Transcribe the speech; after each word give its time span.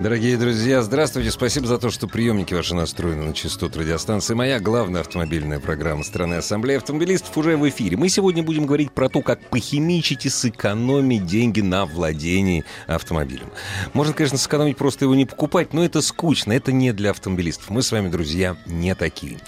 Дорогие 0.00 0.38
друзья, 0.38 0.80
здравствуйте. 0.80 1.30
Спасибо 1.30 1.66
за 1.66 1.76
то, 1.76 1.90
что 1.90 2.08
приемники 2.08 2.54
ваши 2.54 2.74
настроены 2.74 3.22
на 3.22 3.34
частоту 3.34 3.80
радиостанции. 3.80 4.32
Моя 4.32 4.58
главная 4.58 5.02
автомобильная 5.02 5.60
программа 5.60 6.04
страны 6.04 6.36
Ассамблеи 6.36 6.78
автомобилистов 6.78 7.36
уже 7.36 7.58
в 7.58 7.68
эфире. 7.68 7.98
Мы 7.98 8.08
сегодня 8.08 8.42
будем 8.42 8.64
говорить 8.64 8.92
про 8.92 9.10
то, 9.10 9.20
как 9.20 9.50
похимичить 9.50 10.24
и 10.24 10.30
сэкономить 10.30 11.26
деньги 11.26 11.60
на 11.60 11.84
владении 11.84 12.64
автомобилем. 12.86 13.50
Можно, 13.92 14.14
конечно, 14.14 14.38
сэкономить, 14.38 14.78
просто 14.78 15.04
его 15.04 15.14
не 15.14 15.26
покупать, 15.26 15.74
но 15.74 15.84
это 15.84 16.00
скучно, 16.00 16.54
это 16.54 16.72
не 16.72 16.94
для 16.94 17.10
автомобилистов. 17.10 17.68
Мы 17.68 17.82
с 17.82 17.92
вами, 17.92 18.08
друзья, 18.08 18.56
не 18.64 18.94
такие. 18.94 19.38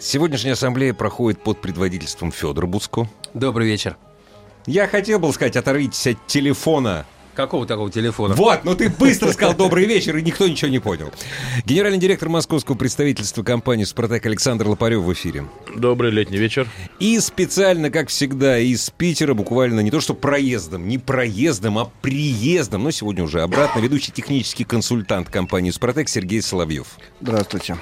Сегодняшняя 0.00 0.52
ассамблея 0.52 0.94
проходит 0.94 1.42
под 1.42 1.60
предводительством 1.60 2.30
Федора 2.30 2.66
Буцко. 2.66 3.10
Добрый 3.34 3.66
вечер. 3.66 3.96
Я 4.66 4.86
хотел 4.86 5.18
бы 5.18 5.32
сказать, 5.32 5.56
оторвитесь 5.56 6.06
от 6.06 6.24
телефона. 6.28 7.04
Какого 7.40 7.64
такого 7.64 7.90
телефона? 7.90 8.34
Вот, 8.34 8.64
ну 8.64 8.76
ты 8.76 8.90
быстро 8.90 9.32
сказал 9.32 9.54
добрый 9.54 9.86
вечер, 9.86 10.14
и 10.14 10.20
никто 10.20 10.46
ничего 10.46 10.70
не 10.70 10.78
понял. 10.78 11.10
Генеральный 11.64 11.96
директор 11.96 12.28
московского 12.28 12.76
представительства 12.76 13.42
компании 13.42 13.84
«Спартак» 13.84 14.26
Александр 14.26 14.68
Лопарев 14.68 15.00
в 15.00 15.10
эфире. 15.14 15.46
Добрый 15.74 16.10
летний 16.10 16.36
вечер. 16.36 16.68
И 16.98 17.18
специально, 17.18 17.88
как 17.90 18.10
всегда, 18.10 18.58
из 18.58 18.90
Питера, 18.90 19.32
буквально 19.32 19.80
не 19.80 19.90
то 19.90 20.00
что 20.00 20.12
проездом, 20.12 20.86
не 20.86 20.98
проездом, 20.98 21.78
а 21.78 21.90
приездом, 22.02 22.84
но 22.84 22.90
сегодня 22.90 23.24
уже 23.24 23.40
обратно, 23.40 23.80
ведущий 23.80 24.12
технический 24.12 24.64
консультант 24.64 25.30
компании 25.30 25.70
«Спартак» 25.70 26.10
Сергей 26.10 26.42
Соловьев. 26.42 26.88
Здравствуйте. 27.22 27.78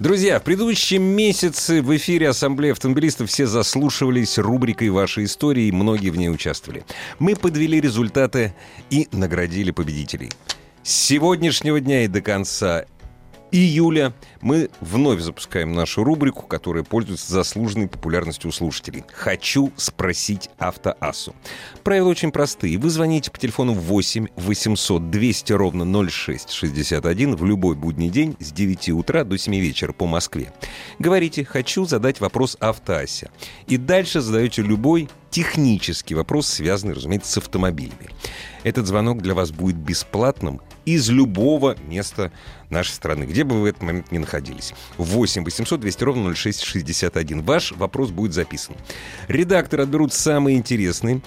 Друзья, 0.00 0.40
в 0.40 0.42
предыдущем 0.42 1.02
месяце 1.02 1.80
в 1.80 1.96
эфире 1.96 2.30
Ассамблеи 2.30 2.72
автомобилистов 2.72 3.30
все 3.30 3.46
заслушивались 3.46 4.38
рубрикой 4.38 4.90
«Ваши 4.90 5.22
истории», 5.22 5.70
многие 5.70 6.10
в 6.10 6.16
ней 6.16 6.28
участвовали. 6.28 6.84
Мы 7.20 7.36
подвели 7.36 7.80
результаты 7.80 8.54
и 8.90 9.06
наградили 9.12 9.70
победителей. 9.70 10.32
С 10.82 10.90
сегодняшнего 10.90 11.80
дня 11.80 12.04
и 12.04 12.08
до 12.08 12.20
конца 12.22 12.86
июля 13.54 14.12
мы 14.40 14.68
вновь 14.80 15.20
запускаем 15.20 15.74
нашу 15.74 16.02
рубрику, 16.02 16.42
которая 16.42 16.82
пользуется 16.82 17.32
заслуженной 17.32 17.86
популярностью 17.86 18.48
у 18.48 18.52
слушателей. 18.52 19.04
«Хочу 19.12 19.72
спросить 19.76 20.50
автоассу». 20.58 21.34
Правила 21.84 22.08
очень 22.08 22.32
простые. 22.32 22.78
Вы 22.78 22.90
звоните 22.90 23.30
по 23.30 23.38
телефону 23.38 23.72
8 23.72 24.26
800 24.34 25.10
200 25.10 25.52
ровно 25.52 25.84
0661 25.84 27.36
в 27.36 27.44
любой 27.44 27.76
будний 27.76 28.10
день 28.10 28.36
с 28.40 28.50
9 28.50 28.90
утра 28.90 29.22
до 29.22 29.38
7 29.38 29.54
вечера 29.54 29.92
по 29.92 30.06
Москве. 30.06 30.52
Говорите 30.98 31.44
«Хочу 31.44 31.84
задать 31.84 32.20
вопрос 32.20 32.56
автоассе». 32.58 33.30
И 33.68 33.76
дальше 33.76 34.20
задаете 34.20 34.62
любой 34.62 35.08
технический 35.30 36.14
вопрос, 36.14 36.48
связанный, 36.48 36.94
разумеется, 36.94 37.30
с 37.30 37.38
автомобилями. 37.38 38.10
Этот 38.64 38.86
звонок 38.86 39.22
для 39.22 39.34
вас 39.34 39.50
будет 39.52 39.76
бесплатным 39.76 40.60
из 40.84 41.08
любого 41.10 41.76
места 41.86 42.32
нашей 42.70 42.92
страны, 42.92 43.24
где 43.24 43.44
бы 43.44 43.56
вы 43.56 43.62
в 43.62 43.64
этот 43.66 43.82
момент 43.82 44.12
ни 44.12 44.18
находились. 44.18 44.74
8 44.98 45.44
800 45.44 45.80
200 45.80 46.04
ровно 46.04 46.34
0661. 46.34 47.42
Ваш 47.42 47.72
вопрос 47.72 48.10
будет 48.10 48.34
записан. 48.34 48.74
Редакторы 49.28 49.84
отберут 49.84 50.12
самые 50.12 50.56
интересные, 50.56 51.22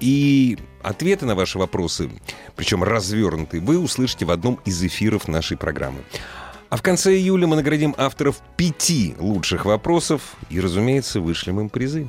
и 0.00 0.58
ответы 0.82 1.26
на 1.26 1.34
ваши 1.34 1.58
вопросы, 1.58 2.10
причем 2.56 2.82
развернутые, 2.82 3.60
вы 3.60 3.78
услышите 3.78 4.24
в 4.24 4.30
одном 4.30 4.58
из 4.64 4.82
эфиров 4.82 5.28
нашей 5.28 5.56
программы. 5.56 6.02
А 6.72 6.76
в 6.76 6.82
конце 6.82 7.14
июля 7.14 7.46
мы 7.46 7.56
наградим 7.56 7.94
авторов 7.98 8.40
пяти 8.56 9.14
лучших 9.18 9.66
вопросов 9.66 10.36
и, 10.48 10.58
разумеется, 10.58 11.20
вышлем 11.20 11.60
им 11.60 11.68
призы. 11.68 12.08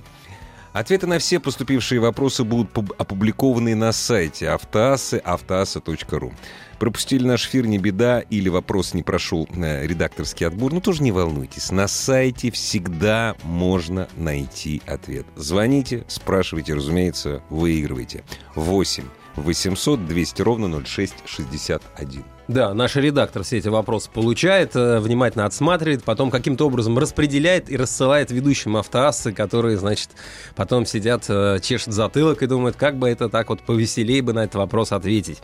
Ответы 0.73 1.05
на 1.05 1.19
все 1.19 1.39
поступившие 1.39 2.01
вопросы 2.01 2.43
будут 2.43 2.75
опубликованы 2.97 3.75
на 3.75 3.91
сайте 3.91 4.49
автоассы 4.49 5.21
автоасса.ру. 5.23 6.33
Пропустили 6.79 7.25
наш 7.25 7.47
эфир, 7.47 7.67
не 7.67 7.77
беда, 7.77 8.21
или 8.21 8.49
вопрос 8.49 8.95
не 8.95 9.03
прошел 9.03 9.47
э, 9.55 9.85
редакторский 9.85 10.47
отбор, 10.47 10.73
ну 10.73 10.81
тоже 10.81 11.03
не 11.03 11.11
волнуйтесь. 11.11 11.71
На 11.71 11.87
сайте 11.87 12.49
всегда 12.49 13.35
можно 13.43 14.09
найти 14.17 14.81
ответ. 14.87 15.27
Звоните, 15.35 16.05
спрашивайте, 16.07 16.73
разумеется, 16.73 17.43
выигрывайте. 17.51 18.23
8 18.55 19.03
800 19.35 20.07
200 20.07 20.41
ровно 20.41 20.83
0661. 20.83 22.23
Да, 22.53 22.75
наш 22.75 22.95
редактор 22.97 23.41
все 23.41 23.57
эти 23.57 23.67
вопросы 23.67 24.11
получает, 24.11 24.75
э, 24.75 24.99
внимательно 24.99 25.47
отсматривает, 25.47 26.03
потом 26.03 26.29
каким-то 26.29 26.67
образом 26.67 26.99
распределяет 26.99 27.67
и 27.71 27.75
рассылает 27.75 28.29
ведущим 28.29 28.77
автоассы, 28.77 29.31
которые, 29.31 29.75
значит, 29.77 30.09
потом 30.55 30.85
сидят, 30.85 31.25
э, 31.29 31.57
чешут 31.63 31.95
затылок 31.95 32.43
и 32.43 32.45
думают, 32.45 32.75
как 32.75 32.99
бы 32.99 33.09
это 33.09 33.27
так 33.27 33.49
вот 33.49 33.61
повеселее 33.61 34.21
бы 34.21 34.33
на 34.33 34.43
этот 34.43 34.53
вопрос 34.53 34.91
ответить. 34.91 35.41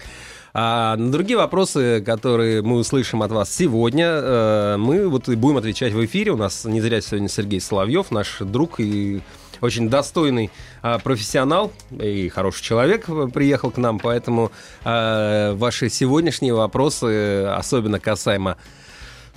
А 0.54 0.96
на 0.98 1.12
другие 1.12 1.38
вопросы, 1.38 2.04
которые 2.06 2.62
мы 2.62 2.78
услышим 2.78 3.24
от 3.24 3.32
вас 3.32 3.52
сегодня, 3.52 4.06
э, 4.06 4.76
мы 4.78 5.10
вот 5.10 5.30
и 5.30 5.36
будем 5.36 5.58
отвечать 5.58 5.94
в 5.94 6.06
эфире. 6.06 6.34
У 6.34 6.38
нас 6.38 6.64
не 6.66 6.80
зря 6.80 7.02
сегодня 7.02 7.28
Сергей 7.28 7.60
Соловьев, 7.60 8.12
наш 8.12 8.38
друг 8.38 8.80
и 8.80 9.22
очень 9.62 9.90
достойный 9.90 10.52
а, 10.82 11.00
профессионал 11.00 11.72
и 11.92 12.30
хороший 12.30 12.64
человек 12.64 13.08
приехал 13.34 13.72
к 13.72 13.78
нам, 13.78 14.00
поэтому 14.00 14.52
а, 14.84 15.54
ваши 15.56 15.90
сегодняшние 15.90 16.54
вопросы, 16.54 17.46
особенно 17.46 18.00
касаемо 18.00 18.58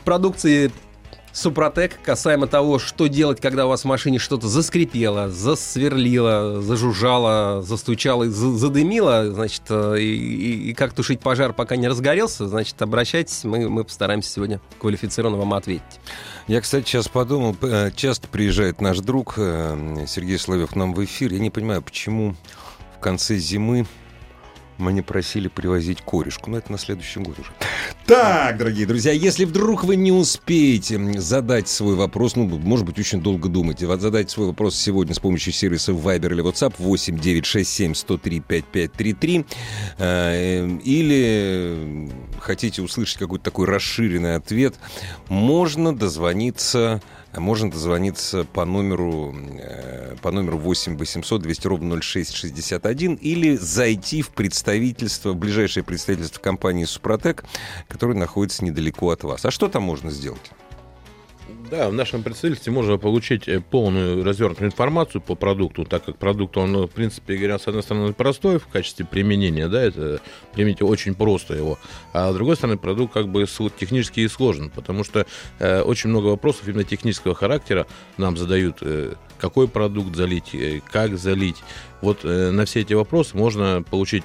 продукции 0.05 0.71
Супротек 1.33 1.99
касаемо 2.05 2.47
того, 2.47 2.79
что 2.79 3.07
делать, 3.07 3.41
когда 3.41 3.65
у 3.65 3.71
вас 3.71 3.83
в 3.83 3.85
машине 3.87 4.19
что-то 4.19 4.49
заскрипело, 4.49 5.31
засверлило, 5.31 6.61
зажужжало, 6.61 7.63
застучало, 7.63 8.29
задымило, 8.29 9.33
значит, 9.33 9.63
э, 9.71 9.97
и, 9.99 10.15
и, 10.15 10.71
и 10.71 10.75
как 10.75 10.93
тушить 10.93 11.21
пожар, 11.21 11.55
пока 11.55 11.77
не 11.77 11.89
разгорелся, 11.89 12.47
значит, 12.49 12.81
обращайтесь, 12.83 13.45
мы, 13.45 13.71
мы 13.71 13.85
постараемся 13.85 14.31
сегодня 14.31 14.61
квалифицированно 14.79 15.39
вам 15.39 15.55
ответить. 15.55 16.01
Я, 16.49 16.61
кстати, 16.61 16.87
сейчас 16.87 17.09
подумал, 17.09 17.57
э, 17.63 17.91
часто 17.97 18.29
приезжает 18.29 18.83
наш 18.83 18.99
друг 18.99 19.35
э, 19.39 20.05
Сергей 20.07 20.39
Соловьев 20.39 20.73
к 20.73 20.77
нам 20.77 20.93
в 20.93 21.03
эфир, 21.03 21.33
я 21.33 21.39
не 21.39 21.51
понимаю, 21.51 21.81
почему 21.81 22.37
в 22.99 23.01
конце 23.01 23.37
зимы 23.37 23.87
мне 24.79 25.03
просили 25.03 25.49
привозить 25.49 26.01
корешку, 26.03 26.51
но 26.51 26.59
это 26.59 26.73
на 26.73 26.79
следующий 26.79 27.21
год 27.21 27.39
уже. 27.39 27.51
Так, 28.07 28.59
дорогие 28.59 28.87
друзья, 28.87 29.13
если 29.13 29.45
вдруг 29.45 29.85
вы 29.85 29.97
не 29.97 30.13
успеете 30.13 30.99
задать 31.21 31.69
свой 31.69 31.95
вопрос, 31.95 32.37
ну, 32.37 32.47
может 32.47 32.85
быть, 32.85 32.99
очень 32.99 33.21
долго 33.21 33.49
думаете, 33.49 33.87
вот 33.87 34.01
задать 34.01 34.31
свой 34.31 34.49
вопрос 34.49 34.77
сегодня 34.77 35.15
с 35.15 35.19
помощью 35.19 35.53
сервиса 35.53 35.93
Viber 35.93 36.33
или 36.33 36.43
WhatsApp 36.43 36.75
8 36.79 37.19
967 37.19 37.95
103 37.95 38.41
5533 38.41 39.47
э, 39.99 40.79
или 40.85 42.11
хотите 42.43 42.83
услышать 42.83 43.19
какой-то 43.19 43.45
такой 43.45 43.67
расширенный 43.67 44.37
ответ, 44.37 44.75
можно 45.29 45.95
дозвониться 45.95 47.01
можно 47.41 47.71
дозвониться 47.71 48.45
по 48.45 48.67
номеру, 48.67 49.35
э, 49.35 50.17
по 50.21 50.31
номеру 50.31 50.59
8 50.59 50.99
800 50.99 51.41
200 51.41 51.67
ровно 51.67 51.89
0661 51.89 53.15
или 53.15 53.57
зайти 53.57 54.21
в 54.21 54.29
представительство, 54.31 55.33
в 55.33 55.37
ближайшее 55.37 55.83
представительство 55.83 56.41
компании 56.41 56.85
«Супротек», 56.85 57.45
которое 57.89 58.15
находится 58.19 58.65
недалеко 58.65 59.11
от 59.11 59.25
вас. 59.25 59.45
А 59.47 59.51
что 59.51 59.69
там 59.69 59.83
можно 59.83 60.11
сделать? 60.11 60.51
Да, 61.73 61.89
в 61.89 61.95
нашем 61.95 62.23
представительстве 62.23 62.71
можно 62.71 62.99
получить 62.99 63.49
э, 63.49 63.59
полную 63.59 64.23
развернутую 64.23 64.69
информацию 64.69 65.23
по 65.23 65.35
продукту, 65.35 65.87
так 65.87 66.05
как 66.05 66.19
продукт, 66.19 66.59
он, 66.59 66.87
в 66.87 66.91
принципе, 66.91 67.35
говоря, 67.39 67.59
с 67.59 67.67
одной 67.67 67.83
стороны, 67.83 68.13
простой 68.13 68.59
в 68.59 68.67
качестве 68.67 69.07
применения, 69.07 69.69
да, 69.69 69.83
это 69.83 70.21
применить 70.53 70.83
очень 70.83 71.15
просто 71.15 71.55
его, 71.55 71.79
а 72.13 72.31
с 72.31 72.35
другой 72.35 72.57
стороны, 72.57 72.77
продукт 72.77 73.15
как 73.15 73.29
бы 73.29 73.47
технически 73.81 74.21
и 74.21 74.29
сложен, 74.29 74.69
потому 74.69 75.03
что 75.03 75.25
э, 75.61 75.81
очень 75.81 76.11
много 76.11 76.27
вопросов 76.27 76.69
именно 76.69 76.85
технического 76.85 77.35
характера 77.35 77.87
нам 78.19 78.37
задают, 78.37 78.81
э, 78.83 79.15
какой 79.39 79.67
продукт 79.67 80.15
залить, 80.15 80.55
э, 80.55 80.83
как 80.93 81.17
залить. 81.17 81.63
Вот 82.03 82.19
э, 82.23 82.51
на 82.51 82.67
все 82.67 82.81
эти 82.81 82.93
вопросы 82.93 83.35
можно 83.35 83.83
получить 83.83 84.25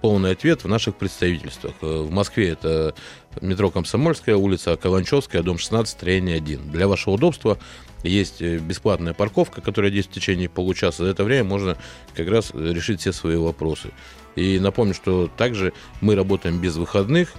полный 0.00 0.32
ответ 0.32 0.64
в 0.64 0.68
наших 0.68 0.94
представительствах. 0.94 1.74
Э, 1.82 2.02
в 2.02 2.10
Москве 2.10 2.50
это 2.50 2.94
метро 3.40 3.70
Комсомольская, 3.70 4.36
улица 4.36 4.76
Каланчевская, 4.76 5.42
дом 5.42 5.58
16, 5.58 5.92
строение 5.92 6.36
1. 6.36 6.70
Для 6.70 6.88
вашего 6.88 7.14
удобства 7.14 7.58
есть 8.02 8.40
э, 8.42 8.58
бесплатная 8.58 9.14
парковка, 9.14 9.60
которая 9.60 9.90
действует 9.90 10.16
в 10.16 10.20
течение 10.20 10.48
получаса. 10.48 11.04
За 11.04 11.10
это 11.10 11.24
время 11.24 11.44
можно 11.44 11.76
как 12.14 12.28
раз 12.28 12.52
решить 12.54 13.00
все 13.00 13.12
свои 13.12 13.36
вопросы. 13.36 13.90
И 14.36 14.58
напомню, 14.58 14.94
что 14.94 15.28
также 15.28 15.72
мы 16.00 16.14
работаем 16.14 16.60
без 16.60 16.76
выходных, 16.76 17.34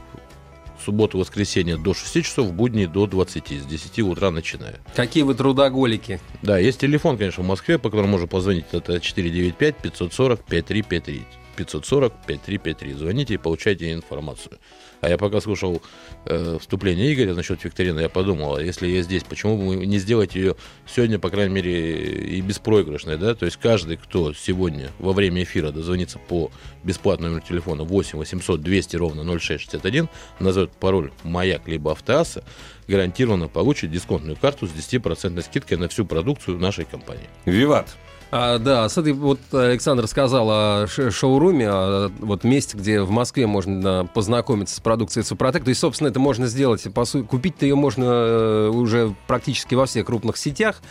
субботу, 0.83 1.17
воскресенье 1.17 1.77
до 1.77 1.94
6 1.94 2.25
часов, 2.25 2.47
в 2.47 2.53
будни 2.53 2.85
до 2.85 3.07
20, 3.07 3.61
с 3.61 3.65
10 3.65 3.99
утра 3.99 4.31
начиная. 4.31 4.79
Какие 4.95 5.23
вы 5.23 5.35
трудоголики. 5.35 6.19
Да, 6.41 6.57
есть 6.57 6.79
телефон, 6.79 7.17
конечно, 7.17 7.44
в 7.44 7.47
Москве, 7.47 7.77
по 7.77 7.89
которому 7.89 8.13
можно 8.13 8.27
позвонить. 8.27 8.65
Это 8.71 8.99
495 8.99 9.75
540 9.77 10.44
5353. 10.45 11.25
540 11.57 12.13
5353. 12.25 12.94
Звоните 12.94 13.33
и 13.33 13.38
получайте 13.38 13.94
информацию. 13.94 14.59
А 15.01 15.09
я 15.09 15.17
пока 15.17 15.41
слушал 15.41 15.81
э, 16.25 16.57
вступление 16.59 17.13
Игоря 17.13 17.33
насчет 17.33 17.63
викторины, 17.63 18.01
я 18.01 18.09
подумал, 18.09 18.55
а 18.55 18.63
если 18.63 18.88
я 18.88 19.01
здесь, 19.01 19.23
почему 19.23 19.57
бы 19.57 19.85
не 19.85 19.99
сделать 19.99 20.35
ее 20.35 20.55
сегодня, 20.88 21.19
по 21.19 21.29
крайней 21.29 21.53
мере, 21.53 22.21
и 22.25 22.41
беспроигрышной, 22.41 23.17
да? 23.17 23.35
То 23.35 23.45
есть 23.45 23.57
каждый, 23.57 23.97
кто 23.97 24.33
сегодня 24.33 24.91
во 24.99 25.13
время 25.13 25.44
эфира 25.44 25.71
дозвонится 25.71 26.19
по 26.19 26.51
бесплатному 26.83 27.33
номеру 27.33 27.47
телефона 27.47 27.83
8 27.83 28.17
800 28.17 28.61
200 28.61 28.95
ровно 28.95 29.23
0661, 29.23 30.09
назовет 30.39 30.71
пароль 30.71 31.11
«Маяк» 31.23 31.67
либо 31.67 31.91
«Автоасса», 31.91 32.44
гарантированно 32.88 33.47
получит 33.47 33.91
дисконтную 33.91 34.38
карту 34.38 34.67
с 34.67 34.71
10% 34.71 35.41
скидкой 35.41 35.77
на 35.77 35.88
всю 35.89 36.05
продукцию 36.05 36.57
нашей 36.57 36.85
компании. 36.85 37.27
Виват. 37.45 37.95
А, 38.29 38.57
да, 38.57 38.89
с 38.89 38.97
этой 38.97 39.13
вот 39.13 39.39
Александр 39.53 40.06
сказал 40.07 40.50
о 40.50 40.88
шоуруме, 40.88 41.69
о 41.69 42.12
вот 42.19 42.44
месте, 42.44 42.77
где 42.77 43.01
в 43.01 43.09
Москве 43.09 43.47
можно 43.47 44.09
познакомиться 44.13 44.75
с 44.75 44.79
продукцией 44.79 45.25
Супротек. 45.25 45.63
То 45.63 45.69
есть, 45.69 45.79
собственно, 45.79 46.09
это 46.09 46.19
можно 46.19 46.47
сделать. 46.47 46.85
По 46.94 47.06
сути, 47.06 47.25
купить-то 47.25 47.65
ее 47.65 47.75
можно 47.75 48.03
э, 48.03 48.68
уже 48.69 49.15
практически 49.27 49.75
во 49.75 49.85
всех 49.85 50.06
крупных 50.07 50.35
сетях. 50.38 50.81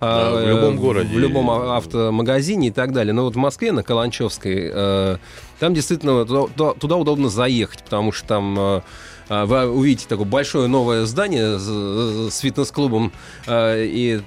Да, 0.00 0.30
в 0.30 0.48
любом 0.48 0.76
городе. 0.76 1.14
В 1.14 1.18
любом 1.18 1.50
автомагазине 1.50 2.68
и 2.68 2.70
так 2.70 2.92
далее. 2.92 3.12
Но 3.12 3.24
вот 3.24 3.34
в 3.34 3.38
Москве, 3.38 3.72
на 3.72 3.82
Каланчевской, 3.82 4.70
э, 4.72 5.16
там 5.58 5.74
действительно 5.74 6.24
туда, 6.24 6.72
туда 6.72 6.96
удобно 6.96 7.28
заехать, 7.28 7.82
потому 7.82 8.12
что 8.12 8.28
там 8.28 8.58
э, 8.58 9.44
вы 9.44 9.68
увидите 9.68 10.06
такое 10.08 10.24
большое 10.24 10.68
новое 10.68 11.04
здание 11.04 11.58
с 11.58 12.38
фитнес-клубом, 12.38 13.12
и 13.46 14.20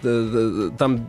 там 0.78 1.08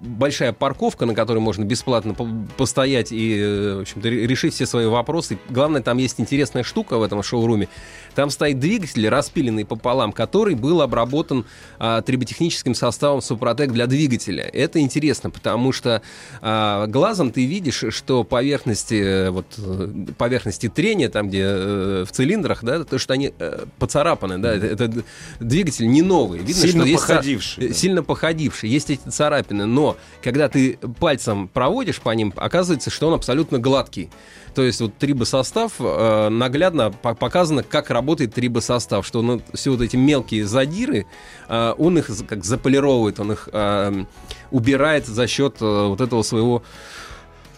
большая 0.00 0.52
парковка, 0.52 1.06
на 1.06 1.14
которой 1.14 1.38
можно 1.38 1.64
бесплатно 1.64 2.14
постоять 2.56 3.12
и, 3.12 3.36
э, 3.38 3.74
в 3.78 3.80
общем-то, 3.82 4.08
решить 4.08 4.54
все 4.54 4.66
свои 4.66 4.86
вопросы. 4.86 5.38
Главное, 5.48 5.82
там 5.82 5.98
есть 5.98 6.20
интересная 6.20 6.62
штука 6.62 6.98
в 6.98 7.02
этом 7.02 7.22
шоуруме. 7.22 7.68
Там 8.14 8.30
стоит 8.30 8.58
двигатель, 8.58 9.08
распиленный 9.08 9.64
пополам, 9.64 10.12
который 10.12 10.54
был 10.54 10.82
обработан 10.82 11.44
а, 11.78 12.02
триботехническим 12.02 12.74
составом 12.74 13.22
Супротек 13.22 13.72
для 13.72 13.86
двигателя. 13.86 14.44
Это 14.52 14.80
интересно, 14.80 15.30
потому 15.30 15.72
что 15.72 16.02
а, 16.40 16.86
глазом 16.86 17.30
ты 17.30 17.46
видишь, 17.46 17.84
что 17.90 18.24
поверхности, 18.24 18.94
э, 18.94 19.30
вот, 19.30 19.46
э, 19.58 20.06
поверхности 20.16 20.68
трения, 20.68 21.08
там, 21.08 21.28
где 21.28 21.42
э, 21.44 22.04
в 22.08 22.12
цилиндрах, 22.12 22.64
да, 22.64 22.82
то, 22.84 22.98
что 22.98 23.12
они 23.12 23.32
э, 23.38 23.66
поцарапаны, 23.78 24.38
да, 24.38 24.54
это, 24.54 24.66
это 24.66 25.04
двигатель 25.38 25.88
не 25.88 26.02
новый. 26.02 26.40
Видно, 26.40 26.54
сильно 26.54 26.86
что 26.86 26.96
походивший. 26.96 27.64
Есть, 27.64 27.74
да. 27.74 27.80
Сильно 27.80 28.02
походивший. 28.02 28.68
Есть 28.68 28.90
эти 28.90 29.08
царапины, 29.08 29.66
но 29.66 29.87
когда 30.22 30.48
ты 30.48 30.78
пальцем 30.98 31.48
проводишь 31.48 32.00
по 32.00 32.10
ним, 32.10 32.32
оказывается, 32.36 32.90
что 32.90 33.08
он 33.08 33.14
абсолютно 33.14 33.58
гладкий. 33.58 34.10
То 34.54 34.62
есть 34.62 34.80
вот 34.80 34.96
трибосостав 34.98 35.74
э, 35.78 36.28
наглядно 36.30 36.90
показано, 36.90 37.62
как 37.62 37.90
работает 37.90 38.34
трибосостав, 38.34 39.06
что 39.06 39.20
он 39.20 39.42
все 39.54 39.70
вот 39.70 39.82
эти 39.82 39.96
мелкие 39.96 40.46
задиры, 40.46 41.06
э, 41.48 41.74
он 41.78 41.98
их 41.98 42.10
как 42.26 42.44
заполировывает, 42.44 43.20
он 43.20 43.32
их 43.32 43.48
э, 43.52 44.04
убирает 44.50 45.06
за 45.06 45.26
счет 45.26 45.56
э, 45.60 45.86
вот 45.86 46.00
этого 46.00 46.22
своего 46.22 46.62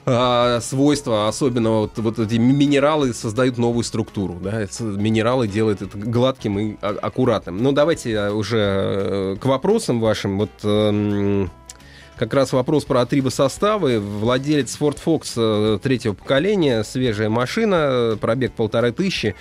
э, 0.05 0.61
свойства 0.61 1.29
особенного. 1.29 1.83
Вот, 1.83 1.99
вот 1.99 2.19
эти 2.19 2.35
минералы 2.35 3.15
создают 3.15 3.59
новую 3.59 3.85
структуру. 3.85 4.35
Да? 4.35 4.67
Минералы 4.81 5.49
делают 5.49 5.83
это 5.83 5.97
гладким 5.97 6.59
и 6.59 6.76
а, 6.83 6.97
аккуратным. 7.00 7.62
Ну, 7.62 7.73
давайте 7.73 8.29
уже 8.31 8.59
э, 8.59 9.37
к 9.41 9.44
вопросам 9.47 10.00
вашим. 10.00 10.38
Вот... 10.38 11.50
Как 12.21 12.35
раз 12.35 12.53
вопрос 12.53 12.85
про 12.85 13.07
трибосоставы. 13.07 13.99
Владелец 13.99 14.77
Ford 14.79 14.99
Fox 15.03 15.33
э, 15.37 15.79
третьего 15.83 16.13
поколения, 16.13 16.85
свежая 16.85 17.31
машина, 17.31 18.19
пробег 18.21 18.53
полторы 18.53 18.93
тысячи. 18.93 19.35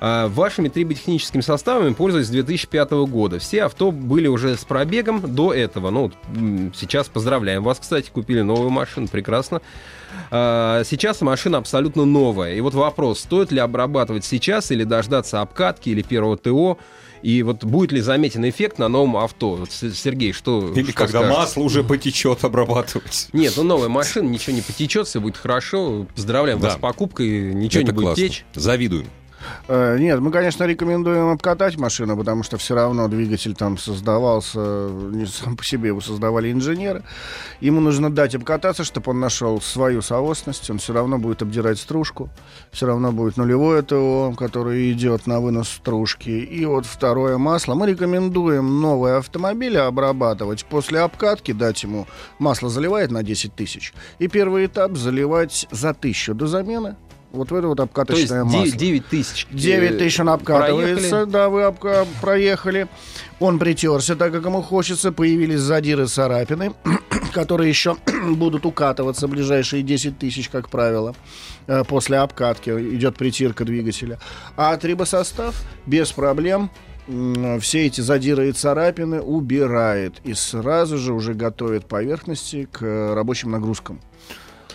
А 0.00 0.28
вашими 0.28 0.68
триботехническими 0.68 1.42
составами 1.42 1.92
пользуюсь 1.92 2.28
с 2.28 2.30
2005 2.30 2.92
года. 2.92 3.38
Все 3.40 3.64
авто 3.64 3.90
были 3.90 4.26
уже 4.26 4.56
с 4.56 4.64
пробегом 4.64 5.34
до 5.34 5.52
этого. 5.52 5.90
Ну, 5.90 6.12
сейчас 6.74 7.10
поздравляем 7.10 7.62
вас, 7.62 7.78
кстати, 7.78 8.08
купили 8.10 8.40
новую 8.40 8.70
машину, 8.70 9.06
прекрасно. 9.06 9.60
А, 10.30 10.82
сейчас 10.84 11.20
машина 11.20 11.58
абсолютно 11.58 12.06
новая. 12.06 12.54
И 12.54 12.60
вот 12.62 12.72
вопрос, 12.72 13.20
стоит 13.20 13.52
ли 13.52 13.58
обрабатывать 13.58 14.24
сейчас 14.24 14.70
или 14.70 14.84
дождаться 14.84 15.42
обкатки 15.42 15.90
или 15.90 16.00
первого 16.00 16.38
ТО? 16.38 16.78
И 17.24 17.42
вот 17.42 17.64
будет 17.64 17.90
ли 17.90 18.02
заметен 18.02 18.46
эффект 18.46 18.78
на 18.78 18.86
новом 18.88 19.16
авто? 19.16 19.54
Вот, 19.56 19.70
Сергей, 19.72 20.32
что 20.32 20.70
Или 20.74 20.84
что 20.84 20.92
когда 20.92 21.20
скажете? 21.20 21.38
масло 21.40 21.60
уже 21.62 21.82
потечет 21.82 22.44
обрабатывать. 22.44 23.28
Нет, 23.32 23.54
ну 23.56 23.62
новая 23.62 23.88
машина, 23.88 24.28
ничего 24.28 24.54
не 24.54 24.60
потечет, 24.60 25.06
все 25.08 25.22
будет 25.22 25.38
хорошо. 25.38 26.06
Поздравляем 26.14 26.60
Да. 26.60 26.66
вас 26.68 26.76
с 26.76 26.80
покупкой, 26.80 27.54
ничего 27.54 27.80
Это 27.82 27.92
не 27.92 27.96
будет 27.96 28.04
классно. 28.08 28.22
течь. 28.28 28.44
Завидуем. 28.54 29.06
Э, 29.66 29.96
Нет, 29.98 30.20
мы, 30.20 30.30
конечно, 30.30 30.64
рекомендуем 30.64 31.30
обкатать 31.30 31.78
машину, 31.78 32.18
потому 32.18 32.42
что 32.42 32.58
все 32.58 32.74
равно 32.74 33.08
двигатель 33.08 33.54
там 33.54 33.78
создавался, 33.78 34.58
э, 34.58 35.10
не 35.14 35.24
сам 35.24 35.56
по 35.56 35.64
себе 35.64 35.88
его 35.88 36.02
создавали 36.02 36.52
инженеры. 36.52 37.02
Ему 37.60 37.80
нужно 37.80 38.10
дать 38.10 38.34
обкататься, 38.34 38.84
чтобы 38.84 39.12
он 39.12 39.20
нашел 39.20 39.62
свою 39.62 40.02
соосность, 40.02 40.68
он 40.68 40.78
все 40.78 40.92
равно 40.92 41.18
будет 41.18 41.40
обдирать 41.40 41.78
стружку, 41.78 42.28
все 42.72 42.86
равно 42.86 43.10
будет 43.10 43.38
нулевое 43.38 43.80
ТО, 43.80 44.34
которое 44.36 44.92
идет 44.92 45.26
на 45.26 45.40
вынос 45.40 45.70
стружки. 45.70 46.28
И 46.28 46.66
вот 46.66 46.84
второе 46.84 47.38
масло. 47.38 47.74
Мы 47.74 47.86
рекомендуем 47.86 48.82
новые 48.82 49.16
автомобили 49.16 49.78
обрабатывать, 49.78 50.66
после 50.66 51.00
обкатки 51.00 51.52
дать 51.52 51.82
ему, 51.84 52.06
масло 52.38 52.68
заливает 52.68 53.10
на 53.10 53.22
10 53.22 53.54
тысяч, 53.54 53.94
и 54.18 54.28
первый 54.28 54.66
этап 54.66 54.94
заливать 54.96 55.66
за 55.70 55.94
тысячу 55.94 56.34
до 56.34 56.46
замены. 56.46 56.96
Вот 57.34 57.50
в 57.50 57.54
это 57.54 57.66
вот 57.68 57.76
То 57.76 57.82
есть 57.82 57.90
обкаточное 57.90 58.44
масло. 58.44 58.66
9 58.78 59.06
тысяч. 59.08 59.46
э, 59.50 59.56
9 59.56 59.98
тысяч 59.98 60.20
он 60.20 60.28
обкатывается, 60.28 61.08
проехали. 61.10 61.30
да, 61.30 61.48
вы 61.48 61.62
обка- 61.62 62.06
проехали. 62.20 62.88
Он 63.40 63.58
притерся 63.58 64.16
так, 64.16 64.32
как 64.32 64.44
ему 64.44 64.62
хочется. 64.62 65.10
Появились 65.12 65.60
задиры, 65.60 66.06
царапины, 66.06 66.72
которые 67.32 67.68
еще 67.68 67.96
будут 68.36 68.64
укатываться 68.66 69.26
ближайшие 69.28 69.82
10 69.82 70.18
тысяч, 70.18 70.48
как 70.48 70.68
правило. 70.68 71.14
Э, 71.66 71.82
После 71.84 72.18
обкатки 72.18 72.70
идет 72.70 73.16
притирка 73.16 73.64
двигателя. 73.64 74.18
А 74.56 74.76
трибосостав 74.76 75.54
без 75.86 76.12
проблем 76.12 76.70
все 77.60 77.84
эти 77.86 78.00
задиры 78.00 78.48
и 78.48 78.52
царапины 78.52 79.20
убирает 79.20 80.14
и 80.24 80.32
сразу 80.32 80.96
же 80.96 81.12
уже 81.12 81.34
готовит 81.34 81.84
поверхности 81.86 82.66
к 82.72 82.82
э, 82.82 83.12
рабочим 83.14 83.50
нагрузкам. 83.50 84.00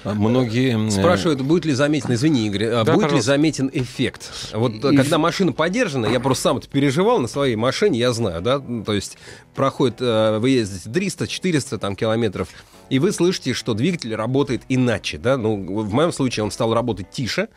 А 0.03 0.13
Многие... 0.13 0.87
э, 0.87 0.91
Спрашивают, 0.91 1.41
будет 1.41 1.65
ли 1.65 1.73
заметен, 1.73 2.13
извини, 2.13 2.47
Игорь, 2.47 2.65
а 2.67 2.83
Да, 2.83 2.93
будет 2.93 3.03
ли 3.03 3.03
пожалуйста. 3.07 3.25
заметен 3.31 3.69
эффект? 3.73 4.31
Вот 4.53 4.73
э, 4.85 4.93
И- 4.93 4.97
когда 4.97 5.17
машина 5.17 5.51
подержана, 5.51 6.05
я 6.05 6.19
просто 6.19 6.43
сам 6.43 6.57
это 6.57 6.69
переживал 6.69 7.19
на 7.19 7.27
своей 7.27 7.55
машине, 7.55 7.99
я 7.99 8.13
знаю, 8.13 8.41
да, 8.41 8.59
то 8.59 8.93
есть 8.93 9.17
проходит, 9.55 9.97
э, 9.99 10.37
вы 10.39 10.51
ездите 10.51 10.89
300-400 10.89 11.77
там 11.79 11.95
километров, 11.95 12.47
и 12.89 12.97
вы 12.99 13.11
слышите, 13.11 13.53
что 13.53 13.73
двигатель 13.73 14.15
работает 14.15 14.61
иначе, 14.69 15.17
да, 15.17 15.37
ну, 15.37 15.57
в 15.83 15.93
моем 15.93 16.11
случае 16.13 16.43
он 16.45 16.51
стал 16.51 16.73
работать 16.73 17.11
тише, 17.11 17.49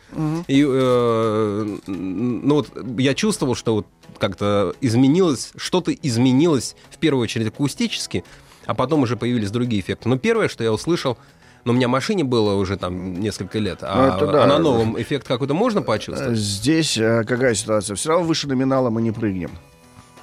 и, 0.47 0.65
э, 0.67 1.77
ну, 1.87 2.55
вот 2.55 2.69
я 2.99 3.13
чувствовал, 3.13 3.55
что 3.55 3.73
вот 3.75 3.87
как-то 4.19 4.75
изменилось, 4.81 5.51
что-то 5.55 5.91
изменилось, 5.93 6.75
в 6.91 6.97
первую 6.97 7.23
очередь 7.23 7.47
акустически, 7.47 8.23
а 8.65 8.73
потом 8.73 9.01
уже 9.01 9.15
появились 9.17 9.49
другие 9.51 9.81
эффекты. 9.81 10.07
Но 10.07 10.17
первое, 10.17 10.47
что 10.49 10.63
я 10.63 10.71
услышал, 10.71 11.17
но 11.65 11.71
у 11.71 11.75
меня 11.75 11.87
машине 11.87 12.23
было 12.23 12.55
уже 12.55 12.77
там 12.77 13.19
несколько 13.19 13.59
лет, 13.59 13.79
а, 13.81 14.15
это 14.15 14.27
да. 14.27 14.43
а 14.43 14.47
на 14.47 14.59
новом 14.59 15.01
эффект 15.01 15.27
какой-то 15.27 15.53
можно 15.53 15.79
Э, 15.79 15.83
почувствовать? 15.83 16.37
Здесь 16.37 16.97
э, 16.97 17.23
какая 17.23 17.53
ситуация? 17.53 17.95
Все 17.95 18.09
равно 18.09 18.25
выше 18.25 18.47
номинала 18.47 18.89
мы 18.89 19.01
не 19.01 19.11
прыгнем. 19.11 19.51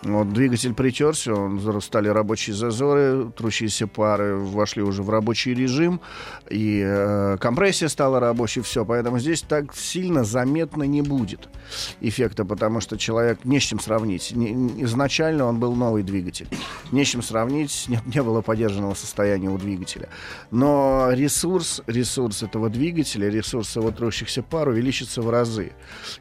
Вот 0.02 0.32
двигатель 0.32 0.72
притерся, 0.72 1.34
он 1.34 1.80
стали 1.82 2.08
рабочие 2.08 2.56
зазоры, 2.56 3.30
трущиеся 3.36 3.86
пары 3.86 4.36
вошли 4.36 4.82
уже 4.82 5.02
в 5.02 5.10
рабочий 5.10 5.52
режим, 5.52 6.00
и 6.48 6.82
э, 6.82 7.36
компрессия 7.38 7.88
стала 7.88 8.18
рабочей, 8.18 8.62
все. 8.62 8.86
Поэтому 8.86 9.18
здесь 9.18 9.42
так 9.42 9.74
сильно 9.74 10.24
заметно 10.24 10.84
не 10.84 11.02
будет 11.02 11.50
эффекта, 12.00 12.46
потому 12.46 12.80
что 12.80 12.96
человек 12.96 13.44
не 13.44 13.60
с 13.60 13.64
чем 13.64 13.78
сравнить. 13.78 14.32
Не- 14.34 14.84
изначально 14.84 15.44
он 15.44 15.60
был 15.60 15.74
новый 15.74 16.02
двигатель. 16.02 16.48
Не 16.92 17.04
с 17.04 17.08
чем 17.08 17.22
сравнить, 17.22 17.84
не, 17.88 18.00
не 18.06 18.22
было 18.22 18.40
поддержанного 18.40 18.94
состояния 18.94 19.50
у 19.50 19.58
двигателя. 19.58 20.08
Но 20.50 21.08
ресурс, 21.12 21.82
ресурс 21.86 22.42
этого 22.42 22.70
двигателя, 22.70 23.28
ресурс 23.28 23.76
его 23.76 23.90
трущихся 23.90 24.42
пар 24.42 24.68
увеличится 24.68 25.20
в 25.20 25.28
разы. 25.28 25.72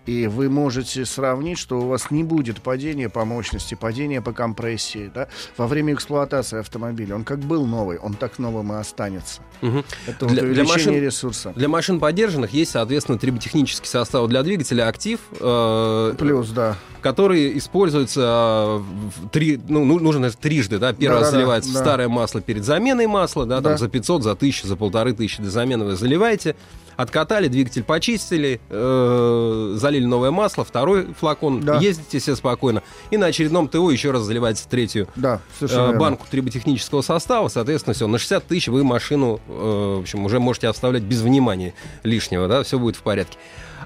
И 0.05 0.27
вы 0.27 0.49
можете 0.49 1.05
сравнить, 1.05 1.57
что 1.57 1.79
у 1.79 1.87
вас 1.87 2.11
не 2.11 2.25
будет 2.25 2.61
падения 2.61 3.07
по 3.07 3.23
мощности 3.23 3.68
поверхности, 3.69 3.75
падение 3.75 4.21
по 4.21 4.31
компрессии. 4.33 5.11
Да? 5.13 5.27
Во 5.57 5.67
время 5.67 5.93
эксплуатации 5.93 6.59
автомобиля 6.59 7.15
он 7.15 7.23
как 7.23 7.39
был 7.39 7.65
новый, 7.65 7.97
он 7.97 8.13
так 8.13 8.39
новым 8.39 8.71
и 8.73 8.75
останется. 8.77 9.41
Мгм. 9.61 9.83
Это 10.07 10.25
Для- 10.27 10.43
вот 10.43 10.53
для 10.53 10.63
машин- 10.63 10.93
ресурса. 11.01 11.53
Для 11.55 11.67
машин 11.67 11.99
поддержанных 11.99 12.53
есть, 12.53 12.71
соответственно, 12.71 13.17
триботехнический 13.17 13.87
состав 13.87 14.27
для 14.29 14.43
двигателя 14.43 14.87
«Актив», 14.87 15.19
э, 15.39 16.13
Плюс, 16.17 16.49
да. 16.49 16.75
который 17.01 17.57
используется 17.57 18.81
э, 19.21 19.27
три, 19.31 19.59
ну, 19.67 19.85
ну, 19.85 19.99
нужно 19.99 20.27
это 20.27 20.37
трижды, 20.37 20.77
да, 20.79 20.93
первый 20.93 21.15
раз 21.19 21.23
Да-да-да, 21.25 21.37
заливается 21.37 21.69
в 21.69 21.73
да. 21.73 21.79
старое 21.79 22.07
масло 22.09 22.41
перед 22.41 22.63
заменой 22.63 23.07
масла, 23.07 23.45
да, 23.45 23.55
там 23.61 23.73
Да. 23.73 23.77
за 23.77 23.87
500, 23.89 24.23
за 24.23 24.35
1000, 24.35 24.67
за 24.67 24.75
полторы 24.75 25.13
тысячи 25.13 25.41
до 25.41 25.49
замены 25.49 25.85
вы 25.85 25.95
заливаете, 25.95 26.55
откатали, 26.99 27.47
двигатель 27.47 27.83
почистили, 27.83 28.59
э, 28.69 29.73
залили 29.77 30.03
новое 30.03 30.31
масло, 30.31 30.65
второй 30.65 31.07
флакон, 31.17 31.61
Да. 31.61 31.77
ездите 31.77 32.19
все 32.19 32.35
спокойно, 32.35 32.83
и 33.09 33.15
на 33.15 33.27
очередном 33.27 33.69
ТО 33.69 33.89
еще 33.89 34.11
раз 34.11 34.23
заливаете 34.23 34.65
третью 34.69 35.07
Да, 35.15 35.39
э, 35.61 35.97
банку 35.97 36.25
триботехнического 36.29 37.01
состава, 37.01 37.47
соответственно, 37.47 37.93
все, 37.93 38.05
на 38.05 38.17
60 38.17 38.45
тысяч 38.45 38.67
вы 38.67 38.83
машину, 38.83 39.39
э, 39.47 39.95
в 39.97 40.01
общем, 40.01 40.25
уже 40.25 40.41
можете 40.41 40.67
оставлять 40.67 41.03
без 41.03 41.21
внимания 41.21 41.73
лишнего, 42.03 42.49
да, 42.49 42.63
все 42.63 42.77
будет 42.77 42.97
в 42.97 43.01
порядке. 43.01 43.37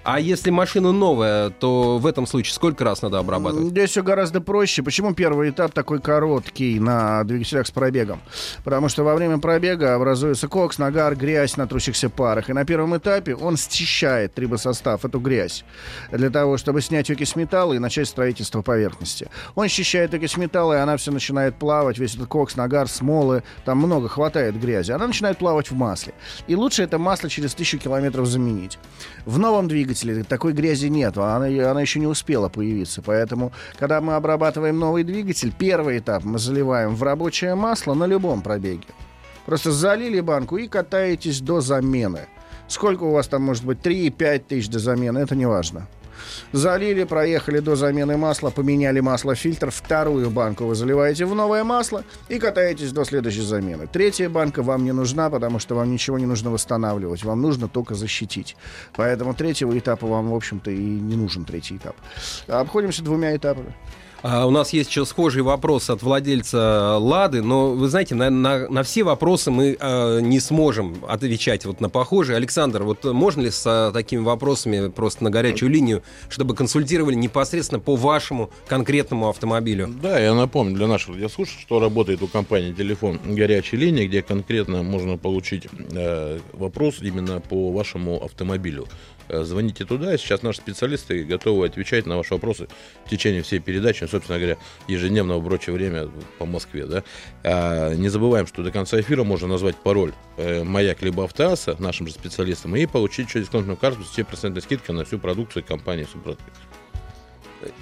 А 0.04 0.20
если 0.20 0.50
машина 0.50 0.92
новая, 0.92 1.50
то 1.50 1.98
в 1.98 2.06
этом 2.06 2.28
случае 2.28 2.54
сколько 2.54 2.84
раз 2.84 3.02
надо 3.02 3.20
обрабатывать? 3.20 3.68
Здесь 3.68 3.92
все 3.92 4.04
гораздо 4.04 4.42
проще. 4.42 4.84
Почему 4.84 5.14
первый 5.14 5.50
этап 5.50 5.72
такой 5.72 6.02
короткий 6.02 6.78
на 6.78 7.24
двигателях 7.24 7.68
с 7.68 7.72
пробегом? 7.72 8.22
Потому 8.66 8.90
что 8.90 9.06
во 9.06 9.16
время 9.16 9.38
пробега 9.38 9.96
образуется 9.96 10.50
кокс, 10.50 10.78
нагар, 10.78 11.16
грязь 11.16 11.56
на 11.56 11.68
трущихся 11.68 12.10
парах. 12.10 12.50
И 12.50 12.54
на 12.54 12.66
первом 12.66 12.98
этапе 12.98 13.34
он 13.34 13.56
счищает 13.56 14.34
трибосостав, 14.34 15.06
эту 15.06 15.22
грязь, 15.22 15.64
для 16.12 16.30
того, 16.30 16.58
чтобы 16.58 16.82
снять 16.82 17.10
окись 17.10 17.38
металла 17.38 17.74
и 17.74 17.80
начать 17.80 18.10
строительство 18.10 18.62
поверхности. 18.62 19.30
Он 19.56 19.70
счищает 19.70 20.14
окись 20.14 20.36
металла, 20.36 20.74
и 20.74 20.78
она 20.80 20.98
все 20.98 21.12
начинает 21.12 21.56
плавать, 21.56 21.98
весь 21.98 22.16
этот 22.16 22.28
кокс, 22.28 22.58
нагар, 22.58 22.90
смолы, 22.90 23.44
там 23.64 23.78
много 23.78 24.10
хватает 24.10 24.60
грязи. 24.60 24.92
Она 24.92 25.08
начинает 25.08 25.38
плавать 25.38 25.72
в 25.72 25.76
масле. 25.76 26.14
И 26.48 26.58
лучше 26.58 26.84
это 26.84 26.98
масло 26.98 27.30
через 27.30 27.56
тысячу 27.56 27.78
километров 27.78 28.28
заменить. 28.28 28.78
В 29.26 29.40
новом 29.40 29.70
двигателе 29.70 29.93
такой 30.28 30.54
грязи 30.54 30.88
нет, 30.88 31.18
она, 31.18 31.46
она 31.46 31.82
еще 31.82 32.00
не 32.00 32.08
успела 32.08 32.50
появиться. 32.50 33.02
Поэтому, 33.02 33.52
когда 33.78 34.02
мы 34.02 34.16
обрабатываем 34.16 34.78
новый 34.78 35.04
двигатель, 35.04 35.54
первый 35.58 36.00
этап 36.00 36.24
мы 36.24 36.40
заливаем 36.40 36.96
в 36.96 37.04
рабочее 37.04 37.56
масло 37.56 37.94
на 37.94 38.06
любом 38.06 38.42
пробеге. 38.42 38.88
Просто 39.46 39.72
залили 39.72 40.20
банку 40.20 40.58
и 40.58 40.68
катаетесь 40.68 41.42
до 41.42 41.62
замены. 41.62 42.28
Сколько 42.68 43.04
у 43.04 43.12
вас 43.12 43.28
там 43.28 43.44
может 43.44 43.66
быть? 43.66 43.80
3-5 43.80 44.40
тысяч 44.48 44.70
до 44.70 44.80
замены, 44.80 45.20
это 45.20 45.36
не 45.36 45.46
важно. 45.46 45.88
Залили, 46.52 47.04
проехали 47.04 47.60
до 47.60 47.76
замены 47.76 48.18
масла, 48.18 48.50
поменяли 48.50 49.00
масло-фильтр, 49.00 49.72
вторую 49.72 50.30
банку 50.30 50.66
вы 50.66 50.76
заливаете 50.76 51.26
в 51.26 51.36
новое 51.36 51.64
масло 51.64 52.04
и 52.30 52.40
катаетесь 52.40 52.92
до 52.92 53.06
следующей 53.06 53.42
замены. 53.42 53.88
Третья 53.88 54.30
банка 54.30 54.64
вам 54.64 54.84
не 54.84 54.92
нужна, 54.92 55.30
потому 55.30 55.60
что 55.60 55.76
вам 55.76 55.92
ничего 55.92 56.20
не 56.20 56.26
нужно 56.26 56.52
восстанавливать, 56.52 57.24
вам 57.24 57.42
нужно 57.42 57.68
только 57.68 57.96
защитить. 57.96 58.56
Поэтому 58.96 59.34
третьего 59.34 59.78
этапа 59.78 60.08
вам, 60.08 60.30
в 60.30 60.36
общем-то, 60.36 60.72
и 60.72 60.78
не 60.78 61.16
нужен 61.16 61.46
третий 61.46 61.78
этап. 61.78 61.96
Обходимся 62.48 63.04
двумя 63.04 63.36
этапами. 63.36 63.74
А 64.24 64.48
у 64.48 64.52
нас 64.52 64.72
есть 64.72 64.90
еще 64.90 65.06
схожий 65.06 65.42
вопрос 65.42 65.90
от 65.90 66.02
владельца 66.02 66.98
Лады, 66.98 67.42
но 67.42 67.72
вы 67.72 67.90
знаете, 67.90 68.16
на, 68.16 68.30
на- 68.30 68.70
на 68.70 68.84
все 68.84 69.04
вопросы 69.04 69.52
мы 69.52 69.76
э, 69.78 70.20
не 70.22 70.40
сможем 70.40 70.96
отвечать 71.10 71.66
вот 71.66 71.82
на 71.82 71.90
похожие. 71.90 72.38
Александр, 72.38 72.84
вот 72.84 73.04
можно 73.04 73.42
ли 73.42 73.52
с 73.52 73.64
а, 73.68 73.92
такими 73.92 74.22
вопросами 74.22 74.88
просто 74.90 75.26
на 75.26 75.30
горячую 75.30 75.70
линию, 75.72 76.04
чтобы 76.30 76.56
консультировали 76.56 77.16
непосредственно 77.16 77.82
по 77.82 77.98
вашему 77.98 78.50
конкретному 78.66 79.28
автомобилю? 79.28 79.94
Да, 80.02 80.18
я 80.18 80.34
напомню 80.34 80.78
для 80.78 80.88
наших 80.88 81.16
радиослушателей, 81.16 81.62
что 81.64 81.82
работает 81.82 82.22
у 82.22 82.28
компании 82.28 82.72
телефон 82.72 83.20
горячей 83.26 83.76
линии, 83.76 84.08
где 84.08 84.22
конкретно 84.22 84.84
можно 84.84 85.18
получить 85.18 85.68
э, 85.92 86.40
вопрос 86.54 86.96
именно 87.02 87.42
по 87.42 87.74
вашему 87.74 88.24
автомобилю. 88.24 88.88
Э, 89.30 89.44
Звоните 89.44 89.86
туда, 89.86 90.18
сейчас 90.18 90.44
наши 90.44 90.60
специалисты 90.60 91.24
готовы 91.24 91.66
отвечать 91.66 92.06
на 92.06 92.18
ваши 92.18 92.34
вопросы 92.34 92.68
в 93.06 93.10
течение 93.10 93.42
всей 93.44 93.60
передачи, 93.60 94.06
собственно 94.06 94.38
говоря, 94.38 94.58
ежедневно 94.88 95.38
в 95.38 95.44
рабочее 95.44 95.74
время 95.74 96.10
по 96.40 96.46
Москве. 96.46 96.86
Да? 96.86 97.04
А, 97.44 97.94
не 97.94 98.10
забываем, 98.10 98.48
что 98.48 98.64
до 98.64 98.72
конца 98.72 99.00
эфира 99.00 99.24
можно 99.24 99.48
назвать 99.48 99.76
пароль 99.76 100.14
э, 100.38 100.64
«Маяк» 100.64 101.02
либо 101.02 101.24
«Автоаса» 101.24 101.76
нашим 101.80 102.08
же 102.08 102.14
специалистам 102.14 102.76
и 102.76 102.86
получить 102.86 103.30
через 103.30 103.46
дисконтную 103.46 103.78
карту 103.78 104.04
с 104.04 104.18
10% 104.18 104.60
скидкой 104.62 104.96
на 104.96 105.06
всю 105.06 105.20
продукцию 105.20 105.64
компании 105.64 106.08
«Супротек». 106.12 106.42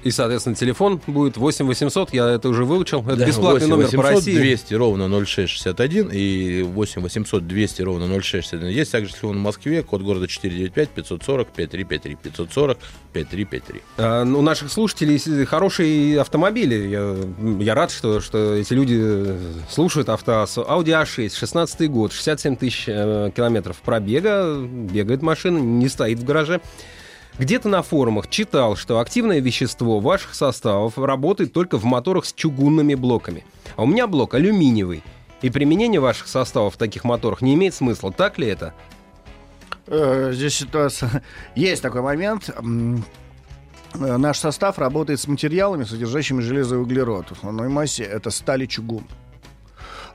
И, 0.04 0.12
соответственно, 0.12 0.56
телефон 0.56 1.00
будет 1.06 1.38
8 1.38 1.66
800, 1.66 2.14
я 2.14 2.30
это 2.30 2.50
уже 2.50 2.66
выучил. 2.66 3.02
Это 3.02 3.18
Да, 3.18 3.28
бесплатный 3.28 3.68
8 3.68 3.70
номер 3.70 3.92
по 3.92 3.98
800 3.98 4.16
России. 4.16 4.36
200 4.36 4.74
ровно 4.74 5.26
0661 5.26 6.10
и 6.12 6.64
8 6.64 7.02
800 7.02 7.48
200 7.48 7.82
ровно 7.84 8.08
0661. 8.08 8.68
Есть 8.70 8.92
также 8.92 9.12
телефон 9.12 9.38
в 9.38 9.42
Москве, 9.42 9.84
код 9.84 10.02
города 10.02 10.28
495 10.28 10.90
540 10.90 11.48
5353 11.50 12.16
540 12.16 12.78
5353. 13.14 13.82
А, 13.98 14.24
У 14.24 14.42
наших 14.42 14.72
слушателей 14.72 15.46
хорошие 15.46 16.20
автомобили. 16.20 16.88
Я, 16.88 17.16
я 17.64 17.76
рад, 17.76 17.92
что, 17.92 18.22
что 18.22 18.56
эти 18.56 18.74
люди 18.74 19.38
слушают 19.70 20.10
автоассу. 20.10 20.62
Audi 20.62 21.00
A6, 21.04 21.38
16 21.38 21.90
год, 21.92 22.12
67 22.12 22.56
тысяч 22.56 22.86
э, 22.88 23.32
километров 23.36 23.78
пробега. 23.78 24.58
Бегает 24.62 25.22
машина, 25.22 25.60
не 25.60 25.90
стоит 25.90 26.20
в 26.20 26.26
гараже. 26.26 26.62
Где-то 27.40 27.70
на 27.70 27.82
форумах 27.82 28.30
читал, 28.30 28.76
что 28.76 29.00
активное 29.00 29.40
вещество 29.40 30.00
ваших 30.00 30.36
составов 30.36 30.98
работает 30.98 31.54
только 31.54 31.78
в 31.78 31.86
моторах 31.86 32.26
с 32.26 32.34
чугунными 32.34 32.96
блоками. 32.96 33.46
А 33.76 33.84
у 33.84 33.86
меня 33.86 34.08
блок 34.08 34.34
алюминиевый. 34.34 35.04
И 35.42 35.50
применение 35.50 36.00
ваших 36.00 36.28
составов 36.28 36.76
в 36.76 36.78
таких 36.78 37.04
моторах 37.04 37.42
не 37.42 37.56
имеет 37.56 37.74
смысла. 37.74 38.12
Так 38.12 38.38
ли 38.38 38.48
это? 38.48 38.74
Э, 39.88 40.32
Здесь 40.34 40.56
ситуация... 40.56 41.24
Есть 41.56 41.82
такой 41.82 42.02
момент. 42.02 42.50
Э, 42.50 42.98
Наш 43.94 44.38
состав 44.40 44.78
работает 44.78 45.20
с 45.20 45.28
материалами, 45.28 45.84
содержащими 45.84 46.42
железо 46.42 46.76
и 46.76 46.78
углерод. 46.78 47.28
В 47.28 47.32
основной 47.34 47.68
массе 47.70 48.04
это 48.04 48.30
сталь 48.30 48.64
и 48.64 48.68
чугун. 48.68 49.04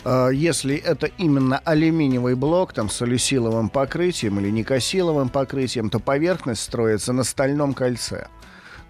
Э, 0.06 0.30
Если 0.32 0.76
это 0.76 1.10
именно 1.18 1.58
алюминиевый 1.64 2.36
блок 2.36 2.72
там, 2.72 2.88
с 2.88 3.02
алюсиловым 3.02 3.68
покрытием 3.68 4.38
или 4.38 4.50
никосиловым 4.50 5.28
покрытием, 5.28 5.90
то 5.90 5.98
поверхность 5.98 6.62
строится 6.62 7.12
на 7.12 7.24
стальном 7.24 7.74
кольце. 7.74 8.28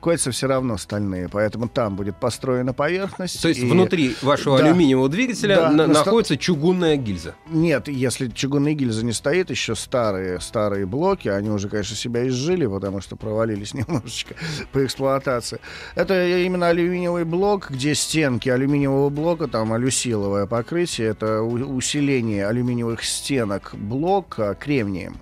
Кольца 0.06 0.30
все 0.30 0.46
равно 0.46 0.76
стальные, 0.78 1.28
поэтому 1.28 1.66
там 1.68 1.96
будет 1.96 2.14
построена 2.20 2.72
поверхность. 2.72 3.42
То 3.42 3.48
есть 3.48 3.58
и- 3.60 3.66
внутри 3.68 4.14
вашего 4.22 4.56
Да. 4.56 4.66
алюминиевого 4.66 5.08
двигателя 5.08 5.56
Да, 5.56 5.70
на- 5.72 5.86
на 5.88 5.94
ста- 5.94 6.04
находится 6.04 6.36
чугунная 6.36 6.94
гильза. 6.96 7.34
Нет, 7.50 7.88
если 7.88 8.28
чугунные 8.28 8.76
гильзы 8.76 9.04
не 9.04 9.12
стоит, 9.12 9.50
еще 9.50 9.74
старые, 9.74 10.38
старые 10.38 10.86
блоки, 10.86 11.26
они 11.26 11.50
уже, 11.50 11.68
конечно, 11.68 11.96
себя 11.96 12.28
изжили, 12.28 12.66
потому 12.66 13.00
что 13.00 13.16
провалились 13.16 13.74
немножечко 13.74 14.36
по 14.70 14.84
эксплуатации. 14.84 15.58
Это 15.96 16.24
именно 16.44 16.68
алюминиевый 16.68 17.24
блок, 17.24 17.72
где 17.72 17.92
стенки 17.96 18.48
алюминиевого 18.48 19.08
блока, 19.10 19.48
там 19.48 19.72
алюсиловое 19.72 20.46
покрытие, 20.46 21.08
это 21.08 21.42
усиление 21.42 22.46
алюминиевых 22.46 23.02
стенок 23.02 23.72
блока 23.74 24.54
кремнием. 24.54 25.16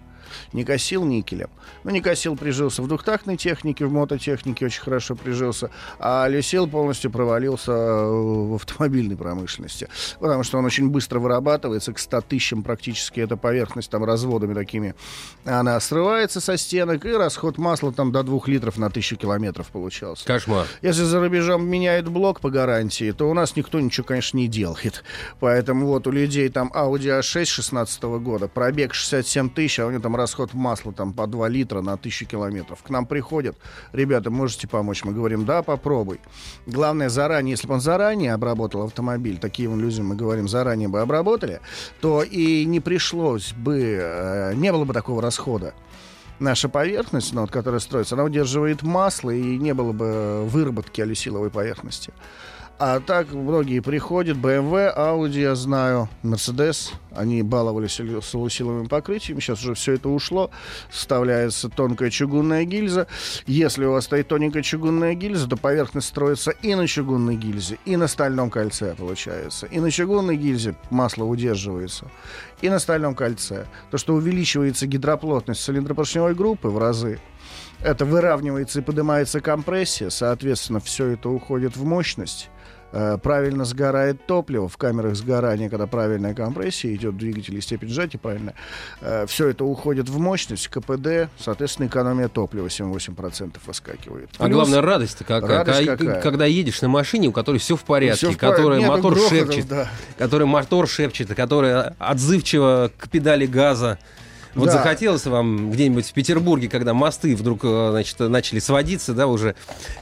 Никосил 0.52 1.04
никелем. 1.04 1.50
Ну, 1.84 1.90
Никосил 1.90 2.36
прижился 2.36 2.82
в 2.82 2.88
двухтактной 2.88 3.36
технике, 3.36 3.86
в 3.86 3.92
мототехнике 3.92 4.66
очень 4.66 4.82
хорошо 4.82 5.14
прижился, 5.14 5.70
а 5.98 6.26
Люсил 6.28 6.66
полностью 6.66 7.10
провалился 7.10 7.72
э, 7.72 8.04
в 8.06 8.54
автомобильной 8.54 9.16
промышленности, 9.16 9.88
потому 10.18 10.42
что 10.44 10.58
он 10.58 10.64
очень 10.64 10.88
быстро 10.88 11.18
вырабатывается, 11.18 11.92
к 11.92 11.98
100 11.98 12.20
тысячам 12.22 12.62
практически 12.62 13.20
эта 13.20 13.36
поверхность 13.36 13.90
там 13.90 14.04
разводами 14.04 14.54
такими, 14.54 14.94
она 15.44 15.78
срывается 15.80 16.40
со 16.40 16.56
стенок, 16.56 17.04
и 17.04 17.12
расход 17.12 17.58
масла 17.58 17.92
там 17.92 18.12
до 18.12 18.22
2 18.22 18.40
литров 18.46 18.78
на 18.78 18.90
тысячу 18.90 19.16
километров 19.16 19.68
получался. 19.68 20.26
Кошмар. 20.26 20.66
Если 20.82 21.02
за 21.02 21.20
рубежом 21.20 21.66
меняют 21.66 22.08
блок 22.08 22.40
по 22.40 22.50
гарантии, 22.50 23.12
то 23.12 23.28
у 23.28 23.34
нас 23.34 23.56
никто 23.56 23.80
ничего, 23.80 24.06
конечно, 24.06 24.36
не 24.36 24.48
делает. 24.48 25.04
Поэтому 25.40 25.86
вот 25.86 26.06
у 26.06 26.10
людей 26.10 26.48
там 26.48 26.70
Audi 26.74 27.20
A6 27.20 27.44
16 27.44 28.02
года, 28.02 28.48
пробег 28.48 28.94
67 28.94 29.50
тысяч, 29.50 29.80
а 29.80 29.86
у 29.86 29.90
него 29.90 30.02
там 30.02 30.16
расход 30.24 30.54
масла 30.54 30.92
там 30.92 31.12
по 31.12 31.26
2 31.26 31.48
литра 31.48 31.82
на 31.82 31.98
тысячу 31.98 32.24
километров. 32.24 32.82
К 32.82 32.88
нам 32.88 33.04
приходят, 33.04 33.56
ребята, 33.92 34.30
можете 34.30 34.66
помочь? 34.66 35.04
Мы 35.04 35.12
говорим, 35.12 35.44
да, 35.44 35.62
попробуй. 35.62 36.18
Главное, 36.66 37.10
заранее, 37.10 37.52
если 37.52 37.66
бы 37.66 37.74
он 37.74 37.82
заранее 37.82 38.32
обработал 38.32 38.84
автомобиль, 38.84 39.36
таким 39.38 39.78
людям 39.78 40.06
мы 40.06 40.16
говорим, 40.16 40.48
заранее 40.48 40.88
бы 40.88 41.00
обработали, 41.00 41.60
то 42.00 42.22
и 42.22 42.64
не 42.64 42.80
пришлось 42.80 43.52
бы, 43.52 43.98
э, 44.00 44.54
не 44.54 44.72
было 44.72 44.86
бы 44.86 44.94
такого 44.94 45.20
расхода 45.20 45.74
наша 46.40 46.68
поверхность, 46.68 47.32
ну, 47.32 47.42
вот, 47.42 47.50
которая 47.50 47.80
строится, 47.80 48.16
она 48.16 48.24
удерживает 48.24 48.82
масло, 48.82 49.30
и 49.30 49.56
не 49.58 49.72
было 49.72 49.92
бы 49.92 50.44
выработки 50.46 51.00
алюсиловой 51.00 51.50
поверхности. 51.50 52.12
А 52.76 52.98
так 52.98 53.32
многие 53.32 53.78
приходят, 53.78 54.36
BMW, 54.36 54.92
Audi, 54.96 55.40
я 55.40 55.54
знаю, 55.54 56.08
Mercedes, 56.24 56.90
они 57.12 57.40
баловались 57.44 58.00
солусиловым 58.24 58.88
покрытием, 58.88 59.40
сейчас 59.40 59.62
уже 59.62 59.74
все 59.74 59.92
это 59.92 60.08
ушло, 60.08 60.50
вставляется 60.90 61.68
тонкая 61.68 62.10
чугунная 62.10 62.64
гильза. 62.64 63.06
Если 63.46 63.84
у 63.84 63.92
вас 63.92 64.06
стоит 64.06 64.26
тоненькая 64.26 64.64
чугунная 64.64 65.14
гильза, 65.14 65.48
то 65.48 65.56
поверхность 65.56 66.08
строится 66.08 66.50
и 66.50 66.74
на 66.74 66.88
чугунной 66.88 67.36
гильзе, 67.36 67.78
и 67.84 67.96
на 67.96 68.08
стальном 68.08 68.50
кольце 68.50 68.96
получается. 68.96 69.66
И 69.66 69.78
на 69.78 69.92
чугунной 69.92 70.36
гильзе 70.36 70.74
масло 70.90 71.22
удерживается, 71.22 72.10
и 72.60 72.68
на 72.68 72.80
стальном 72.80 73.14
кольце. 73.14 73.66
То, 73.92 73.98
что 73.98 74.14
увеличивается 74.14 74.88
гидроплотность 74.88 75.62
цилиндропоршневой 75.62 76.34
группы 76.34 76.66
в 76.68 76.78
разы, 76.78 77.20
это 77.80 78.04
выравнивается 78.04 78.80
и 78.80 78.82
поднимается 78.82 79.40
компрессия, 79.40 80.10
соответственно, 80.10 80.80
все 80.80 81.08
это 81.08 81.28
уходит 81.28 81.76
в 81.76 81.84
мощность. 81.84 82.50
Э, 82.96 83.18
правильно 83.20 83.64
сгорает 83.64 84.24
топливо 84.24 84.68
в 84.68 84.76
камерах 84.76 85.16
сгорания, 85.16 85.68
когда 85.68 85.88
правильная 85.88 86.32
компрессия 86.32 86.94
идет, 86.94 87.16
двигатель 87.16 87.56
и 87.56 87.60
степень 87.60 87.88
сжатия 87.88 88.18
правильно. 88.18 88.54
Э, 89.00 89.26
все 89.26 89.48
это 89.48 89.64
уходит 89.64 90.08
в 90.08 90.20
мощность, 90.20 90.68
КПД, 90.68 91.28
соответственно, 91.36 91.88
экономия 91.88 92.28
топлива 92.28 92.68
7-8% 92.68 93.56
выскакивает. 93.66 94.30
А 94.38 94.48
главное, 94.48 94.80
радость-то 94.80 95.24
какая. 95.24 95.64
Радость 95.64 95.86
когда, 95.86 95.96
какая? 95.96 96.22
когда 96.22 96.46
едешь 96.46 96.82
на 96.82 96.88
машине, 96.88 97.26
у 97.26 97.32
которой 97.32 97.58
все 97.58 97.74
в 97.74 97.82
порядке, 97.82 98.28
Всё 98.28 98.30
в 98.30 98.38
порядке. 98.38 98.62
Нету 98.62 98.92
мотор 98.92 99.14
грохотов, 99.14 99.38
шепчет, 99.38 99.68
да. 99.68 99.88
который 100.16 100.46
мотор 100.46 100.86
шепчет, 100.86 101.34
которая 101.34 101.96
отзывчива 101.98 102.92
к 102.96 103.08
педали 103.08 103.46
газа. 103.46 103.98
Вот 104.54 104.66
Да. 104.66 104.72
захотелось 104.72 105.26
вам 105.26 105.70
где-нибудь 105.70 106.06
в 106.06 106.12
Петербурге, 106.12 106.68
когда 106.68 106.94
мосты 106.94 107.34
вдруг 107.34 107.60
э, 107.64 107.88
значит, 107.90 108.18
начали 108.20 108.58
сводиться, 108.60 109.12
да, 109.14 109.26
уже 109.26 109.54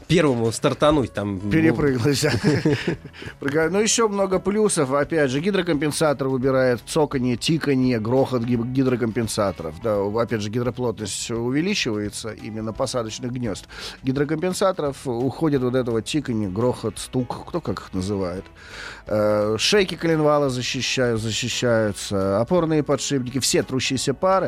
первому 0.09 0.53
стартануть 0.53 1.13
там. 1.13 1.41
ну, 1.43 1.51
Перепрыгнулись. 1.51 2.25
Прыгаю. 3.41 3.71
Ну, 3.73 3.81
еще 3.81 4.09
много 4.09 4.39
плюсов. 4.39 4.93
Опять 4.93 5.31
же, 5.31 5.41
гидрокомпенсатор 5.41 6.29
убирает 6.29 6.81
цоканье, 6.87 7.37
тиканье, 7.37 7.99
грохот 7.99 8.43
ги- 8.43 8.57
гидрокомпенсаторов. 8.57 9.75
Да, 9.83 9.99
опять 10.21 10.41
же, 10.43 10.51
гидроплотность 10.51 11.31
увеличивается 11.31 12.31
именно 12.31 12.73
посадочных 12.73 13.33
гнезд. 13.33 13.67
Гидрокомпенсаторов 14.03 14.97
уходит 15.07 15.63
вот 15.63 15.75
этого 15.75 16.03
тиканье, 16.03 16.49
грохот, 16.49 16.99
стук, 16.99 17.47
кто 17.49 17.61
как 17.61 17.79
их 17.81 17.95
называет. 17.95 18.45
Э, 19.07 19.57
Шейки 19.59 19.95
коленвала 19.97 20.49
защищают, 20.51 21.21
защищаются, 21.21 22.41
опорные 22.41 22.83
подшипники, 22.83 23.39
все 23.41 23.63
трущиеся 23.63 24.15
пары, 24.15 24.42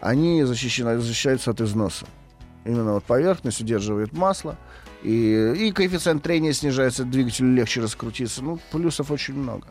они 0.00 0.42
защищены, 0.44 0.98
защищаются 0.98 1.50
от 1.50 1.60
износа. 1.60 2.06
Именно 2.64 2.94
вот 2.94 3.04
поверхность 3.04 3.60
удерживает 3.60 4.12
масло, 4.12 4.56
и, 5.02 5.52
и 5.56 5.72
коэффициент 5.72 6.22
трения 6.22 6.52
снижается, 6.52 7.04
двигателю 7.04 7.54
легче 7.54 7.80
раскрутиться. 7.82 8.42
Ну, 8.42 8.58
плюсов 8.72 9.10
очень 9.10 9.34
много. 9.34 9.66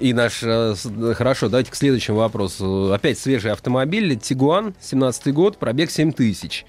И 0.00 0.12
наш... 0.12 0.42
э, 0.42 0.74
с- 0.74 1.14
Хорошо, 1.14 1.48
давайте 1.48 1.70
к 1.70 1.76
следующему 1.76 2.16
вопросу. 2.18 2.92
Опять 2.92 3.18
свежий 3.18 3.52
автомобиль. 3.52 4.16
Тигуан, 4.18 4.74
17 4.80 5.32
год, 5.32 5.58
пробег 5.58 5.90
7000. 5.92 6.66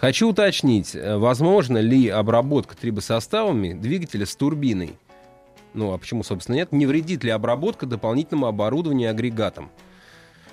Хочу 0.00 0.28
уточнить, 0.30 0.94
э, 0.94 1.16
возможно 1.16 1.78
ли 1.78 2.08
обработка 2.08 2.76
трибосоставами 2.76 3.72
двигателя 3.72 4.24
с 4.26 4.36
турбиной? 4.36 4.94
Ну, 5.74 5.92
а 5.92 5.98
почему, 5.98 6.22
собственно, 6.22 6.56
нет? 6.56 6.70
Не 6.70 6.86
вредит 6.86 7.24
ли 7.24 7.30
обработка 7.30 7.86
дополнительному 7.86 8.46
оборудованию 8.46 9.08
и 9.08 9.10
агрегатам? 9.10 9.70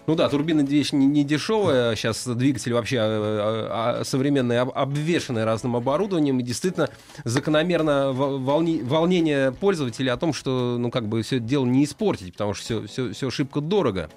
Ну 0.07 0.15
да, 0.15 0.29
турбина 0.29 0.61
вещь 0.61 0.93
не, 0.93 1.05
не 1.05 1.25
дешевая. 1.25 1.93
Сейчас 1.97 2.25
двигатель 2.25 2.73
вообще 2.73 2.95
э, 2.95 3.01
э, 3.01 3.99
э, 3.99 4.03
современный, 4.05 4.61
об- 4.61 4.71
обвешанный 4.73 5.43
разным 5.43 5.75
оборудованием. 5.75 6.39
И 6.39 6.43
действительно 6.43 6.87
закономерно 7.25 8.13
во- 8.13 8.37
волни- 8.37 8.81
волнение 8.81 9.51
пользователя 9.51 10.13
о 10.13 10.17
том, 10.17 10.31
что 10.31 10.77
ну 10.79 10.91
как 10.91 11.07
бы 11.09 11.21
все 11.23 11.37
это 11.37 11.45
дело 11.45 11.65
не 11.65 11.83
испортить, 11.83 12.31
потому 12.31 12.53
что 12.53 12.63
все, 12.63 12.87
все, 12.87 13.11
все 13.11 13.29
шибко 13.29 13.59
дорого. 13.59 14.09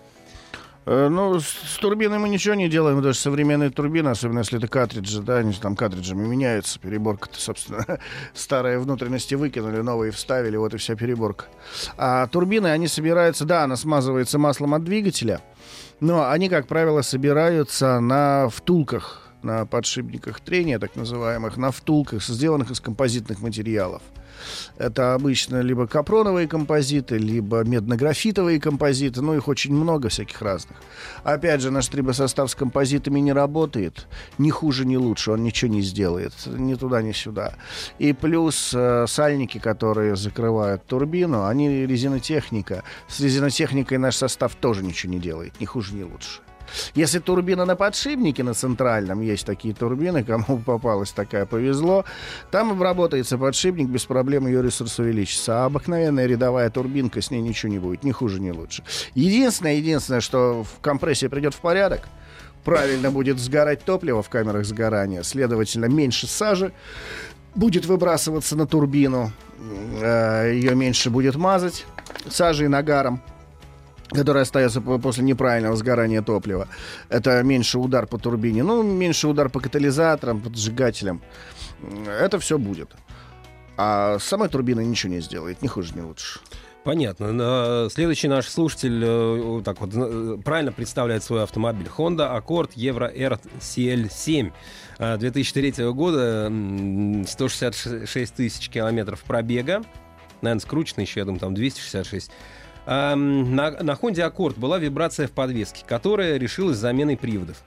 Э, 0.87 1.09
Ну, 1.09 1.41
с, 1.41 1.45
с 1.47 1.79
турбиной 1.81 2.19
мы 2.21 2.29
ничего 2.29 2.55
не 2.55 2.69
делаем, 2.69 3.03
даже 3.03 3.19
современные 3.19 3.71
турбины, 3.71 4.11
особенно 4.11 4.39
если 4.39 4.59
это 4.59 4.69
картриджи, 4.69 5.21
да, 5.23 5.39
они 5.39 5.53
там 5.55 5.75
картриджами 5.75 6.25
меняются, 6.25 6.79
переборка-то, 6.79 7.41
собственно, 7.41 7.85
старые 8.33 8.79
внутренности 8.79 9.35
выкинули, 9.35 9.81
новые 9.81 10.13
вставили, 10.13 10.57
вот 10.57 10.73
и 10.73 10.77
вся 10.77 10.95
переборка. 10.95 11.47
А 11.99 12.29
турбины, 12.29 12.69
они 12.69 12.87
собираются, 12.87 13.45
да, 13.45 13.65
она 13.65 13.75
смазывается 13.75 14.39
маслом 14.39 14.73
от 14.75 14.85
двигателя, 14.85 15.41
но 16.01 16.31
они, 16.31 16.49
как 16.49 16.67
правило, 16.67 17.03
собираются 17.03 18.01
на 18.01 18.49
втулках, 18.49 19.29
на 19.43 19.67
подшипниках 19.67 20.41
трения, 20.41 20.79
так 20.79 20.97
называемых, 20.97 21.57
на 21.57 21.71
втулках, 21.71 22.23
сделанных 22.23 22.71
из 22.71 22.81
композитных 22.81 23.41
материалов. 23.41 24.03
Это 24.79 25.15
обычно 25.15 25.61
либо 25.61 25.87
капроновые 25.87 26.49
композиты, 26.49 27.19
либо 27.19 27.63
медно-графитовые 27.65 28.61
композиты, 28.61 29.23
ну 29.23 29.35
их 29.35 29.49
очень 29.49 29.73
много 29.73 30.09
всяких 30.09 30.41
разных. 30.43 30.79
Опять 31.25 31.61
же, 31.61 31.71
наш 31.71 31.89
трибосостав 31.89 32.51
с 32.51 32.55
композитами 32.55 33.21
не 33.21 33.33
работает, 33.33 34.07
ни 34.39 34.51
хуже, 34.51 34.87
ни 34.87 34.97
лучше, 34.97 35.33
он 35.33 35.43
ничего 35.43 35.71
не 35.71 35.83
сделает, 35.83 36.33
ни 36.47 36.75
туда, 36.75 37.03
ни 37.03 37.13
сюда. 37.13 37.55
И 37.99 38.13
плюс 38.13 38.73
э, 38.75 39.07
сальники, 39.07 39.59
которые 39.59 40.17
закрывают 40.17 40.87
турбину, 40.87 41.47
они 41.47 41.87
резинотехника. 41.87 42.83
С 43.09 43.21
резинотехникой 43.21 43.99
наш 43.99 44.17
состав 44.17 44.55
тоже 44.55 44.83
ничего 44.83 45.13
не 45.13 45.19
делает, 45.19 45.61
ни 45.61 45.65
хуже, 45.65 45.95
ни 45.95 46.03
лучше. 46.03 46.41
Если 46.95 47.19
турбина 47.19 47.65
на 47.65 47.77
подшипнике, 47.77 48.43
на 48.43 48.55
центральном, 48.55 49.21
есть 49.21 49.47
такие 49.47 49.75
турбины, 49.75 50.25
кому 50.25 50.59
попалась 50.67 51.11
такая, 51.11 51.47
повезло, 51.47 52.05
там 52.51 52.73
обработается 52.73 53.39
подшипник, 53.39 53.89
без 53.89 54.05
проблем 54.05 54.47
ее 54.47 54.63
ресурс 54.63 54.99
увеличится. 54.99 55.63
А 55.63 55.67
обыкновенная 55.67 56.27
рядовая 56.27 56.71
турбинка, 56.71 57.21
с 57.21 57.31
ней 57.31 57.41
ничего 57.41 57.73
не 57.73 57.79
будет, 57.79 58.05
ни 58.05 58.13
хуже, 58.13 58.41
ни 58.41 58.51
лучше. 58.51 58.83
Единственное, 59.15 59.75
единственное, 59.75 60.21
что 60.21 60.65
в 60.65 60.81
компрессия 60.81 61.29
придет 61.29 61.55
в 61.55 61.61
порядок, 61.61 62.03
правильно 62.65 63.11
будет 63.11 63.39
сгорать 63.39 63.85
топливо 63.85 64.23
в 64.23 64.29
камерах 64.29 64.65
сгорания, 64.65 65.23
следовательно, 65.23 65.87
меньше 65.87 66.27
сажи 66.27 66.73
будет 67.55 67.87
выбрасываться 67.87 68.57
на 68.57 68.67
турбину, 68.67 69.33
э, 70.01 70.53
ее 70.55 70.75
меньше 70.75 71.11
будет 71.11 71.37
мазать 71.37 71.87
сажей 72.29 72.67
и 72.67 72.69
нагаром 72.69 73.23
который 74.11 74.43
остается 74.43 74.81
по- 74.81 74.99
после 74.99 75.25
неправильного 75.25 75.77
сгорания 75.77 76.23
топлива. 76.23 76.69
Это 77.09 77.43
меньше 77.43 77.79
удар 77.79 78.07
по 78.07 78.19
турбине, 78.19 78.63
ну, 78.63 78.83
меньше 78.83 79.29
удар 79.29 79.49
по 79.49 79.61
катализаторам, 79.61 80.41
по 80.41 80.51
сжигателям. 80.55 81.23
М, 81.83 82.05
Это 82.09 82.39
все 82.39 82.59
будет. 82.59 82.91
А 83.77 84.19
с 84.19 84.25
самой 84.25 84.49
турбиной 84.49 84.85
ничего 84.85 85.13
не 85.15 85.21
сделает, 85.21 85.63
ни 85.63 85.67
хуже, 85.69 85.95
ни 85.95 86.01
лучше. 86.01 86.41
Понятно. 86.83 87.89
Следующий 87.91 88.27
наш 88.29 88.47
слушатель 88.49 89.03
э, 89.05 89.63
так 89.65 89.81
вот 89.83 89.91
э, 89.95 90.39
правильно 90.43 90.73
представляет 90.73 91.23
свой 91.23 91.43
автомобиль. 91.43 91.87
Honda 91.95 92.35
Accord 92.41 92.71
Euro 92.75 93.07
R 93.15 93.39
CL7 93.61 94.51
э, 94.99 95.17
2003 95.19 95.73
года, 95.93 96.47
м, 96.47 97.27
166 97.27 98.35
тысяч 98.35 98.69
километров 98.71 99.23
пробега. 99.25 99.83
Наверное, 100.41 100.61
скручено 100.63 101.03
еще, 101.03 101.21
я 101.21 101.27
думаю, 101.27 101.41
там 101.41 101.55
266. 101.55 102.31
Ам, 102.93 103.55
На, 103.55 103.71
на 103.71 103.93
Honda 103.93 104.29
Accord 104.29 104.59
была 104.59 104.79
вибрация 104.79 105.29
в 105.29 105.31
подвеске, 105.31 105.85
которая 105.87 106.39
решилась 106.39 106.77
заменой 106.77 107.17
приводов. 107.17 107.63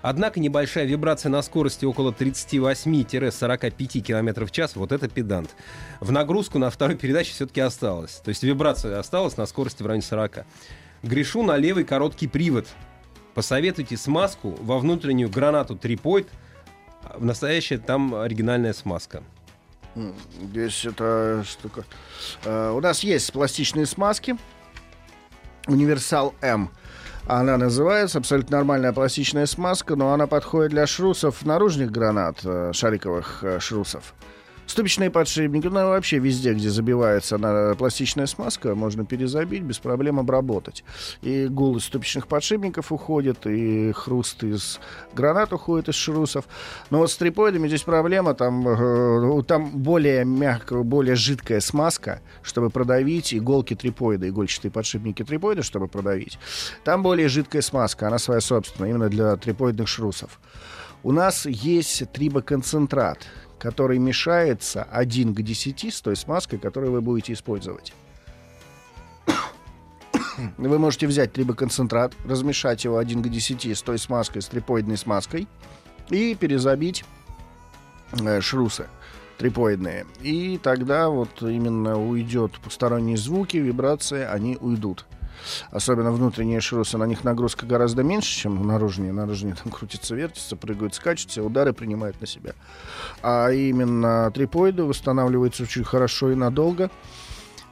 Однако 0.00 0.40
небольшая 0.40 0.86
вибрация 0.86 1.28
на 1.28 1.42
скорости 1.42 1.84
около 1.84 2.10
38-45 2.10 4.00
км 4.00 4.46
в 4.46 4.50
час, 4.50 4.74
вот 4.74 4.90
это 4.90 5.08
педант. 5.10 5.50
В 6.00 6.10
нагрузку 6.10 6.58
на 6.58 6.70
второй 6.70 6.96
передаче 6.96 7.32
все-таки 7.32 7.60
осталось. 7.60 8.22
То 8.24 8.30
есть 8.30 8.42
вибрация 8.42 8.98
осталась 8.98 9.36
на 9.36 9.44
скорости 9.44 9.82
в 9.82 9.86
районе 9.86 10.02
40. 10.02 10.46
Грешу 11.02 11.42
на 11.42 11.58
левый 11.58 11.84
короткий 11.84 12.26
привод. 12.26 12.66
Посоветуйте 13.34 13.98
смазку 13.98 14.56
во 14.62 14.78
внутреннюю 14.78 15.28
гранату 15.28 15.76
трипоид. 15.76 16.28
В 17.14 17.24
настоящее 17.26 17.78
там 17.78 18.14
оригинальная 18.14 18.72
смазка. 18.72 19.22
Здесь 20.40 20.86
эта 20.86 21.44
штука. 21.46 21.84
Э, 22.46 22.70
У 22.74 22.80
нас 22.80 23.00
есть 23.04 23.30
пластичные 23.34 23.84
смазки. 23.84 24.38
Универсал 25.66 26.34
М. 26.40 26.70
Она 27.26 27.56
называется 27.56 28.18
абсолютно 28.18 28.56
нормальная 28.56 28.92
пластичная 28.92 29.46
смазка, 29.46 29.94
но 29.94 30.12
она 30.12 30.26
подходит 30.26 30.72
для 30.72 30.86
шрусов 30.86 31.44
наружных 31.44 31.90
гранат, 31.90 32.38
э, 32.44 32.72
шариковых 32.72 33.38
э, 33.42 33.60
шрусов. 33.60 34.14
Ступичные 34.72 35.10
подшипники, 35.10 35.66
ну 35.66 35.88
вообще 35.90 36.18
везде, 36.18 36.54
где 36.54 36.70
забивается 36.70 37.36
на 37.36 37.74
пластичная 37.74 38.24
смазка, 38.24 38.74
можно 38.74 39.04
перезабить, 39.04 39.62
без 39.62 39.78
проблем 39.78 40.18
обработать. 40.18 40.82
И 41.20 41.46
гул 41.46 41.76
из 41.76 41.84
ступичных 41.84 42.26
подшипников 42.26 42.90
уходит, 42.90 43.46
и 43.46 43.92
хруст 43.92 44.42
из 44.42 44.80
гранат 45.12 45.52
уходит 45.52 45.90
из 45.90 45.96
шрусов. 45.96 46.46
Но 46.88 47.00
вот 47.00 47.10
с 47.10 47.18
трипоидами 47.18 47.68
здесь 47.68 47.82
проблема, 47.82 48.32
там, 48.32 48.66
э, 48.66 49.42
там 49.42 49.72
более 49.72 50.24
мягкая, 50.24 50.82
более 50.82 51.16
жидкая 51.16 51.60
смазка, 51.60 52.22
чтобы 52.42 52.70
продавить 52.70 53.34
иголки 53.34 53.74
трипоида, 53.74 54.30
игольчатые 54.30 54.72
подшипники 54.72 55.22
трипоида, 55.22 55.62
чтобы 55.62 55.86
продавить. 55.86 56.38
Там 56.82 57.02
более 57.02 57.28
жидкая 57.28 57.60
смазка, 57.60 58.06
она 58.06 58.16
своя 58.16 58.40
собственная, 58.40 58.88
именно 58.88 59.10
для 59.10 59.36
трипоидных 59.36 59.86
шрусов. 59.86 60.40
У 61.02 61.12
нас 61.12 61.44
есть 61.44 62.10
трибоконцентрат, 62.12 63.26
который 63.62 63.98
мешается 63.98 64.82
1 64.90 65.34
к 65.36 65.42
10 65.42 65.94
с 65.94 66.00
той 66.00 66.16
смазкой, 66.16 66.58
которую 66.58 66.90
вы 66.90 67.00
будете 67.00 67.32
использовать. 67.32 67.94
Вы 70.58 70.78
можете 70.80 71.06
взять 71.06 71.32
трибоконцентрат, 71.32 72.12
размешать 72.24 72.82
его 72.82 72.98
1 72.98 73.22
к 73.22 73.28
10 73.28 73.66
с 73.66 73.82
той 73.82 73.98
смазкой, 74.00 74.42
с 74.42 74.46
трипоидной 74.46 74.96
смазкой, 74.96 75.46
и 76.10 76.34
перезабить 76.34 77.04
э, 78.20 78.40
шрусы 78.40 78.88
трипоидные. 79.38 80.06
И 80.22 80.58
тогда 80.60 81.08
вот 81.08 81.40
именно 81.40 81.96
уйдет 81.96 82.58
посторонние 82.64 83.16
звуки, 83.16 83.58
вибрации, 83.58 84.24
они 84.24 84.58
уйдут. 84.60 85.06
Особенно 85.70 86.12
внутренние 86.12 86.60
шрусы, 86.60 86.98
на 86.98 87.04
них 87.04 87.24
нагрузка 87.24 87.66
гораздо 87.66 88.02
меньше, 88.02 88.34
чем 88.34 88.66
наружные. 88.66 89.12
Наружные 89.12 89.54
там 89.54 89.72
крутятся, 89.72 90.14
вертятся, 90.14 90.56
прыгают, 90.56 90.94
скачут, 90.94 91.30
все 91.30 91.42
удары 91.42 91.72
принимают 91.72 92.20
на 92.20 92.26
себя. 92.26 92.52
А 93.22 93.50
именно 93.50 94.30
трипоиды 94.32 94.84
восстанавливаются 94.84 95.62
очень 95.64 95.84
хорошо 95.84 96.30
и 96.30 96.34
надолго. 96.34 96.90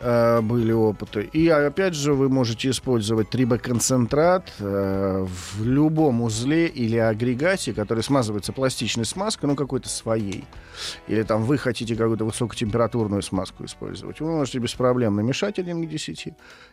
Э, 0.02 0.40
были 0.40 0.72
опыты. 0.72 1.28
И 1.30 1.48
опять 1.48 1.94
же 1.94 2.14
вы 2.14 2.30
можете 2.30 2.70
использовать 2.70 3.28
трибоконцентрат 3.28 4.50
э, 4.58 5.26
в 5.26 5.62
любом 5.62 6.22
узле 6.22 6.68
или 6.68 6.96
агрегате, 6.96 7.74
который 7.74 8.02
смазывается 8.02 8.54
пластичной 8.54 9.04
смазкой, 9.04 9.50
ну 9.50 9.56
какой-то 9.56 9.90
своей. 9.90 10.46
Или 11.06 11.22
там 11.22 11.42
вы 11.42 11.58
хотите 11.58 11.96
какую-то 11.96 12.24
высокотемпературную 12.24 13.20
смазку 13.20 13.66
использовать. 13.66 14.20
Вы 14.20 14.30
можете 14.30 14.58
без 14.58 14.72
проблем 14.72 15.16
намешать 15.16 15.58
1 15.58 15.86
к 15.86 15.90
10 15.90 16.28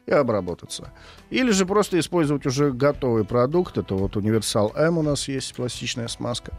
и 0.06 0.12
обработаться. 0.12 0.94
Или 1.30 1.52
же 1.52 1.66
просто 1.66 2.00
использовать 2.00 2.46
уже 2.46 2.72
готовый 2.72 3.26
продукт. 3.26 3.78
Это 3.78 3.96
вот 3.96 4.16
универсал 4.16 4.72
М 4.74 5.00
у 5.00 5.02
нас 5.02 5.28
есть, 5.28 5.54
пластичная 5.54 6.08
смазка. 6.08 6.54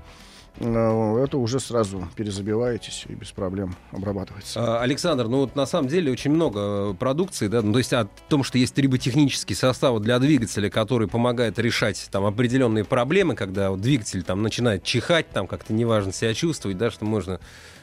Э, 0.60 1.22
это 1.24 1.38
уже 1.38 1.60
сразу 1.60 2.08
перезабиваетесь 2.16 3.04
и 3.08 3.12
без 3.12 3.30
проблем 3.30 3.76
обрабатывается. 3.92 4.60
А, 4.60 4.82
Александр, 4.82 5.28
ну 5.28 5.38
вот 5.38 5.54
на 5.54 5.66
самом 5.66 5.88
деле 5.88 6.10
очень 6.10 6.32
много 6.32 6.94
продукции, 6.94 7.46
да, 7.48 7.62
ну, 7.62 7.72
то 7.72 7.78
есть 7.78 7.92
о 7.92 8.08
том, 8.28 8.42
что 8.42 8.58
есть 8.58 8.74
триботехнический 8.74 9.54
состав 9.54 10.00
для 10.00 10.18
двигателя, 10.18 10.68
который 10.68 11.06
помогает 11.06 11.58
решать 11.58 12.08
там 12.10 12.24
определенные 12.24 12.84
проблемы, 12.84 13.36
когда 13.36 13.70
вот, 13.70 13.80
двигатель 13.80 14.24
там 14.24 14.42
начинает 14.42 14.82
чихать, 14.82 15.30
там 15.30 15.46
как-то 15.46 15.72
неважно 15.72 16.12
себя 16.12 16.34
чувствовать, 16.34 16.76
да, 16.76 16.90
что 16.90 17.04
можно 17.04 17.38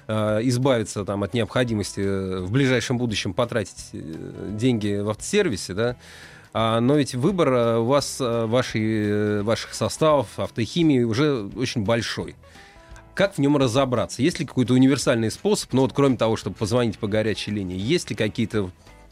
э, 0.08 0.40
избавиться 0.44 1.06
там 1.06 1.24
от 1.24 1.34
необходимости 1.34 2.42
в 2.42 2.52
ближайшем 2.52 2.98
будущем 2.98 3.34
потратить 3.34 3.90
э, 3.94 4.50
деньги 4.52 5.00
в 5.00 5.10
автосервисе, 5.10 5.74
да, 5.74 5.96
а, 6.52 6.80
но 6.80 6.96
ведь 6.96 7.16
выбор 7.16 7.80
у 7.80 7.86
вас, 7.86 8.18
ваши, 8.20 9.42
ваших 9.44 9.74
составов, 9.74 10.40
автохимии 10.40 11.04
уже 11.04 11.50
очень 11.56 11.84
большой. 11.84 12.36
Как 13.15 13.36
в 13.36 13.38
нем 13.39 13.56
разобраться? 13.56 14.21
Есть 14.21 14.39
ли 14.39 14.45
какой-то 14.45 14.73
универсальный 14.73 15.32
способ, 15.32 15.71
ну 15.71 15.84
вот 15.84 15.93
кроме 15.93 16.17
того, 16.17 16.36
чтобы 16.36 16.58
позвонить 16.58 16.99
по 16.99 17.08
горячей 17.08 17.51
линии, 17.51 17.78
есть 17.78 18.10
ли 18.10 18.15
какие-то 18.15 18.69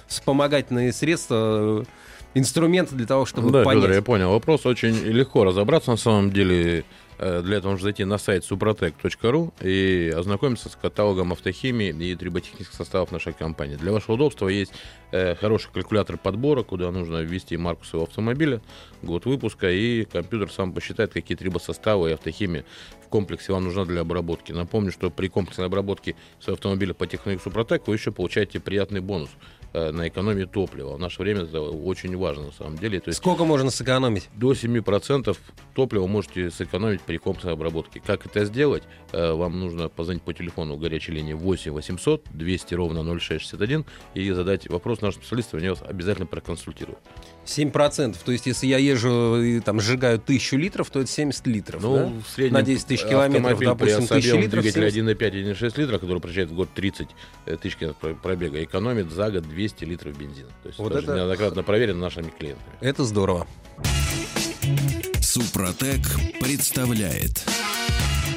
вспомогательные 0.07 0.91
средства, 0.91 1.85
инструменты 2.33 2.95
для 2.95 3.07
того, 3.07 3.25
чтобы 3.25 3.49
да, 3.49 3.63
понять? 3.63 3.83
Федор, 3.83 3.95
я 3.95 4.01
понял. 4.01 4.31
Вопрос 4.31 4.65
очень 4.65 4.93
легко 4.93 5.45
разобраться 5.45 5.91
на 5.91 5.97
самом 5.97 6.31
деле. 6.31 6.83
Э, 7.23 7.41
для 7.41 7.57
этого 7.57 7.71
нужно 7.71 7.85
зайти 7.85 8.03
на 8.03 8.17
сайт 8.17 8.43
suprotec.ru 8.43 9.53
и 9.61 10.09
ознакомиться 10.09 10.67
с 10.67 10.75
каталогом 10.75 11.31
автохимии 11.31 11.87
и 11.87 12.15
триботехнических 12.15 12.75
составов 12.75 13.13
нашей 13.13 13.31
компании. 13.31 13.77
Для 13.77 13.93
вашего 13.93 14.15
удобства 14.15 14.49
есть 14.49 14.73
э, 15.13 15.33
хороший 15.35 15.71
калькулятор 15.71 16.17
подбора, 16.17 16.63
куда 16.63 16.91
нужно 16.91 17.21
ввести 17.21 17.55
марку 17.55 17.85
своего 17.85 18.07
автомобиля, 18.07 18.61
год 19.01 19.25
выпуска, 19.25 19.71
и 19.71 20.03
компьютер 20.03 20.51
сам 20.51 20.73
посчитает, 20.73 21.13
какие 21.13 21.37
трибосоставы 21.37 22.09
и 22.09 22.13
автохимия 22.13 22.65
в 23.05 23.07
комплексе 23.07 23.53
вам 23.53 23.63
нужна 23.63 23.85
для 23.85 24.01
обработки. 24.01 24.51
Напомню, 24.51 24.91
что 24.91 25.09
при 25.09 25.29
комплексной 25.29 25.67
обработке 25.67 26.17
своего 26.41 26.55
автомобиля 26.55 26.93
по 26.93 27.07
технологии 27.07 27.41
Супротек 27.41 27.87
вы 27.87 27.95
еще 27.95 28.11
получаете 28.11 28.59
приятный 28.59 28.99
бонус– 28.99 29.29
на 29.73 30.07
экономию 30.07 30.47
топлива. 30.47 30.95
В 30.95 30.99
наше 30.99 31.21
время 31.21 31.41
это 31.43 31.61
очень 31.61 32.15
важно 32.15 32.47
на 32.47 32.51
самом 32.51 32.77
деле. 32.77 32.99
То 32.99 33.09
есть 33.09 33.17
Сколько 33.17 33.43
можно 33.45 33.71
сэкономить? 33.71 34.29
До 34.35 34.53
7% 34.53 35.35
топлива 35.73 36.07
можете 36.07 36.51
сэкономить 36.51 37.01
при 37.01 37.17
комплексной 37.17 37.53
обработке. 37.53 38.01
Как 38.05 38.25
это 38.25 38.45
сделать? 38.45 38.83
Э, 39.11 39.33
вам 39.33 39.59
нужно 39.59 39.89
позвонить 39.89 40.23
по 40.23 40.33
телефону 40.33 40.77
горячей 40.77 41.11
линии 41.11 41.33
8 41.33 41.71
800 41.71 42.25
200 42.33 42.73
ровно 42.75 43.03
0661 43.03 43.85
и 44.13 44.31
задать 44.31 44.69
вопрос 44.69 45.01
нашим 45.01 45.21
специалистам, 45.21 45.59
они 45.59 45.69
вас 45.69 45.81
обязательно 45.81 46.25
проконсультируют. 46.25 46.99
7%. 47.45 48.15
То 48.23 48.31
есть, 48.31 48.45
если 48.45 48.67
я 48.67 48.77
езжу 48.77 49.41
и 49.41 49.59
там 49.59 49.81
сжигаю 49.81 50.19
тысячу 50.19 50.55
литров, 50.57 50.89
то 50.89 51.01
это 51.01 51.09
70 51.09 51.45
литров. 51.47 51.81
Ну, 51.81 51.95
да? 51.95 52.11
в 52.25 52.29
среднем 52.29 52.53
на 52.53 52.61
10 52.61 52.87
тысяч 52.87 53.03
километров, 53.03 53.59
допустим, 53.59 54.07
тысяча 54.07 54.37
литров. 54.37 54.63
Двигатель 54.63 54.87
1,5-1,6 54.87 55.79
литров, 55.79 56.01
который 56.01 56.19
проезжает 56.19 56.49
в 56.49 56.55
год 56.55 56.69
30 56.73 57.07
э, 57.45 57.57
тысяч 57.57 57.77
пробега, 58.21 58.63
экономит 58.63 59.11
за 59.11 59.29
год 59.29 59.45
200 59.63 59.85
литров 59.85 60.17
бензина. 60.17 60.49
То 60.61 60.67
есть, 60.67 60.79
вот 60.79 60.93
это 60.93 61.15
неоднократно 61.15 61.63
проверено 61.63 62.01
нашими 62.01 62.29
клиентами. 62.29 62.75
Это 62.81 63.05
здорово. 63.05 63.47
Супротек 65.21 66.01
представляет 66.41 67.45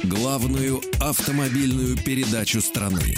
главную 0.03 0.81
автомобильную 1.01 1.97
передачу 1.97 2.61
страны. 2.61 3.15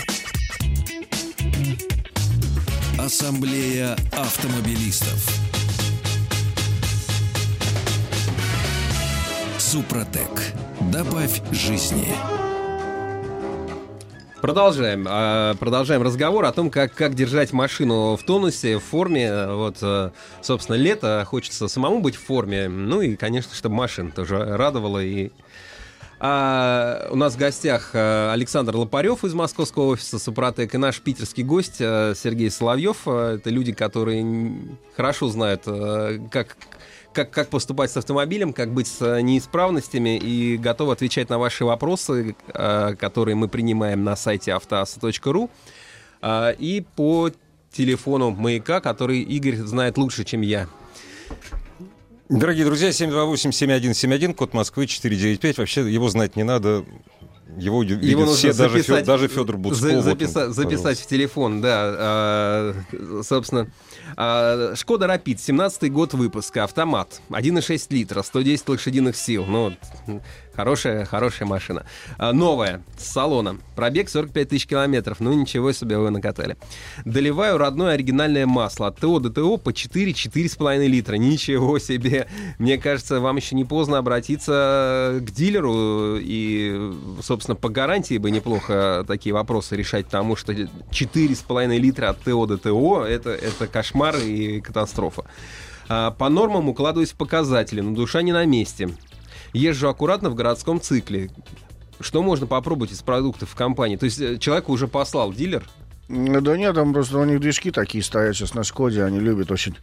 Ассамблея 2.97 3.95
автомобилистов. 4.11 5.29
Супротек. 9.59 10.53
Добавь 10.91 11.41
жизни. 11.51 12.07
Продолжаем. 14.41 15.05
А, 15.09 15.55
продолжаем 15.55 16.01
разговор 16.01 16.45
о 16.45 16.53
том, 16.53 16.69
как, 16.69 16.93
как 16.93 17.13
держать 17.13 17.51
машину 17.51 18.15
в 18.15 18.23
тонусе, 18.23 18.77
в 18.77 18.83
форме. 18.83 19.47
Вот, 19.47 19.77
э, 19.81 20.11
собственно, 20.41 20.77
лето. 20.77 21.25
Хочется 21.27 21.67
самому 21.67 21.99
быть 21.99 22.15
в 22.15 22.23
форме. 22.23 22.69
Ну 22.69 23.01
и, 23.01 23.17
конечно, 23.17 23.53
чтобы 23.53 23.75
машина 23.75 24.11
тоже 24.11 24.37
радовала. 24.37 25.03
И... 25.03 25.31
А, 26.21 27.07
у 27.11 27.15
нас 27.15 27.35
в 27.35 27.37
гостях 27.37 27.91
э, 27.93 28.31
Александр 28.31 28.75
Лопарев 28.75 29.23
из 29.23 29.33
московского 29.33 29.85
офиса 29.85 30.19
Супротек 30.19 30.75
и 30.75 30.77
наш 30.77 30.99
питерский 30.99 31.43
гость 31.43 31.77
э, 31.79 32.13
Сергей 32.15 32.51
Соловьев. 32.51 33.07
Это 33.07 33.49
люди, 33.49 33.71
которые 33.71 34.77
хорошо 34.95 35.29
знают, 35.29 35.63
как 36.29 36.57
как, 37.13 37.31
как 37.31 37.49
поступать 37.49 37.91
с 37.91 37.97
автомобилем, 37.97 38.53
как 38.53 38.73
быть 38.73 38.87
с 38.87 39.01
э, 39.01 39.21
неисправностями 39.21 40.17
и 40.17 40.57
готов 40.57 40.89
отвечать 40.89 41.29
на 41.29 41.39
ваши 41.39 41.65
вопросы, 41.65 42.35
э, 42.53 42.95
которые 42.95 43.35
мы 43.35 43.47
принимаем 43.47 44.03
на 44.03 44.15
сайте 44.15 44.53
автоаса.ру 44.53 45.49
э, 46.21 46.55
и 46.59 46.85
по 46.95 47.31
телефону 47.71 48.31
маяка, 48.31 48.79
который 48.79 49.21
Игорь 49.21 49.55
знает 49.55 49.97
лучше, 49.97 50.23
чем 50.23 50.41
я. 50.41 50.67
Дорогие 52.29 52.63
друзья, 52.63 52.89
728-7171, 52.89 54.35
код 54.35 54.53
Москвы 54.53 54.85
495. 54.85 55.57
Вообще 55.57 55.91
его 55.91 56.09
знать 56.09 56.35
не 56.35 56.43
надо. 56.43 56.85
Его, 57.57 57.81
Его 57.81 58.21
нужно 58.21 58.35
все, 58.35 58.53
записать, 58.53 59.03
даже, 59.03 59.23
даже 59.23 59.27
Федор 59.27 59.57
Буцко. 59.57 59.79
За, 59.81 60.01
записа, 60.03 60.39
вот 60.41 60.47
он, 60.49 60.53
записать 60.53 60.99
в 60.99 61.07
телефон, 61.07 61.61
да. 61.61 61.95
А, 61.97 62.75
собственно, 63.23 63.71
а, 64.15 64.75
Шкода 64.75 65.07
Рапид, 65.07 65.41
17 65.41 65.91
год 65.91 66.13
выпуска, 66.13 66.63
автомат, 66.63 67.19
1,6 67.29 67.87
литра, 67.89 68.21
110 68.21 68.69
лошадиных 68.69 69.17
сил. 69.17 69.45
Ну, 69.47 69.75
Хорошая, 70.59 71.05
хорошая 71.05 71.47
машина. 71.47 71.85
А, 72.17 72.33
новая, 72.33 72.83
с 72.97 73.05
салоном. 73.05 73.61
Пробег 73.77 74.09
45 74.09 74.49
тысяч 74.49 74.67
километров. 74.67 75.21
Ну, 75.21 75.31
ничего 75.31 75.71
себе 75.71 75.97
вы 75.97 76.09
накатали. 76.09 76.57
Доливаю 77.05 77.57
родное 77.57 77.93
оригинальное 77.93 78.45
масло. 78.45 78.87
От 78.87 78.99
ТО 78.99 79.19
до 79.19 79.29
ТО 79.29 79.55
по 79.55 79.69
4-4,5 79.69 80.85
литра. 80.85 81.15
Ничего 81.15 81.79
себе. 81.79 82.27
Мне 82.57 82.77
кажется, 82.77 83.21
вам 83.21 83.37
еще 83.37 83.55
не 83.55 83.63
поздно 83.63 83.99
обратиться 83.99 85.21
к 85.21 85.31
дилеру. 85.31 86.17
И, 86.19 86.91
собственно, 87.21 87.55
по 87.55 87.69
гарантии 87.69 88.17
бы 88.17 88.29
неплохо 88.29 89.05
такие 89.07 89.33
вопросы 89.33 89.77
решать, 89.77 90.07
потому 90.07 90.35
что 90.35 90.51
4,5 90.51 91.77
литра 91.77 92.09
от 92.09 92.19
ТО 92.21 92.45
до 92.47 92.57
ТО 92.57 93.05
это, 93.05 93.29
это 93.29 93.65
кошмар 93.67 94.17
и 94.17 94.59
катастрофа. 94.59 95.23
А, 95.87 96.11
по 96.11 96.27
нормам 96.27 96.67
укладываюсь 96.67 97.11
в 97.11 97.15
показатели, 97.15 97.79
но 97.79 97.95
душа 97.95 98.21
не 98.23 98.33
на 98.33 98.43
месте 98.43 98.89
езжу 99.53 99.89
аккуратно 99.89 100.29
в 100.29 100.35
городском 100.35 100.81
цикле. 100.81 101.29
Что 101.99 102.23
можно 102.23 102.47
попробовать 102.47 102.91
из 102.93 103.01
продуктов 103.01 103.49
в 103.49 103.55
компании? 103.55 103.97
То 103.97 104.05
есть 104.05 104.19
э, 104.21 104.37
человеку 104.37 104.71
уже 104.71 104.87
послал 104.87 105.33
дилер, 105.33 105.65
да 106.09 106.57
нет, 106.57 106.73
там 106.73 106.91
просто 106.91 107.19
у 107.19 107.23
них 107.23 107.39
движки 107.39 107.69
такие 107.69 108.03
стоят 108.03 108.35
сейчас 108.35 108.55
на 108.55 108.63
Шкоде, 108.63 109.03
они 109.03 109.19
любят 109.19 109.51
очень. 109.51 109.75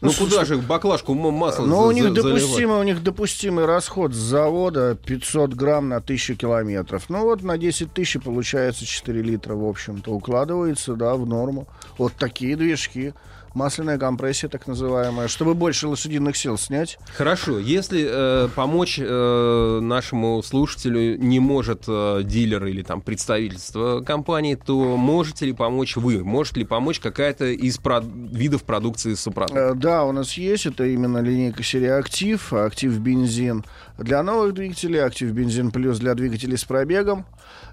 Ну, 0.00 0.08
ну 0.08 0.12
куда 0.14 0.46
же 0.46 0.56
баклажку 0.56 1.12
масла 1.12 1.66
Ну, 1.66 1.80
у 1.80 1.92
них 1.92 2.10
допустимый, 2.14 2.78
у 2.78 2.82
них 2.82 3.02
допустимый 3.02 3.66
расход 3.66 4.14
с 4.14 4.16
завода 4.16 4.96
500 5.04 5.52
грамм 5.52 5.90
на 5.90 5.96
1000 5.96 6.36
километров. 6.36 7.04
Ну 7.10 7.24
вот 7.24 7.42
на 7.42 7.58
10 7.58 7.92
тысяч 7.92 8.18
получается 8.22 8.86
4 8.86 9.20
литра, 9.20 9.54
в 9.54 9.68
общем-то, 9.68 10.10
укладывается, 10.10 10.94
да, 10.94 11.16
в 11.16 11.26
норму. 11.26 11.68
Вот 11.98 12.14
такие 12.14 12.56
движки. 12.56 13.12
Масляная 13.54 13.98
компрессия 13.98 14.48
так 14.48 14.66
называемая, 14.66 15.28
чтобы 15.28 15.54
больше 15.54 15.88
лошадиных 15.88 16.36
сил 16.36 16.58
снять. 16.58 16.98
Хорошо, 17.16 17.58
если 17.58 18.06
э, 18.06 18.48
помочь 18.54 18.98
э, 19.00 19.78
нашему 19.80 20.42
слушателю 20.42 21.16
не 21.18 21.40
может 21.40 21.84
э, 21.88 22.20
дилер 22.24 22.66
или 22.66 22.82
там 22.82 23.00
представительство 23.00 24.00
компании, 24.00 24.54
то 24.56 24.96
можете 24.96 25.46
ли 25.46 25.52
помочь 25.52 25.96
вы? 25.96 26.24
Может 26.24 26.56
ли 26.56 26.64
помочь 26.64 27.00
какая-то 27.00 27.46
из 27.46 27.78
прод- 27.78 28.10
видов 28.34 28.64
продукции 28.64 29.14
Супротек? 29.14 29.56
Э, 29.56 29.74
Да, 29.74 30.04
у 30.04 30.12
нас 30.12 30.34
есть, 30.34 30.66
это 30.66 30.84
именно 30.84 31.18
линейка 31.18 31.62
серии 31.62 31.88
«Актив», 31.88 32.52
«Актив 32.52 32.96
бензин». 32.98 33.64
Для 33.98 34.22
новых 34.22 34.54
двигателей 34.54 35.02
«Актив 35.04 35.30
бензин 35.30 35.70
плюс» 35.70 35.98
для 35.98 36.14
двигателей 36.14 36.56
с 36.58 36.64
пробегом. 36.64 37.24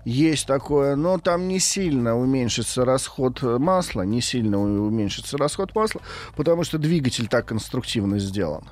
Есть 0.05 0.47
такое, 0.47 0.95
но 0.95 1.17
там 1.19 1.47
не 1.47 1.59
сильно 1.59 2.17
уменьшится 2.17 2.85
расход 2.85 3.39
э, 3.43 3.57
масла, 3.59 4.01
не 4.01 4.21
сильно 4.21 4.59
уменьшится 4.59 5.37
расход 5.37 5.75
масла, 5.75 6.01
потому 6.35 6.63
что 6.63 6.77
двигатель 6.77 7.27
так 7.27 7.45
конструктивно 7.45 8.17
сделан. 8.17 8.63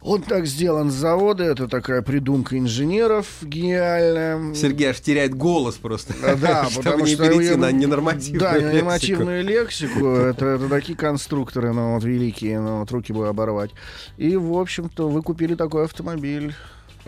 Он 0.00 0.22
так 0.22 0.46
сделан 0.46 0.92
с 0.92 0.94
завода, 0.94 1.42
это 1.42 1.66
такая 1.66 2.02
придумка 2.02 2.56
инженеров 2.56 3.26
гениальная. 3.42 4.54
Сергей 4.54 4.90
аж 4.90 5.00
теряет 5.00 5.34
голос 5.34 5.74
просто, 5.74 6.14
Да, 6.40 6.66
чтобы 6.70 7.02
не 7.02 7.16
перейти 7.16 7.56
на 7.56 7.72
ненормативную 7.72 8.40
Да, 8.40 8.52
лексику. 8.54 8.72
ненормативную 8.74 9.44
лексику. 9.44 10.06
Это, 10.10 10.46
это 10.46 10.68
такие 10.68 10.96
конструкторы, 10.96 11.72
ну, 11.72 11.94
вот, 11.94 12.04
великие, 12.04 12.60
ну, 12.60 12.78
вот, 12.78 12.90
руки 12.92 13.12
бы 13.12 13.26
оборвать. 13.26 13.72
И, 14.18 14.36
в 14.36 14.56
общем-то, 14.56 15.08
вы 15.08 15.22
купили 15.22 15.56
такой 15.56 15.84
автомобиль. 15.86 16.54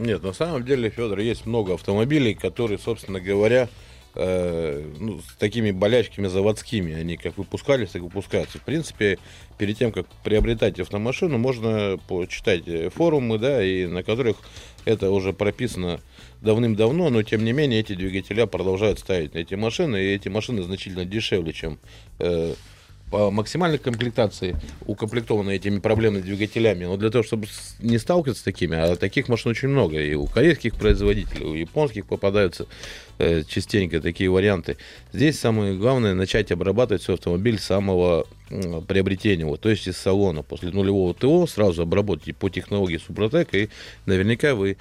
Нет, 0.00 0.22
на 0.22 0.32
самом 0.32 0.64
деле, 0.64 0.88
Федор, 0.88 1.18
есть 1.18 1.44
много 1.44 1.74
автомобилей, 1.74 2.32
которые, 2.32 2.78
собственно 2.78 3.20
говоря, 3.20 3.68
э, 4.14 4.82
ну, 4.98 5.20
с 5.20 5.36
такими 5.36 5.72
болячками 5.72 6.26
заводскими. 6.26 6.94
Они 6.94 7.18
как 7.18 7.36
выпускались, 7.36 7.90
так 7.90 8.00
выпускаются. 8.00 8.58
В 8.58 8.62
принципе, 8.62 9.18
перед 9.58 9.76
тем, 9.76 9.92
как 9.92 10.06
приобретать 10.24 10.80
автомашину, 10.80 11.36
можно 11.36 11.98
почитать 12.08 12.66
э, 12.66 12.88
форумы, 12.88 13.38
да, 13.38 13.62
и 13.62 13.86
на 13.86 14.02
которых 14.02 14.38
это 14.86 15.10
уже 15.10 15.34
прописано 15.34 16.00
давным-давно, 16.40 17.10
но 17.10 17.22
тем 17.22 17.44
не 17.44 17.52
менее 17.52 17.80
эти 17.80 17.92
двигателя 17.92 18.46
продолжают 18.46 19.00
ставить 19.00 19.34
на 19.34 19.38
эти 19.38 19.54
машины, 19.54 20.02
и 20.02 20.14
эти 20.14 20.28
машины 20.28 20.62
значительно 20.62 21.04
дешевле, 21.04 21.52
чем 21.52 21.78
э, 22.20 22.54
по 23.10 23.30
максимальной 23.30 23.78
комплектации 23.78 24.56
укомплектованы 24.86 25.56
этими 25.56 25.78
проблемными 25.80 26.22
двигателями. 26.22 26.84
Но 26.84 26.96
для 26.96 27.10
того, 27.10 27.24
чтобы 27.24 27.46
не 27.80 27.98
сталкиваться 27.98 28.40
с 28.40 28.44
такими, 28.44 28.76
а 28.76 28.96
таких 28.96 29.28
машин 29.28 29.50
очень 29.50 29.68
много. 29.68 30.00
И 30.00 30.14
у 30.14 30.26
корейских 30.26 30.76
производителей, 30.76 31.44
у 31.44 31.54
японских 31.54 32.06
попадаются 32.06 32.66
э, 33.18 33.42
частенько 33.48 34.00
такие 34.00 34.30
варианты. 34.30 34.76
Здесь 35.12 35.38
самое 35.38 35.74
главное 35.76 36.14
начать 36.14 36.52
обрабатывать 36.52 37.02
свой 37.02 37.16
автомобиль 37.16 37.58
с 37.58 37.64
самого 37.64 38.26
м, 38.50 38.84
приобретения 38.84 39.42
его, 39.42 39.56
то 39.56 39.68
есть 39.68 39.88
из 39.88 39.96
салона. 39.96 40.42
После 40.42 40.70
нулевого 40.70 41.14
ТО 41.14 41.46
сразу 41.46 41.82
обработайте 41.82 42.32
по 42.32 42.48
технологии 42.48 42.98
Супротек, 42.98 43.54
и 43.54 43.70
наверняка 44.06 44.54
вы 44.54 44.76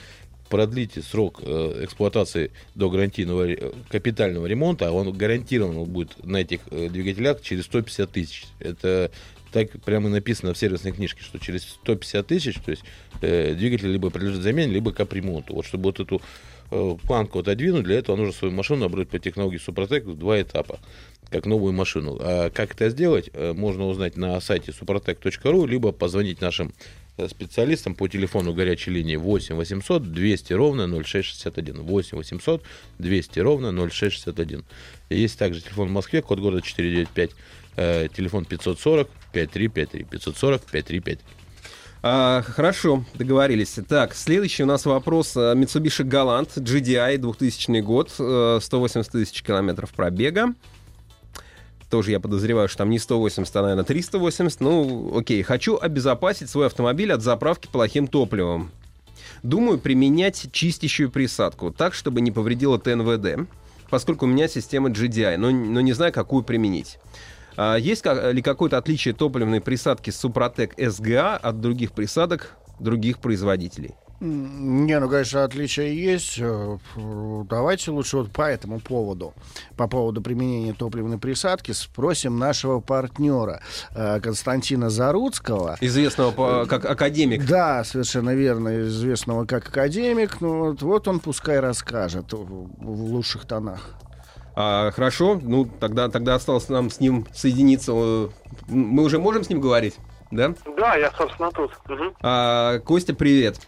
продлите 0.49 1.01
срок 1.01 1.41
э, 1.43 1.81
эксплуатации 1.83 2.51
до 2.75 2.89
гарантийного 2.89 3.55
капитального 3.89 4.45
ремонта, 4.45 4.89
а 4.89 4.91
он 4.91 5.11
гарантированно 5.13 5.85
будет 5.85 6.23
на 6.23 6.37
этих 6.37 6.61
э, 6.71 6.89
двигателях 6.89 7.41
через 7.41 7.65
150 7.65 8.11
тысяч. 8.11 8.45
Это 8.59 9.11
так 9.51 9.71
прямо 9.81 10.09
написано 10.09 10.53
в 10.53 10.57
сервисной 10.57 10.91
книжке, 10.91 11.21
что 11.23 11.39
через 11.39 11.63
150 11.63 12.27
тысяч, 12.27 12.55
то 12.55 12.71
есть 12.71 12.83
э, 13.21 13.53
двигатель 13.55 13.91
либо 13.91 14.09
подлежит 14.09 14.41
замене, 14.41 14.71
либо 14.71 14.91
капремонту. 14.91 15.55
Вот 15.55 15.65
чтобы 15.65 15.85
вот 15.85 15.99
эту 15.99 16.21
э, 16.71 16.95
планку 17.03 17.39
отодвинуть, 17.39 17.83
для 17.83 17.97
этого 17.97 18.15
нужно 18.15 18.33
свою 18.33 18.53
машину 18.53 18.85
обрать 18.85 19.09
по 19.09 19.19
технологии 19.19 19.57
Супротек 19.57 20.05
в 20.05 20.17
два 20.17 20.41
этапа, 20.41 20.79
как 21.29 21.45
новую 21.45 21.73
машину. 21.73 22.17
А 22.19 22.49
как 22.49 22.73
это 22.75 22.89
сделать, 22.89 23.29
э, 23.33 23.53
можно 23.53 23.87
узнать 23.87 24.17
на 24.17 24.39
сайте 24.41 24.71
suprotec.ru, 24.71 25.67
либо 25.67 25.91
позвонить 25.91 26.41
нашим 26.41 26.73
э, 27.19 27.27
специалистам 27.29 27.95
по 27.95 28.07
телефону 28.07 28.53
горячей 28.53 28.91
линии 28.91 29.15
8 29.15 29.55
800 29.55 30.11
200 30.11 30.53
ровно 30.53 30.87
0661. 30.87 31.81
8 31.81 32.17
800 32.17 32.63
200 32.97 33.39
ровно 33.39 33.71
0661. 33.71 34.63
Есть 35.09 35.37
также 35.37 35.61
телефон 35.61 35.89
в 35.89 35.91
Москве, 35.91 36.21
код 36.21 36.39
города 36.39 36.61
495, 36.61 37.31
э, 37.77 38.07
телефон 38.15 38.45
540 38.45 39.09
5353. 39.33 40.03
540 40.03 40.61
5353. 40.61 41.39
А, 42.01 42.41
хорошо, 42.43 43.03
договорились. 43.15 43.77
Так, 43.87 44.15
следующий 44.15 44.63
у 44.63 44.65
нас 44.65 44.85
вопрос. 44.85 45.35
А, 45.35 45.53
Mitsubishi 45.53 46.05
Galant 46.05 46.49
GDI 46.55 47.17
2000 47.17 47.81
год, 47.81 48.13
э, 48.17 48.59
180 48.61 49.11
тысяч 49.11 49.41
километров 49.41 49.91
пробега. 49.91 50.53
Тоже 51.89 52.11
я 52.11 52.19
подозреваю, 52.19 52.67
что 52.67 52.79
там 52.79 52.89
не 52.89 52.99
180, 52.99 53.55
а, 53.55 53.61
наверное, 53.61 53.83
380. 53.83 54.61
Ну, 54.61 55.17
окей. 55.17 55.41
Хочу 55.41 55.77
обезопасить 55.79 56.49
свой 56.49 56.67
автомобиль 56.67 57.11
от 57.11 57.21
заправки 57.21 57.67
плохим 57.71 58.07
топливом. 58.07 58.71
Думаю 59.41 59.79
применять 59.79 60.49
чистящую 60.51 61.09
присадку, 61.09 61.71
так, 61.71 61.93
чтобы 61.93 62.21
не 62.21 62.31
повредило 62.31 62.77
ТНВД, 62.77 63.47
поскольку 63.89 64.25
у 64.25 64.27
меня 64.27 64.47
система 64.47 64.89
GDI, 64.89 65.37
но, 65.37 65.49
но 65.49 65.81
не 65.81 65.93
знаю, 65.93 66.11
какую 66.11 66.43
применить. 66.43 66.99
А 67.55 67.75
есть 67.75 68.05
ли 68.05 68.41
какое-то 68.41 68.77
отличие 68.77 69.13
топливной 69.13 69.61
присадки 69.61 70.11
Супротек 70.11 70.77
SGA 70.77 71.35
от 71.37 71.61
других 71.61 71.91
присадок 71.93 72.55
других 72.79 73.19
производителей? 73.19 73.95
Не, 74.21 74.99
ну, 74.99 75.09
конечно, 75.09 75.43
отличия 75.45 75.87
есть. 75.87 76.37
Э, 76.41 76.77
Давайте 77.49 77.91
лучше 77.91 78.17
вот 78.17 78.31
по 78.31 78.41
этому 78.41 78.79
поводу, 78.81 79.33
по 79.77 79.87
поводу 79.87 80.21
применения 80.21 80.73
топливной 80.73 81.17
присадки, 81.17 81.71
спросим 81.71 82.37
нашего 82.37 82.81
партнера 82.81 83.61
э, 83.95 84.19
Константина 84.19 84.89
Заруцкого. 84.89 85.77
Известного 85.79 86.31
по- 86.31 86.65
как 86.67 86.83
академик. 86.85 87.45
Да, 87.45 87.83
совершенно 87.85 88.35
верно, 88.35 88.81
известного 88.81 89.45
как 89.45 89.69
академик. 89.69 90.41
Ну, 90.41 90.65
вот, 90.71 90.81
вот 90.81 91.07
он 91.07 91.19
пускай 91.21 91.59
расскажет 91.61 92.33
в, 92.33 92.67
лучших 92.81 93.45
тонах. 93.45 93.95
А, 94.55 94.91
хорошо, 94.91 95.39
ну 95.41 95.63
тогда, 95.65 96.09
тогда 96.09 96.35
осталось 96.35 96.67
нам 96.67 96.89
с 96.89 96.99
ним 96.99 97.25
соединиться. 97.33 97.93
Э, 97.95 98.29
Мы 98.67 99.03
уже 99.03 99.17
можем 99.17 99.45
с 99.45 99.49
ним 99.49 99.61
говорить? 99.61 99.95
Да? 100.31 100.53
Да, 100.77 100.95
я, 100.95 101.09
собственно, 101.17 101.49
тут. 101.51 101.71
Мгм. 101.87 102.13
А, 102.21 102.79
Костя, 102.79 103.13
привет. 103.13 103.61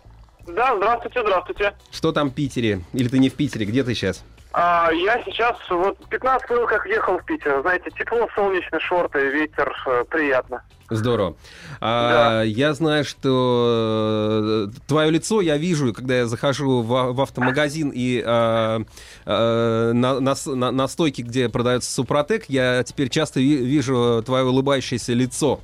Да, 0.55 0.75
здравствуйте, 0.77 1.21
здравствуйте. 1.21 1.73
Что 1.91 2.11
там 2.11 2.29
в 2.29 2.33
Питере? 2.33 2.81
Или 2.93 3.07
ты 3.07 3.19
не 3.19 3.29
в 3.29 3.35
Питере? 3.35 3.65
Где 3.65 3.83
ты 3.83 3.93
сейчас? 3.93 4.23
А, 4.53 4.89
я 4.91 5.21
сейчас 5.23 5.55
вот 5.69 5.97
15 6.09 6.49
минут 6.49 6.67
как 6.67 6.85
ехал 6.85 7.17
в 7.17 7.25
Питер. 7.25 7.61
Знаете, 7.61 7.89
тепло, 7.97 8.27
солнечные 8.35 8.81
шорты, 8.81 9.19
ветер, 9.29 9.73
э, 9.87 10.03
приятно. 10.09 10.61
Здорово. 10.89 11.37
А, 11.79 12.41
Я 12.43 12.73
знаю, 12.73 13.05
что 13.05 14.67
э, 14.67 14.79
твое 14.87 15.09
лицо 15.09 15.39
я 15.39 15.55
вижу, 15.55 15.93
когда 15.93 16.15
я 16.17 16.25
захожу 16.25 16.81
в, 16.81 17.13
в 17.13 17.21
автомагазин 17.21 17.91
и 17.95 18.21
а, 18.25 18.81
а, 19.25 19.93
на, 19.93 20.19
на 20.19 20.71
на- 20.71 20.87
стойке, 20.89 21.21
где 21.21 21.47
продается 21.47 21.89
Супротек, 21.93 22.45
я 22.49 22.83
теперь 22.83 23.07
часто 23.07 23.39
ви- 23.39 23.63
вижу 23.63 24.21
твое 24.25 24.43
улыбающееся 24.43 25.13
лицо. 25.13 25.61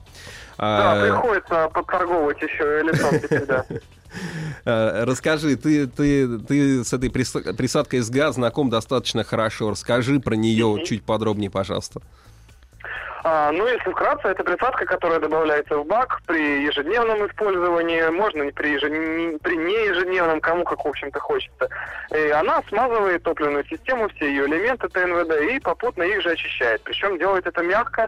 Да, 0.58 0.94
А, 0.94 1.02
приходится 1.04 1.70
подторговывать 1.74 2.42
еще 2.42 2.82
лицом 2.84 3.20
теперь, 3.20 3.46
да. 3.46 3.66
Э, 4.66 5.04
Расскажи, 5.06 5.56
ты, 5.56 5.88
ты, 5.88 6.40
ты 6.40 6.84
с 6.84 6.94
этой 6.94 7.10
прис- 7.10 7.54
присадкой 7.56 8.00
СГА 8.00 8.32
знаком 8.32 8.70
достаточно 8.70 9.24
хорошо. 9.24 9.70
Расскажи 9.72 10.20
про 10.20 10.36
нее 10.36 10.68
Мгм. 10.68 10.84
чуть 10.86 11.04
подробнее, 11.04 11.50
пожалуйста. 11.50 12.02
А, 13.24 13.52
ну, 13.52 13.68
если 13.68 13.92
вкратце, 13.92 14.28
это 14.30 14.44
присадка, 14.44 14.86
которая 14.86 15.20
добавляется 15.20 15.78
в 15.78 15.86
бак 15.86 16.22
при 16.28 16.64
ежедневном 16.66 17.28
использовании, 17.28 18.10
можно 18.10 18.46
при, 18.54 18.76
ежед- 18.78 18.92
не- 18.92 19.38
при 19.40 19.58
неежедневном, 19.58 20.40
кому 20.40 20.64
как, 20.64 20.86
в 20.86 20.88
общем-то, 20.88 21.20
хочется. 21.20 21.68
И 22.16 22.30
она 22.30 22.62
смазывает 22.70 23.24
топливную 23.24 23.66
систему, 23.66 24.08
все 24.16 24.30
ее 24.30 24.46
элементы 24.46 24.88
ТНВД 24.88 25.42
и 25.52 25.60
попутно 25.60 26.04
их 26.04 26.22
же 26.22 26.30
очищает. 26.32 26.82
Причем 26.84 27.18
делает 27.18 27.48
это 27.48 27.62
мягко, 27.64 28.08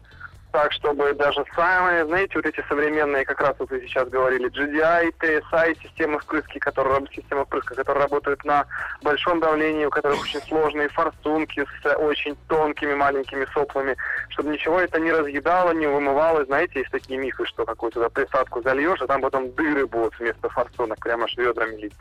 так, 0.52 0.72
чтобы 0.74 1.14
даже 1.14 1.44
самые, 1.56 2.06
знаете, 2.06 2.34
вот 2.36 2.46
эти 2.46 2.64
современные, 2.68 3.26
как 3.26 3.40
раз 3.42 3.56
вот 3.60 3.70
вы 3.70 3.82
сейчас 3.82 4.10
говорили, 4.10 4.50
GDI, 4.50 5.14
TSI, 5.20 5.78
системы 5.82 6.20
впрыски, 6.20 6.60
которые, 6.60 7.06
система 7.14 7.46
впрыска, 7.46 7.76
которые 7.76 8.04
работают 8.04 8.44
на 8.44 8.66
большом 9.02 9.40
давлении, 9.40 9.86
у 9.86 9.90
которых 9.90 10.22
очень 10.22 10.42
сложные 10.42 10.90
форсунки 10.90 11.66
с 11.82 11.96
очень 11.98 12.36
тонкими 12.48 12.94
маленькими 12.94 13.46
соплами, 13.54 13.96
чтобы 14.30 14.50
ничего 14.50 14.80
это 14.80 15.00
не 15.00 15.12
разъедало, 15.12 15.72
не 15.72 15.88
вымывало. 15.88 16.46
Знаете, 16.46 16.80
есть 16.80 16.92
такие 16.92 17.20
мифы, 17.20 17.46
что 17.46 17.66
какую-то 17.66 18.10
присадку 18.10 18.62
зальешь, 18.62 19.02
а 19.02 19.08
там 19.08 19.22
потом 19.22 19.52
дыры 19.52 19.86
будут 19.86 20.18
вместо 20.20 20.50
форсунок, 20.50 21.00
прямо 21.00 21.26
аж 21.26 21.38
ведрами 21.38 21.76
лить. 21.76 21.96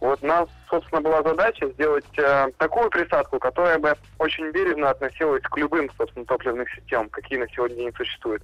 Вот 0.00 0.22
нас 0.22 0.48
собственно, 0.72 1.02
была 1.02 1.22
задача 1.22 1.68
сделать 1.68 2.06
э, 2.16 2.48
такую 2.56 2.88
присадку, 2.88 3.38
которая 3.38 3.78
бы 3.78 3.94
очень 4.18 4.50
бережно 4.50 4.88
относилась 4.88 5.42
к 5.42 5.56
любым, 5.58 5.90
собственно, 5.98 6.24
топливным 6.24 6.66
системам, 6.74 7.10
какие 7.10 7.38
на 7.38 7.48
сегодня 7.50 7.76
день 7.76 7.92
существуют. 7.94 8.42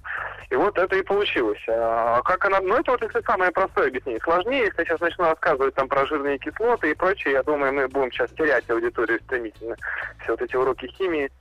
И 0.51 0.55
вот 0.55 0.77
это 0.77 0.95
и 0.95 1.01
получилось. 1.01 1.59
А 1.67 2.21
как 2.21 2.45
она... 2.45 2.59
Ну, 2.61 2.75
это 2.75 2.91
вот 2.91 3.01
если 3.01 3.21
самое 3.21 3.51
простое 3.51 3.87
объяснение. 3.87 4.21
Сложнее, 4.21 4.65
если 4.65 4.81
я 4.81 4.85
сейчас 4.85 4.99
начну 4.99 5.25
рассказывать 5.25 5.73
там 5.73 5.87
про 5.87 6.05
жирные 6.05 6.37
кислоты 6.37 6.91
и 6.91 6.95
прочее, 6.95 7.33
я 7.33 7.43
думаю, 7.43 7.73
мы 7.73 7.87
будем 7.87 8.11
сейчас 8.11 8.29
терять 8.31 8.69
аудиторию 8.69 9.19
стремительно. 9.21 9.75
Все 10.21 10.31
вот 10.33 10.41
эти 10.41 10.55
уроки 10.55 10.85
химии. 10.85 11.31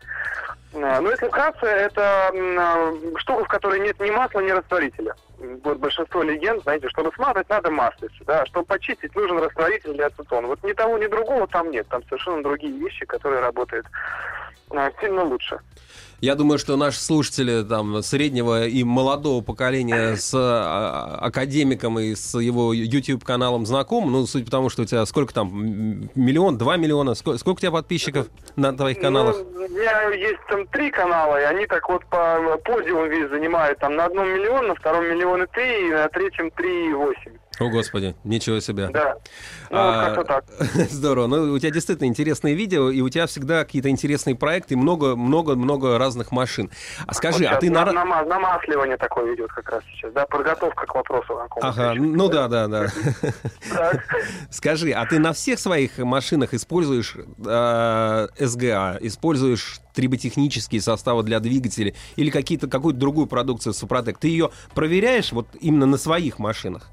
А, 0.75 1.01
Ну, 1.01 1.11
если 1.11 1.29
вкратце, 1.29 1.67
это 1.67 2.31
а, 2.33 2.93
штука, 3.17 3.45
в 3.45 3.49
которой 3.49 3.81
нет 3.81 4.01
ни 4.01 4.11
масла, 4.11 4.41
ни 4.41 4.51
растворителя. 4.51 5.15
Вот 5.39 5.79
большинство 5.79 6.23
легенд, 6.23 6.63
знаете, 6.65 6.89
чтобы 6.89 7.13
смазать, 7.15 7.49
надо 7.49 7.71
маслице, 7.71 8.25
да, 8.27 8.45
чтобы 8.47 8.67
почистить, 8.67 9.15
нужен 9.15 9.39
растворитель 9.39 9.91
или 9.91 10.03
ацетон. 10.03 10.47
Вот 10.47 10.63
ни 10.65 10.73
того, 10.73 10.99
ни 10.99 11.07
другого 11.07 11.47
там 11.47 11.71
нет, 11.71 11.87
там 11.89 12.03
совершенно 12.05 12.43
другие 12.43 12.77
вещи, 12.77 13.07
которые 13.07 13.41
работают 13.41 13.87
а, 14.71 14.91
сильно 15.01 15.23
лучше. 15.23 15.61
Я 16.21 16.35
думаю, 16.35 16.59
что 16.59 16.77
наши 16.77 16.99
слушатели 16.99 17.63
там 17.63 18.03
среднего 18.03 18.67
и 18.67 18.83
молодого 18.83 19.41
поколения 19.41 20.17
с 20.17 20.33
а, 20.35 21.17
академиком 21.21 22.01
и 22.01 22.17
с 22.17 22.37
его 22.37 22.73
YouTube-каналом 22.73 23.67
знакомы. 23.67 24.11
Ну, 24.11 24.27
суть 24.27 24.45
потому, 24.45 24.69
что 24.69 24.83
у 24.83 24.85
тебя 24.85 25.07
сколько 25.07 25.33
там, 25.33 25.49
миллион, 26.17 26.59
два 26.59 26.77
миллиона? 26.77 27.15
Сколько, 27.15 27.39
сколько 27.39 27.59
у 27.59 27.61
тебя 27.61 27.71
подписчиков 27.71 28.27
на 28.57 28.77
твоих 28.77 29.01
каналах? 29.01 29.37
Ну, 29.37 29.65
у 29.65 29.69
меня 29.69 30.11
есть 30.11 30.41
там 30.49 30.67
три 30.67 30.91
канала, 30.91 31.41
и 31.41 31.45
они 31.45 31.67
так 31.67 31.89
вот 31.89 32.05
по 32.07 32.59
подиум 32.65 33.09
весь 33.09 33.31
занимают. 33.31 33.79
Там 33.79 33.95
на 33.95 34.07
одном 34.07 34.29
миллион, 34.29 34.67
на 34.67 34.75
втором 34.75 35.05
миллион 35.05 35.45
и 35.45 35.47
три, 35.47 35.89
и 35.89 35.93
на 35.93 36.09
третьем 36.09 36.51
три 36.51 36.91
и 36.91 36.93
восемь. 36.95 37.37
О, 37.61 37.69
Господи, 37.69 38.15
ничего 38.25 38.61
себе. 38.61 38.89
Да. 38.89 39.17
Ну, 39.71 39.77
А, 39.79 40.15
вот 40.15 40.17
как-то 40.17 40.25
так. 40.25 40.45
Здорово. 40.91 41.27
Ну, 41.27 41.53
у 41.53 41.59
тебя 41.59 41.71
действительно 41.71 42.07
интересные 42.07 42.55
видео, 42.55 42.91
и 42.91 43.01
у 43.01 43.09
тебя 43.09 43.27
всегда 43.27 43.65
какие-то 43.65 43.89
интересные 43.89 44.37
проекты, 44.37 44.77
много-много-много 44.77 45.99
разных 45.99 46.31
машин. 46.33 46.71
А 47.07 47.15
скажи, 47.15 47.45
Вот 47.45 47.53
а 47.53 47.57
ты 47.57 47.71
на, 47.71 47.85
на... 47.85 47.93
нама- 47.93 48.25
намасливание 48.25 48.97
такое 48.97 49.35
идет 49.35 49.51
как 49.53 49.69
раз 49.71 49.83
сейчас, 49.93 50.13
да, 50.13 50.27
подготовка 50.27 50.87
к 50.87 50.95
вопросу 50.95 51.39
Ага, 51.61 51.95
ну 51.95 52.29
да, 52.29 52.49
да, 52.49 52.69
да. 52.69 52.87
Скажи, 54.51 54.93
а 54.93 55.07
ты 55.07 55.19
на 55.19 55.33
всех 55.33 55.59
своих 55.59 55.99
машинах 55.99 56.55
используешь 56.55 57.17
э, 57.45 58.29
СГА, 58.39 58.99
используешь 59.01 59.81
триботехнические 59.95 60.81
составы 60.81 61.23
для 61.23 61.41
двигателей 61.41 61.95
или 62.17 62.31
какие-то, 62.31 62.69
какую-то 62.69 63.01
другую 63.01 63.27
продукцию 63.27 63.73
Супротек? 63.73 64.19
Ты 64.19 64.29
ее 64.29 64.51
проверяешь 64.75 65.33
вот 65.33 65.49
именно 65.61 65.87
на 65.87 65.99
своих 65.99 66.39
машинах? 66.39 66.89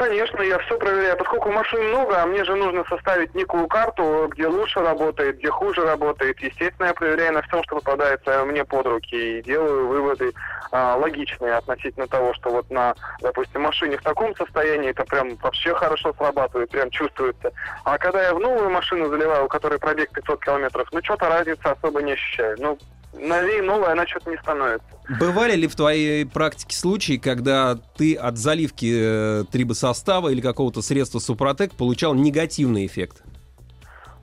Конечно, 0.00 0.40
я 0.40 0.58
все 0.60 0.78
проверяю. 0.78 1.14
Поскольку 1.18 1.50
машин 1.50 1.88
много, 1.88 2.22
а 2.22 2.24
мне 2.24 2.42
же 2.42 2.54
нужно 2.54 2.82
составить 2.88 3.34
некую 3.34 3.66
карту, 3.66 4.28
где 4.30 4.46
лучше 4.46 4.80
работает, 4.80 5.36
где 5.36 5.50
хуже 5.50 5.84
работает. 5.84 6.40
Естественно, 6.40 6.86
я 6.86 6.94
проверяю 6.94 7.34
на 7.34 7.42
всем, 7.42 7.62
что 7.64 7.76
попадается 7.76 8.42
мне 8.46 8.64
под 8.64 8.86
руки, 8.86 9.40
и 9.40 9.42
делаю 9.42 9.88
выводы 9.88 10.32
а, 10.72 10.96
логичные 10.96 11.52
относительно 11.52 12.06
того, 12.06 12.32
что 12.32 12.48
вот 12.48 12.70
на, 12.70 12.94
допустим, 13.20 13.60
машине 13.60 13.98
в 13.98 14.02
таком 14.02 14.34
состоянии 14.36 14.88
это 14.88 15.04
прям 15.04 15.36
вообще 15.36 15.74
хорошо 15.74 16.14
срабатывает, 16.14 16.70
прям 16.70 16.88
чувствуется. 16.88 17.52
А 17.84 17.98
когда 17.98 18.22
я 18.22 18.34
в 18.34 18.40
новую 18.40 18.70
машину 18.70 19.10
заливаю, 19.10 19.44
у 19.44 19.48
которой 19.48 19.78
пробег 19.78 20.10
500 20.12 20.42
километров, 20.42 20.88
ну 20.92 21.00
что-то 21.04 21.28
разницы 21.28 21.66
особо 21.66 22.00
не 22.00 22.12
ощущаю. 22.12 22.56
Ну, 22.58 22.78
новее 23.12 23.62
новая 23.62 23.92
она 23.92 24.06
что-то 24.06 24.30
не 24.30 24.36
становится. 24.38 24.86
Бывали 25.18 25.54
ли 25.54 25.66
в 25.66 25.74
твоей 25.74 26.24
практике 26.26 26.76
случаи, 26.76 27.16
когда 27.16 27.76
ты 27.96 28.14
от 28.14 28.38
заливки 28.38 28.92
э, 28.92 29.44
трибосостава 29.50 30.28
или 30.28 30.40
какого-то 30.40 30.82
средства 30.82 31.18
Супротек 31.18 31.72
получал 31.74 32.14
негативный 32.14 32.86
эффект? 32.86 33.22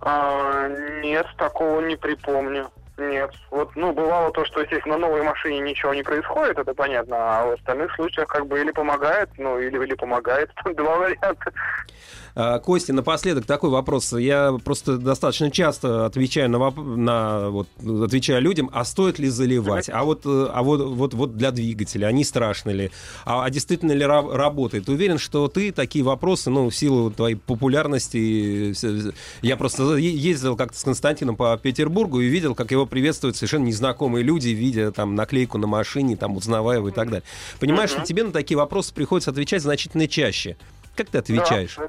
А, 0.01 0.69
нет, 1.03 1.27
такого 1.37 1.81
не 1.81 1.95
припомню. 1.95 2.69
Нет. 2.97 3.31
Вот, 3.51 3.75
ну, 3.75 3.93
бывало 3.93 4.31
то, 4.31 4.43
что, 4.45 4.61
естественно, 4.61 4.97
на 4.97 5.07
новой 5.07 5.21
машине 5.21 5.59
ничего 5.59 5.93
не 5.93 6.01
происходит, 6.01 6.57
это 6.57 6.73
понятно, 6.73 7.15
а 7.17 7.45
в 7.45 7.51
остальных 7.51 7.93
случаях 7.93 8.27
как 8.27 8.47
бы 8.47 8.59
или 8.59 8.71
помогает, 8.71 9.29
ну, 9.37 9.59
или, 9.59 9.77
или 9.83 9.93
помогает. 9.93 10.49
Два 10.75 10.97
варианта. 10.97 11.51
А, 12.35 12.59
Костя, 12.59 12.93
напоследок 12.93 13.45
такой 13.45 13.69
вопрос. 13.69 14.13
Я 14.13 14.57
просто 14.63 14.97
достаточно 14.97 15.49
часто 15.51 16.05
отвечаю 16.05 16.49
на, 16.49 16.57
воп- 16.57 16.95
на 16.95 17.49
вот 17.49 17.67
отвечаю 18.03 18.41
людям, 18.41 18.69
а 18.73 18.85
стоит 18.85 19.19
ли 19.19 19.29
заливать? 19.29 19.89
А 19.89 20.03
вот, 20.03 20.21
э, 20.25 20.47
а 20.53 20.63
вот, 20.63 20.81
вот, 20.81 21.13
вот 21.13 21.37
для 21.37 21.51
двигателя, 21.51 22.07
они 22.07 22.23
страшны 22.23 22.71
ли? 22.71 22.91
А, 23.25 23.43
а 23.43 23.49
действительно 23.49 23.91
ли 23.91 24.03
ра- 24.05 24.31
работает? 24.33 24.87
Уверен, 24.89 25.17
что 25.17 25.47
ты 25.47 25.71
такие 25.71 26.03
вопросы, 26.05 26.49
ну, 26.49 26.69
в 26.69 26.75
силу 26.75 27.11
твоей 27.11 27.35
популярности, 27.35 28.73
я 29.41 29.57
просто 29.57 29.95
ездил 29.95 30.55
как-то 30.55 30.77
с 30.77 30.83
Константином 30.83 31.35
по 31.35 31.57
Петербургу 31.57 32.19
и 32.21 32.27
видел, 32.27 32.55
как 32.55 32.71
его 32.71 32.85
приветствуют 32.85 33.35
совершенно 33.35 33.65
незнакомые 33.65 34.23
люди, 34.23 34.49
видя 34.49 34.91
там 34.91 35.15
наклейку 35.15 35.57
на 35.57 35.67
машине, 35.67 36.15
там 36.15 36.35
узнавая 36.35 36.77
его 36.77 36.89
и 36.89 36.91
так 36.91 37.09
далее. 37.09 37.23
Понимаешь, 37.59 37.89
что 37.89 38.03
тебе 38.03 38.23
на 38.23 38.31
такие 38.31 38.57
вопросы 38.57 38.93
приходится 38.93 39.31
отвечать 39.31 39.61
значительно 39.61 40.07
чаще. 40.07 40.57
Как 40.97 41.09
ты 41.09 41.19
отвечаешь? 41.19 41.75
Да. 41.77 41.87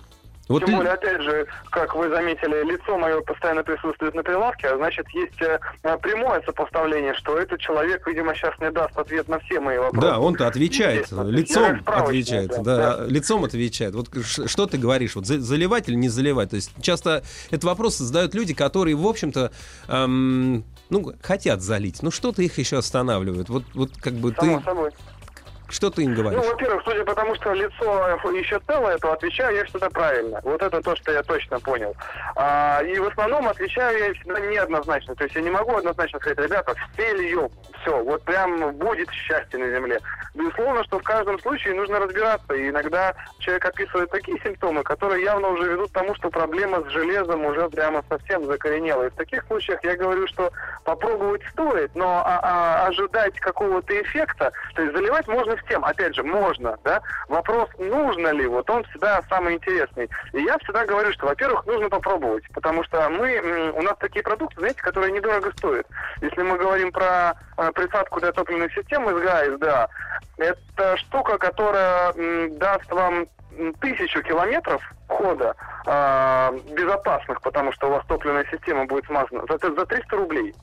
Вот 0.48 0.64
Тем 0.64 0.76
более, 0.76 0.92
опять 0.92 1.20
же, 1.20 1.46
как 1.70 1.94
вы 1.94 2.08
заметили, 2.08 2.64
лицо 2.64 2.96
мое 2.96 3.20
постоянно 3.20 3.62
присутствует 3.62 4.14
на 4.14 4.22
прилавке, 4.22 4.68
а 4.68 4.76
значит, 4.78 5.06
есть 5.10 5.40
э, 5.42 5.58
прямое 5.82 6.40
сопоставление, 6.42 7.12
что 7.14 7.36
этот 7.36 7.60
человек, 7.60 8.06
видимо, 8.06 8.34
сейчас 8.34 8.58
мне 8.58 8.70
даст 8.70 8.96
ответ 8.96 9.28
на 9.28 9.38
все 9.40 9.60
мои 9.60 9.76
вопросы. 9.76 10.06
Да, 10.06 10.18
он-то 10.18 10.46
отвечает, 10.46 11.10
лицом 11.10 11.82
отвечает, 11.84 12.48
да, 12.48 12.62
да, 12.62 12.96
да. 12.96 13.06
лицом 13.06 13.44
отвечает. 13.44 13.94
Вот 13.94 14.08
что 14.24 14.66
ты 14.66 14.78
говоришь, 14.78 15.16
вот 15.16 15.26
за- 15.26 15.40
заливать 15.40 15.88
или 15.88 15.96
не 15.96 16.08
заливать? 16.08 16.50
То 16.50 16.56
есть 16.56 16.72
часто 16.80 17.22
этот 17.50 17.64
вопрос 17.64 17.98
задают 17.98 18.34
люди, 18.34 18.54
которые, 18.54 18.96
в 18.96 19.06
общем-то, 19.06 19.52
эм, 19.88 20.64
ну, 20.88 21.12
хотят 21.20 21.60
залить, 21.60 22.02
но 22.02 22.10
что-то 22.10 22.40
их 22.40 22.56
еще 22.56 22.78
останавливает. 22.78 23.50
Вот, 23.50 23.64
вот 23.74 23.90
как 24.00 24.14
бы 24.14 24.32
Само 24.32 24.58
ты, 24.60 24.64
собой. 24.64 24.90
Что 25.68 25.90
ты 25.90 26.02
им 26.04 26.14
говоришь? 26.14 26.40
Ну, 26.42 26.50
во-первых, 26.50 26.82
судя 26.84 27.04
по 27.04 27.14
тому, 27.14 27.34
что 27.36 27.52
лицо 27.52 28.08
еще 28.32 28.60
целое, 28.66 28.98
то 28.98 29.12
отвечаю 29.12 29.56
я 29.56 29.64
всегда 29.64 29.90
правильно. 29.90 30.40
Вот 30.42 30.62
это 30.62 30.80
то, 30.80 30.96
что 30.96 31.12
я 31.12 31.22
точно 31.22 31.60
понял. 31.60 31.94
А, 32.36 32.80
и 32.82 32.98
в 32.98 33.06
основном 33.08 33.48
отвечаю 33.48 33.98
я 33.98 34.14
всегда 34.14 34.40
неоднозначно. 34.40 35.14
То 35.14 35.24
есть 35.24 35.36
я 35.36 35.42
не 35.42 35.50
могу 35.50 35.76
однозначно 35.76 36.18
сказать, 36.20 36.38
ребята, 36.38 36.74
все 36.94 37.12
льем, 37.14 37.50
все, 37.82 38.02
вот 38.02 38.22
прям 38.22 38.72
будет 38.74 39.10
счастье 39.10 39.58
на 39.58 39.70
земле. 39.70 40.00
Безусловно, 40.34 40.84
что 40.84 40.98
в 40.98 41.02
каждом 41.02 41.38
случае 41.40 41.74
нужно 41.74 41.98
разбираться. 42.00 42.54
И 42.54 42.68
иногда 42.70 43.14
человек 43.38 43.64
описывает 43.66 44.10
такие 44.10 44.38
симптомы, 44.42 44.82
которые 44.82 45.24
явно 45.24 45.48
уже 45.48 45.70
ведут 45.70 45.90
к 45.90 45.94
тому, 45.94 46.14
что 46.14 46.30
проблема 46.30 46.82
с 46.84 46.92
железом 46.92 47.44
уже 47.44 47.68
прямо 47.68 48.02
совсем 48.08 48.44
закоренела. 48.46 49.04
И 49.06 49.10
в 49.10 49.14
таких 49.14 49.44
случаях 49.46 49.82
я 49.84 49.96
говорю, 49.96 50.26
что 50.28 50.50
попробовать 50.84 51.42
стоит, 51.52 51.94
но 51.94 52.22
а- 52.24 52.40
а 52.42 52.86
ожидать 52.86 53.38
какого-то 53.40 54.00
эффекта, 54.00 54.52
то 54.74 54.82
есть 54.82 54.94
заливать 54.96 55.26
можно 55.28 55.57
всем, 55.64 55.84
опять 55.84 56.14
же, 56.14 56.22
можно, 56.22 56.76
да. 56.84 57.00
Вопрос, 57.28 57.68
нужно 57.78 58.28
ли, 58.28 58.46
вот 58.46 58.68
он 58.70 58.84
всегда 58.84 59.22
самый 59.28 59.54
интересный. 59.54 60.08
И 60.32 60.42
я 60.42 60.58
всегда 60.58 60.84
говорю, 60.84 61.12
что, 61.12 61.26
во-первых, 61.26 61.66
нужно 61.66 61.88
попробовать, 61.88 62.44
потому 62.52 62.84
что 62.84 63.08
мы, 63.10 63.72
у 63.74 63.82
нас 63.82 63.94
такие 63.98 64.22
продукты, 64.22 64.60
знаете, 64.60 64.82
которые 64.82 65.12
недорого 65.12 65.50
стоят. 65.52 65.86
Если 66.20 66.42
мы 66.42 66.58
говорим 66.58 66.92
про 66.92 67.34
э, 67.56 67.72
присадку 67.72 68.20
для 68.20 68.32
топливной 68.32 68.70
системы 68.70 69.18
с 69.18 69.22
ГАИС, 69.22 69.58
да, 69.58 69.88
это 70.38 70.96
штука, 70.98 71.38
которая 71.38 72.12
даст 72.50 72.90
вам 72.90 73.26
тысячу 73.80 74.22
километров 74.22 74.82
хода 75.08 75.54
э, 75.86 76.58
безопасных, 76.74 77.40
потому 77.40 77.72
что 77.72 77.88
у 77.88 77.90
вас 77.90 78.04
топливная 78.06 78.46
система 78.50 78.86
будет 78.86 79.06
смазана, 79.06 79.42
за, 79.48 79.58
за 79.58 79.86
300 79.86 80.16
рублей. 80.16 80.54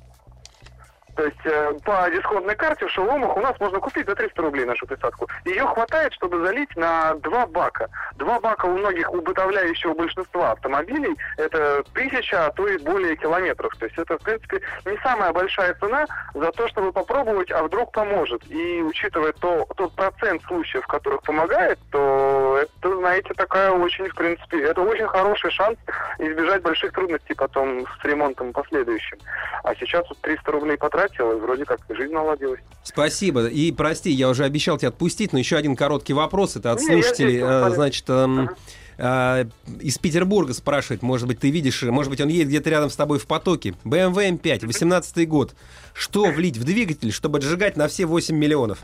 То 1.15 1.23
есть 1.23 1.45
э, 1.45 1.73
по 1.83 2.09
дисконтной 2.09 2.55
карте 2.55 2.85
в 2.85 2.91
шеломах 2.91 3.37
у 3.37 3.41
нас 3.41 3.57
можно 3.59 3.79
купить 3.79 4.05
за 4.05 4.15
300 4.15 4.41
рублей 4.41 4.65
нашу 4.65 4.85
присадку. 4.85 5.27
Ее 5.45 5.65
хватает, 5.65 6.13
чтобы 6.13 6.45
залить 6.45 6.75
на 6.75 7.13
два 7.15 7.47
бака. 7.47 7.89
Два 8.15 8.39
бака 8.39 8.65
у 8.65 8.77
многих 8.77 9.11
убытовляющего 9.11 9.93
большинства 9.93 10.51
автомобилей 10.51 11.15
это 11.37 11.83
тысяча, 11.93 12.47
а 12.47 12.51
то 12.51 12.67
и 12.67 12.77
более 12.79 13.15
километров. 13.15 13.73
То 13.77 13.85
есть 13.85 13.97
это, 13.97 14.17
в 14.17 14.23
принципе, 14.23 14.61
не 14.85 14.97
самая 15.03 15.31
большая 15.31 15.73
цена 15.75 16.05
за 16.33 16.51
то, 16.51 16.67
чтобы 16.67 16.91
попробовать, 16.91 17.51
а 17.51 17.63
вдруг 17.63 17.91
поможет. 17.93 18.41
И 18.49 18.81
учитывая 18.81 19.31
то, 19.33 19.65
тот 19.77 19.93
процент 19.95 20.43
случаев, 20.43 20.83
в 20.83 20.87
которых 20.87 21.21
помогает, 21.23 21.79
то 21.91 22.59
это, 22.61 22.97
знаете, 22.97 23.33
такая 23.35 23.71
очень, 23.71 24.09
в 24.09 24.15
принципе, 24.15 24.63
это 24.63 24.81
очень 24.81 25.07
хороший 25.07 25.51
шанс 25.51 25.77
избежать 26.19 26.61
больших 26.61 26.91
трудностей 26.91 27.33
потом 27.33 27.85
с 28.01 28.05
ремонтом 28.05 28.51
последующим. 28.51 29.17
А 29.63 29.73
сейчас 29.75 30.07
вот 30.09 30.19
300 30.21 30.51
рублей 30.51 30.77
потратил, 31.07 31.31
и 31.37 31.39
вроде 31.41 31.65
как 31.65 31.79
жизнь 31.89 32.13
наладилась. 32.13 32.59
Спасибо. 32.83 33.47
И 33.47 33.71
прости, 33.71 34.11
я 34.11 34.29
уже 34.29 34.43
обещал 34.43 34.77
тебя 34.77 34.89
отпустить, 34.89 35.33
но 35.33 35.39
еще 35.39 35.57
один 35.57 35.75
короткий 35.75 36.13
вопрос. 36.13 36.55
Это 36.55 36.71
от 36.71 36.79
Не, 36.79 36.85
слушателей. 36.87 37.37
здесь, 37.37 37.43
Э. 37.45 37.69
Значит, 37.73 38.09
эм, 38.09 38.49
э, 38.97 39.45
из 39.81 39.97
Петербурга 39.97 40.53
спрашивает, 40.53 41.01
может 41.01 41.27
быть, 41.27 41.39
ты 41.39 41.49
видишь, 41.49 41.83
может 41.83 42.09
быть, 42.09 42.21
он 42.21 42.29
едет 42.29 42.47
где-то 42.47 42.69
рядом 42.69 42.89
с 42.89 42.95
тобой 42.95 43.19
в 43.19 43.27
потоке. 43.27 43.73
BMW 43.83 44.39
M5, 44.39 44.65
18 44.65 45.27
год. 45.27 45.55
Что 45.93 46.25
влить 46.25 46.57
в 46.57 46.63
двигатель, 46.63 47.11
чтобы 47.11 47.37
отжигать 47.39 47.77
на 47.77 47.87
все 47.87 48.05
8 48.05 48.35
миллионов? 48.35 48.79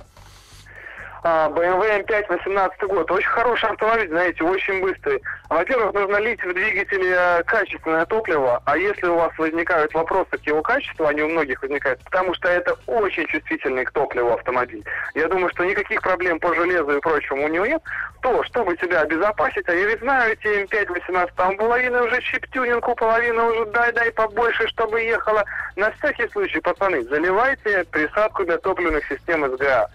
А, 1.23 1.49
BMW 1.49 2.03
M5 2.03 2.25
18 2.29 2.81
год. 2.83 3.11
Очень 3.11 3.29
хороший 3.29 3.69
автомобиль, 3.69 4.09
знаете, 4.09 4.43
очень 4.43 4.81
быстрый. 4.81 5.21
Во-первых, 5.49 5.93
нужно 5.93 6.17
лить 6.17 6.43
в 6.43 6.53
двигателе 6.53 7.15
э, 7.15 7.43
качественное 7.43 8.05
топливо, 8.05 8.61
а 8.65 8.77
если 8.77 9.07
у 9.07 9.15
вас 9.15 9.31
возникают 9.37 9.93
вопросы 9.93 10.37
к 10.37 10.47
его 10.47 10.61
качеству, 10.61 11.05
они 11.05 11.21
у 11.21 11.29
многих 11.29 11.61
возникают, 11.61 12.03
потому 12.05 12.33
что 12.33 12.47
это 12.47 12.75
очень 12.87 13.27
чувствительный 13.27 13.85
к 13.85 13.91
топливу 13.91 14.31
автомобиль. 14.31 14.83
Я 15.13 15.27
думаю, 15.27 15.49
что 15.49 15.65
никаких 15.65 16.01
проблем 16.01 16.39
по 16.39 16.55
железу 16.55 16.97
и 16.97 17.01
прочему 17.01 17.45
у 17.45 17.47
него 17.49 17.65
нет. 17.65 17.81
То, 18.21 18.43
чтобы 18.45 18.77
себя 18.77 19.01
обезопасить, 19.01 19.67
а 19.67 19.73
я 19.73 19.87
ведь 19.87 19.99
знаю 19.99 20.33
эти 20.33 20.63
М5 20.63 20.91
18, 20.91 21.35
там 21.35 21.57
половина 21.57 22.03
уже 22.03 22.21
чип-тюнинг, 22.21 22.95
половина 22.95 23.45
уже 23.47 23.65
дай-дай 23.65 24.11
побольше, 24.11 24.67
чтобы 24.69 25.01
ехала. 25.01 25.43
На 25.75 25.91
всякий 25.91 26.27
случай, 26.29 26.59
пацаны, 26.59 27.03
заливайте 27.03 27.83
присадку 27.91 28.45
для 28.45 28.57
топливных 28.57 29.05
систем 29.07 29.45
СГА 29.55 29.89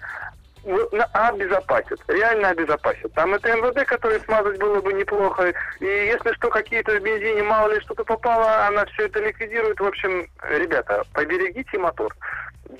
обезопасит, 1.12 2.00
реально 2.08 2.50
обезопасит. 2.50 3.12
Там 3.14 3.34
это 3.34 3.54
МВД, 3.54 3.86
который 3.86 4.20
смазать 4.20 4.58
было 4.58 4.80
бы 4.80 4.92
неплохо. 4.92 5.52
И 5.80 5.84
если 5.84 6.32
что, 6.34 6.50
какие-то 6.50 6.98
в 6.98 7.02
бензине, 7.02 7.42
мало 7.42 7.72
ли 7.72 7.80
что-то 7.80 8.04
попало, 8.04 8.66
она 8.66 8.84
все 8.86 9.06
это 9.06 9.20
ликвидирует. 9.20 9.80
В 9.80 9.86
общем, 9.86 10.26
ребята, 10.50 11.04
поберегите 11.12 11.78
мотор. 11.78 12.14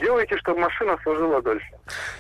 Делайте, 0.01 0.37
чтобы 0.39 0.61
машина 0.61 0.99
служила 1.03 1.41
дольше. 1.41 1.71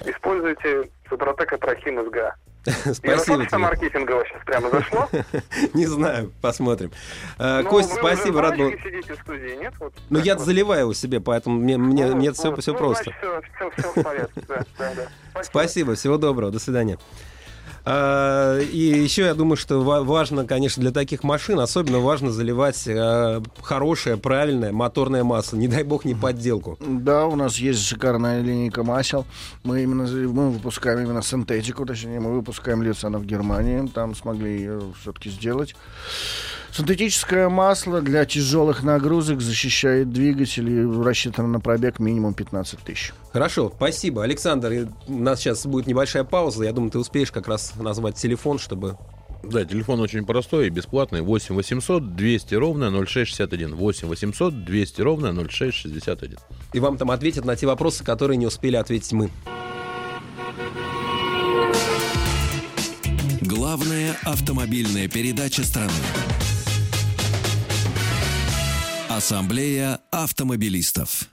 Используйте 0.05 0.89
Супротек 1.09 1.53
Атрахим 1.53 2.05
СГА. 2.07 2.35
Спасибо 2.95 3.47
тебе. 3.47 3.59
маркетингово 3.59 4.25
сейчас 4.25 4.43
прямо 4.45 4.71
зашло? 4.71 5.09
Не 5.75 5.87
знаю, 5.87 6.33
посмотрим. 6.41 6.91
Э, 7.39 7.63
Ну, 7.63 7.71
Кость, 7.71 7.91
вы 7.91 7.97
спасибо, 7.99 8.41
рад 8.43 8.57
был. 8.57 8.73
Ну, 10.11 10.19
я 10.19 10.37
заливаю 10.39 10.81
его 10.83 10.95
себе, 10.95 11.21
поэтому 11.21 11.57
мне, 11.57 11.77
Ну, 11.79 12.33
все, 12.33 12.75
просто. 12.75 13.13
Спасибо, 15.43 15.95
всего 15.95 16.19
доброго, 16.19 16.51
до 16.51 16.59
свидания. 16.59 16.99
А, 17.89 18.59
И 18.61 18.79
еще 18.79 19.23
я 19.23 19.35
думаю, 19.35 19.57
что 19.57 19.81
ва- 19.81 20.03
важно, 20.03 20.45
конечно, 20.45 20.81
для 20.83 20.91
таких 20.91 21.23
машин 21.23 21.61
особенно 21.61 22.01
важно 22.01 22.33
заливать 22.33 22.83
э, 22.89 23.41
хорошее, 23.63 24.17
правильное 24.17 24.73
моторное 24.73 25.23
масло. 25.23 25.57
Не 25.57 25.69
дай 25.69 25.85
бог 25.85 26.05
не 26.05 26.15
подделку. 26.15 26.77
Да, 26.81 27.27
у 27.27 27.37
нас 27.37 27.59
есть 27.59 27.81
шикарная 27.87 28.43
линейка 28.43 28.83
масел. 28.83 29.25
Мы 29.63 29.85
именно 29.85 30.03
мы 30.05 30.51
выпускаем 30.51 30.99
именно 30.99 31.23
синтетику, 31.23 31.87
точнее, 31.87 32.19
мы 32.19 32.35
выпускаем 32.35 32.83
Лицана 32.83 33.19
в 33.19 33.25
Германии. 33.25 33.87
Там 33.87 34.17
смогли 34.17 34.57
ее 34.59 34.81
все-таки 35.01 35.31
сделать. 35.31 35.77
Синтетическое 36.73 37.49
масло 37.49 38.01
для 38.03 38.25
тяжелых 38.25 38.83
нагрузок 38.83 39.41
защищает 39.41 40.11
двигатель 40.11 40.69
и 40.69 41.03
рассчитано 41.03 41.49
на 41.49 41.61
пробег 41.61 41.99
минимум 41.99 42.35
15 42.35 42.81
тысяч. 42.81 43.15
Хорошо, 43.33 43.73
спасибо. 43.75 44.23
Александр, 44.23 44.73
и 44.73 44.87
у 45.09 45.19
нас 45.19 45.41
сейчас 45.41 45.67
будет 45.67 45.87
небольшая 45.87 46.25
пауза. 46.25 46.65
Я 46.65 46.73
думаю, 46.73 46.91
ты 46.91 46.99
успеешь 46.99 47.33
как 47.33 47.49
раз 47.49 47.75
назвать 47.77 48.17
телефон, 48.17 48.59
чтобы... 48.59 48.97
Да, 49.43 49.65
телефон 49.65 50.01
очень 50.01 50.27
простой 50.27 50.67
и 50.67 50.71
бесплатный. 50.71 51.21
8 51.21 51.55
800 51.55 52.17
200 52.17 52.55
ровно 52.55 52.91
0661. 52.91 53.75
8 53.75 54.09
800 54.09 54.65
200 54.65 55.01
ровно 55.03 55.33
0661. 55.33 56.39
И 56.73 56.81
вам 56.81 56.99
там 56.99 57.11
ответят 57.11 57.45
на 57.45 57.57
те 57.57 57.67
вопросы, 57.67 58.05
которые 58.05 58.37
не 58.37 58.47
успели 58.47 58.77
ответить 58.77 59.13
мы. 59.13 59.31
Главная 63.41 64.17
автомобильная 64.25 65.09
передача 65.09 65.63
страны. 65.63 65.93
Ассамблея 69.17 70.01
автомобилистов. 70.11 71.31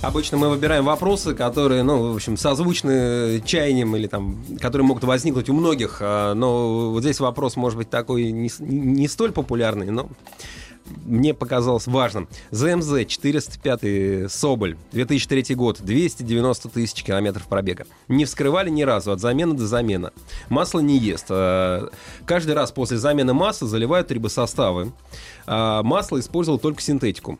Обычно 0.00 0.38
мы 0.38 0.48
выбираем 0.48 0.86
вопросы, 0.86 1.34
которые, 1.34 1.82
ну, 1.82 2.12
в 2.12 2.16
общем, 2.16 2.38
созвучны 2.38 3.42
чаяниям 3.44 3.94
или 3.94 4.06
там, 4.06 4.42
которые 4.58 4.86
могут 4.86 5.04
возникнуть 5.04 5.50
у 5.50 5.52
многих. 5.52 5.98
а, 6.00 6.32
Но 6.32 6.92
вот 6.92 7.02
здесь 7.02 7.20
вопрос 7.20 7.56
может 7.56 7.76
быть 7.76 7.90
такой 7.90 8.32
не, 8.32 8.50
не 8.60 9.06
столь 9.06 9.32
популярный, 9.32 9.90
но 9.90 10.08
мне 11.04 11.34
показалось 11.34 11.86
важным. 11.86 12.28
ЗМЗ 12.50 13.06
405 13.06 14.30
Соболь, 14.30 14.76
2003 14.92 15.54
год, 15.54 15.80
290 15.80 16.68
тысяч 16.68 17.02
километров 17.02 17.46
пробега. 17.46 17.86
Не 18.08 18.24
вскрывали 18.24 18.70
ни 18.70 18.82
разу, 18.82 19.12
от 19.12 19.20
замены 19.20 19.54
до 19.54 19.66
замены. 19.66 20.10
Масло 20.48 20.80
не 20.80 20.98
ест. 20.98 21.26
А, 21.30 21.90
Каждый 22.26 22.54
раз 22.54 22.72
после 22.72 22.98
замены 22.98 23.34
масла 23.34 23.68
заливают 23.68 24.08
трибосоставы. 24.08 24.92
А, 25.46 25.82
Масло 25.82 26.20
использовал 26.20 26.58
только 26.58 26.82
синтетику. 26.82 27.38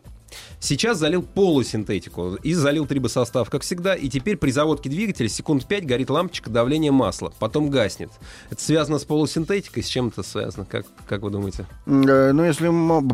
Сейчас 0.60 0.98
залил 0.98 1.22
полусинтетику 1.22 2.34
и 2.42 2.52
залил 2.52 2.86
трибосостав, 2.86 3.48
как 3.48 3.62
всегда, 3.62 3.94
и 3.94 4.08
теперь 4.10 4.36
при 4.36 4.50
заводке 4.50 4.90
двигателя 4.90 5.28
секунд 5.28 5.66
5 5.66 5.86
горит 5.86 6.10
лампочка 6.10 6.50
давления 6.50 6.92
масла, 6.92 7.32
потом 7.38 7.70
гаснет. 7.70 8.10
Это 8.50 8.62
связано 8.62 8.98
с 8.98 9.04
полусинтетикой, 9.04 9.82
с 9.82 9.86
чем 9.86 10.08
это 10.08 10.22
связано, 10.22 10.66
как, 10.66 10.84
как 11.08 11.22
вы 11.22 11.30
думаете? 11.30 11.66
Э, 11.86 12.32
Ну, 12.32 12.44
если 12.44 12.66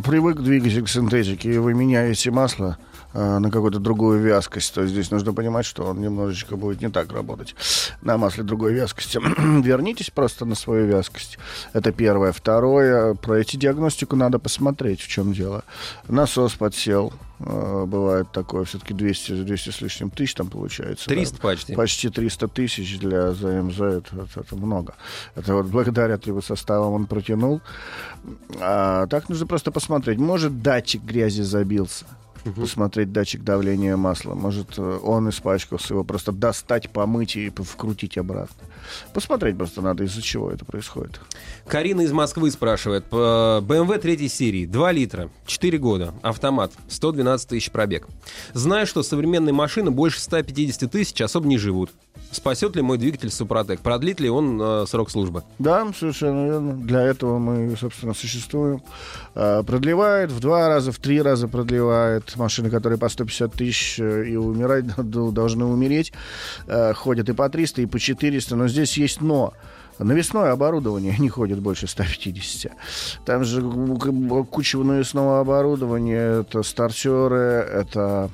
привык 0.02 0.40
двигатель 0.40 0.82
к 0.82 0.88
синтетике, 0.88 1.54
и 1.54 1.58
вы 1.58 1.72
меняете 1.74 2.32
масло 2.32 2.78
на 3.16 3.50
какую-то 3.50 3.78
другую 3.78 4.20
вязкость, 4.20 4.74
то 4.74 4.86
здесь 4.86 5.10
нужно 5.10 5.32
понимать, 5.32 5.64
что 5.66 5.84
он 5.84 6.00
немножечко 6.00 6.56
будет 6.56 6.80
не 6.82 6.90
так 6.90 7.12
работать 7.12 7.54
на 8.02 8.18
масле 8.18 8.42
другой 8.44 8.74
вязкости. 8.74 9.18
Вернитесь 9.62 10.10
просто 10.10 10.44
на 10.44 10.54
свою 10.54 10.86
вязкость. 10.86 11.38
Это 11.72 11.92
первое. 11.92 12.32
Второе, 12.32 13.14
пройти 13.14 13.56
диагностику 13.56 14.16
надо 14.16 14.38
посмотреть, 14.38 15.00
в 15.00 15.08
чем 15.08 15.32
дело. 15.32 15.64
Насос 16.08 16.54
подсел. 16.54 17.12
э, 17.40 17.84
Бывает 17.86 18.32
такое, 18.32 18.64
все-таки 18.64 18.92
200, 18.94 19.42
200 19.44 19.70
с 19.70 19.80
лишним 19.80 20.10
тысяч 20.10 20.34
там 20.34 20.48
получается. 20.48 21.08
да. 21.08 21.14
300 21.14 21.40
почти. 21.40 21.74
Почти 21.74 22.08
300 22.10 22.48
тысяч 22.48 22.98
для 22.98 23.32
ЗМЗ, 23.32 23.80
это, 23.80 24.16
это- 24.22 24.40
это 24.40 24.56
много. 24.56 24.94
Это 25.34 25.54
вот 25.54 25.66
благодаря 25.66 26.18
составам 26.42 26.92
он 26.94 27.06
протянул. 27.06 27.60
А 28.60 29.06
так 29.06 29.28
нужно 29.28 29.46
просто 29.46 29.70
посмотреть. 29.70 30.18
Может, 30.18 30.62
датчик 30.62 31.02
грязи 31.02 31.42
забился. 31.42 32.04
Посмотреть 32.54 33.12
датчик 33.12 33.42
давления 33.42 33.96
масла. 33.96 34.34
Может, 34.34 34.78
э, 34.78 34.98
он 35.02 35.28
испачкался, 35.30 35.94
его 35.94 36.04
просто 36.04 36.32
достать, 36.32 36.90
помыть 36.90 37.36
и 37.36 37.50
вкрутить 37.50 38.18
обратно. 38.18 38.56
Посмотреть 39.12 39.56
просто 39.56 39.82
надо, 39.82 40.04
из-за 40.04 40.22
чего 40.22 40.50
это 40.50 40.64
происходит. 40.64 41.20
Карина 41.66 42.02
из 42.02 42.12
Москвы 42.12 42.50
спрашивает. 42.50 43.04
BMW 43.10 43.98
третьей 43.98 44.28
серии, 44.28 44.66
2 44.66 44.92
литра, 44.92 45.30
4 45.46 45.78
года, 45.78 46.14
автомат, 46.22 46.72
112 46.88 47.48
тысяч 47.48 47.70
пробег. 47.70 48.06
Знаю, 48.52 48.86
что 48.86 49.02
современные 49.02 49.52
машины 49.52 49.90
больше 49.90 50.20
150 50.20 50.90
тысяч 50.90 51.20
особо 51.20 51.46
не 51.48 51.58
живут. 51.58 51.90
Спасет 52.30 52.76
ли 52.76 52.82
мой 52.82 52.98
двигатель 52.98 53.30
Супротек? 53.30 53.80
Продлит 53.80 54.20
ли 54.20 54.28
он 54.28 54.60
э, 54.60 54.84
срок 54.86 55.10
службы? 55.10 55.42
Да, 55.58 55.90
совершенно 55.98 56.44
верно. 56.44 56.74
Для 56.74 57.02
этого 57.02 57.38
мы, 57.38 57.74
собственно, 57.76 58.14
существуем. 58.14 58.82
А, 59.34 59.62
Продлевает 59.62 60.30
в 60.30 60.40
два 60.40 60.68
раза, 60.68 60.92
в 60.92 60.98
три 60.98 61.22
раза 61.22 61.48
продлевает. 61.48 62.36
Машины, 62.36 62.68
которые 62.68 62.98
по 62.98 63.08
150 63.08 63.52
тысяч 63.52 63.98
э, 63.98 64.26
и 64.28 64.36
умирать 64.36 64.84
должны 64.96 65.64
умереть, 65.64 66.12
э, 66.66 66.92
ходят 66.94 67.28
и 67.28 67.32
по 67.32 67.48
300, 67.48 67.82
и 67.82 67.86
по 67.86 67.98
400. 67.98 68.56
Но 68.56 68.68
здесь 68.68 68.96
есть 68.96 69.20
но. 69.20 69.54
Навесное 69.98 70.52
оборудование 70.52 71.14
не 71.18 71.28
ходит 71.28 71.60
больше 71.60 71.86
150. 71.86 72.72
Там 73.24 73.44
же 73.44 73.62
куча 74.50 74.78
навесного 74.78 75.40
оборудования. 75.40 76.40
Это 76.40 76.62
стартеры, 76.62 77.36
это 77.72 78.30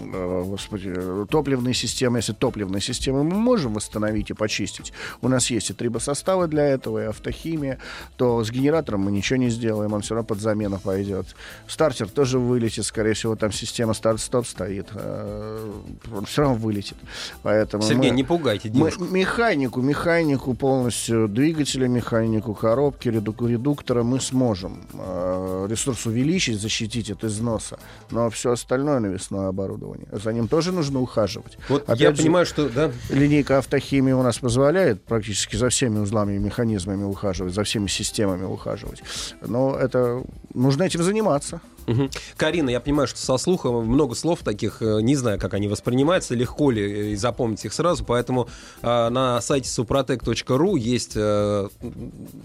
э, 0.00 0.42
господи, 0.46 0.92
топливные 1.30 1.74
системы. 1.74 2.18
Если 2.18 2.32
топливные 2.32 2.80
системы 2.80 3.22
мы 3.22 3.36
можем 3.36 3.74
восстановить 3.74 4.30
и 4.30 4.34
почистить, 4.34 4.92
у 5.22 5.28
нас 5.28 5.50
есть 5.50 5.70
и 5.70 5.72
трибосоставы 5.72 6.48
для 6.48 6.64
этого, 6.64 7.04
и 7.04 7.06
автохимия, 7.06 7.78
то 8.16 8.42
с 8.42 8.50
генератором 8.50 9.02
мы 9.02 9.12
ничего 9.12 9.36
не 9.36 9.50
сделаем, 9.50 9.92
он 9.92 10.02
все 10.02 10.14
равно 10.14 10.26
под 10.26 10.40
замену 10.40 10.78
пойдет. 10.78 11.36
Стартер 11.68 12.08
тоже 12.08 12.38
вылетит, 12.38 12.84
скорее 12.86 13.14
всего, 13.14 13.36
там 13.36 13.52
система 13.52 13.94
старт-стоп 13.94 14.46
стоит. 14.46 14.88
э, 14.94 15.70
Он 16.16 16.24
все 16.24 16.42
равно 16.42 16.56
вылетит. 16.56 16.96
Поэтому 17.42 17.82
Сергей, 17.84 18.10
мы- 18.10 18.16
не 18.16 18.24
пугайте 18.24 18.68
мы 18.70 18.74
девушку. 18.74 19.04
механику, 19.04 19.80
механику 19.80 20.54
полностью 20.54 21.03
двигателя, 21.08 21.88
механику 21.88 22.54
коробки, 22.54 23.08
реду- 23.08 23.46
редуктора 23.46 24.02
мы 24.02 24.20
сможем 24.20 24.86
э, 24.94 25.66
ресурс 25.68 26.06
увеличить, 26.06 26.60
защитить 26.60 27.10
от 27.10 27.24
износа, 27.24 27.78
но 28.10 28.30
все 28.30 28.52
остальное 28.52 29.00
навесное 29.00 29.48
оборудование. 29.48 30.06
За 30.12 30.32
ним 30.32 30.48
тоже 30.48 30.72
нужно 30.72 31.00
ухаживать. 31.00 31.58
Вот 31.68 31.82
Опять 31.84 32.00
я 32.00 32.14
же, 32.14 32.22
понимаю, 32.22 32.46
что... 32.46 32.68
Да, 32.68 32.90
Линейка 33.10 33.58
автохимии 33.58 34.12
у 34.12 34.22
нас 34.22 34.38
позволяет 34.38 35.02
практически 35.04 35.56
за 35.56 35.68
всеми 35.68 35.98
узлами 35.98 36.34
и 36.36 36.38
механизмами 36.38 37.04
ухаживать, 37.04 37.54
за 37.54 37.64
всеми 37.64 37.86
системами 37.88 38.44
ухаживать. 38.44 39.02
Но 39.40 39.76
это 39.76 40.22
нужно 40.54 40.84
этим 40.84 41.02
заниматься. 41.02 41.60
Мгм. 41.86 42.10
Карина, 42.36 42.70
я 42.70 42.80
понимаю, 42.80 43.06
что 43.06 43.18
со 43.18 43.36
слуха 43.36 43.70
много 43.70 44.14
слов 44.14 44.40
таких, 44.42 44.80
э, 44.80 45.00
не 45.02 45.16
знаю, 45.16 45.38
как 45.38 45.54
они 45.54 45.68
воспринимаются, 45.68 46.34
легко 46.34 46.70
ли 46.70 47.12
э, 47.12 47.16
запомнить 47.16 47.64
их 47.64 47.72
сразу, 47.72 48.04
поэтому 48.04 48.48
э, 48.82 49.08
на 49.08 49.40
сайте 49.40 49.68
suprotec.ru 49.68 50.78
есть 50.78 51.12
э, 51.14 51.68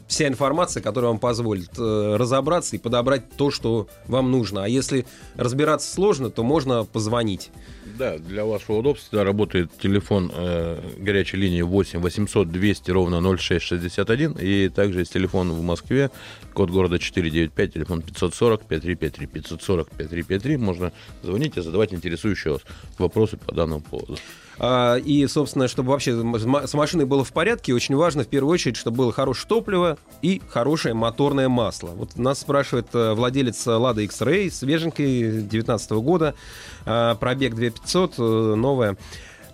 вся 0.08 0.28
информация, 0.28 0.82
которая 0.84 1.12
вам 1.12 1.20
позволит 1.20 1.72
э, 1.78 2.16
разобраться 2.18 2.76
и 2.76 2.80
подобрать 2.80 3.30
то, 3.38 3.52
что 3.52 3.88
вам 4.08 4.32
нужно. 4.32 4.66
А 4.66 4.68
если 4.68 5.06
разбираться 5.36 5.92
сложно, 5.94 6.30
то 6.30 6.44
можно 6.44 6.84
позвонить. 6.86 7.52
Да, 8.00 8.18
для 8.18 8.46
вашего 8.46 8.78
удобства 8.78 9.26
работает 9.26 9.78
телефон 9.78 10.32
э, 10.34 10.80
горячей 11.00 11.36
линии 11.36 11.62
8 11.62 12.00
800 12.00 12.50
200 12.50 12.92
ровно 12.92 13.20
0661. 13.38 14.38
И 14.40 14.70
также 14.70 15.00
есть 15.00 15.12
телефон 15.12 15.52
в 15.52 15.62
Москве, 15.62 16.10
код 16.54 16.70
города 16.70 16.98
495, 16.98 17.74
телефон 17.74 18.02
540 18.02 18.62
5353 18.62 19.28
540 19.28 19.90
5353. 19.90 20.56
Можно 20.56 20.94
звонить 21.24 21.58
и 21.58 21.62
задавать 21.62 21.94
интересующие 21.94 22.54
вас 22.54 22.62
вопросы 22.98 23.36
по 23.36 23.54
данному 23.54 23.82
поводу. 23.82 24.16
А, 24.60 24.96
И, 24.98 25.26
собственно, 25.28 25.68
чтобы 25.68 25.92
вообще 25.92 26.14
с 26.14 26.46
ма- 26.46 26.68
с 26.68 26.74
машиной 26.74 27.06
было 27.06 27.24
в 27.24 27.32
порядке, 27.32 27.74
очень 27.74 27.96
важно 27.96 28.24
в 28.24 28.28
первую 28.28 28.54
очередь, 28.54 28.76
чтобы 28.76 28.98
было 28.98 29.12
хорошее 29.14 29.48
топливо 29.48 29.98
и 30.22 30.42
хорошее 30.50 30.94
моторное 30.94 31.48
масло. 31.50 31.90
Вот 31.90 32.18
нас 32.18 32.40
спрашивает 32.40 32.88
э, 32.94 33.14
владелец 33.14 33.66
Lada 33.66 34.04
X-Ray, 34.04 34.52
свеженький, 34.52 35.22
2019 35.32 35.92
года, 35.92 36.36
а, 36.86 37.16
пробег 37.16 37.56
2500, 37.56 38.16
э, 38.18 38.22
новая. 38.56 38.98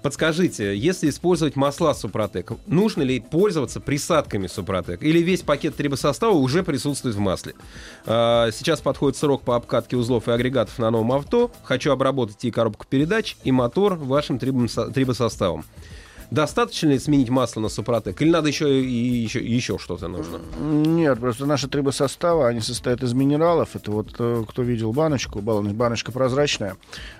Подскажите, 0.05 0.77
если 0.77 1.09
использовать 1.09 1.55
масла 1.55 1.95
Супротек, 1.95 2.51
нужно 2.67 3.01
ли 3.01 3.19
пользоваться 3.19 3.79
присадками 3.79 4.45
Супротек? 4.45 5.01
Или 5.01 5.17
весь 5.17 5.41
пакет 5.41 5.75
трибосостава 5.75 6.35
уже 6.35 6.61
присутствует 6.61 7.15
в 7.15 7.19
масле? 7.19 7.55
А, 8.05 8.51
Сейчас 8.51 8.81
подходит 8.81 9.17
срок 9.17 9.41
по 9.41 9.55
обкатке 9.55 9.97
узлов 9.97 10.27
и 10.27 10.31
агрегатов 10.31 10.77
на 10.77 10.91
новом 10.91 11.11
авто. 11.13 11.49
Хочу 11.63 11.91
обработать 11.91 12.45
и 12.45 12.51
коробку 12.51 12.85
передач, 12.87 13.35
и 13.43 13.51
мотор 13.51 13.95
вашим 13.95 14.37
трибосо- 14.37 14.93
трибосоставом. 14.93 15.65
Достаточно 16.31 16.89
ли 16.89 16.99
сменить 16.99 17.29
масло 17.29 17.61
на 17.61 17.69
Супротек? 17.69 18.21
Или 18.21 18.29
надо 18.29 18.47
еще 18.47 18.83
и 18.83 18.91
еще, 18.91 19.39
еще 19.45 19.77
что-то 19.77 20.07
нужно? 20.07 20.39
Нет, 20.59 21.19
просто 21.19 21.45
наши 21.45 21.67
трибосоставы, 21.67 22.47
они 22.47 22.61
состоят 22.61 23.03
из 23.03 23.13
минералов. 23.13 23.75
Это 23.75 23.91
вот 23.91 24.15
э, 24.17 24.43
кто 24.47 24.63
видел 24.63 24.91
баночку, 24.91 25.39
баночка 25.41 26.11
прозрачная, 26.11 26.77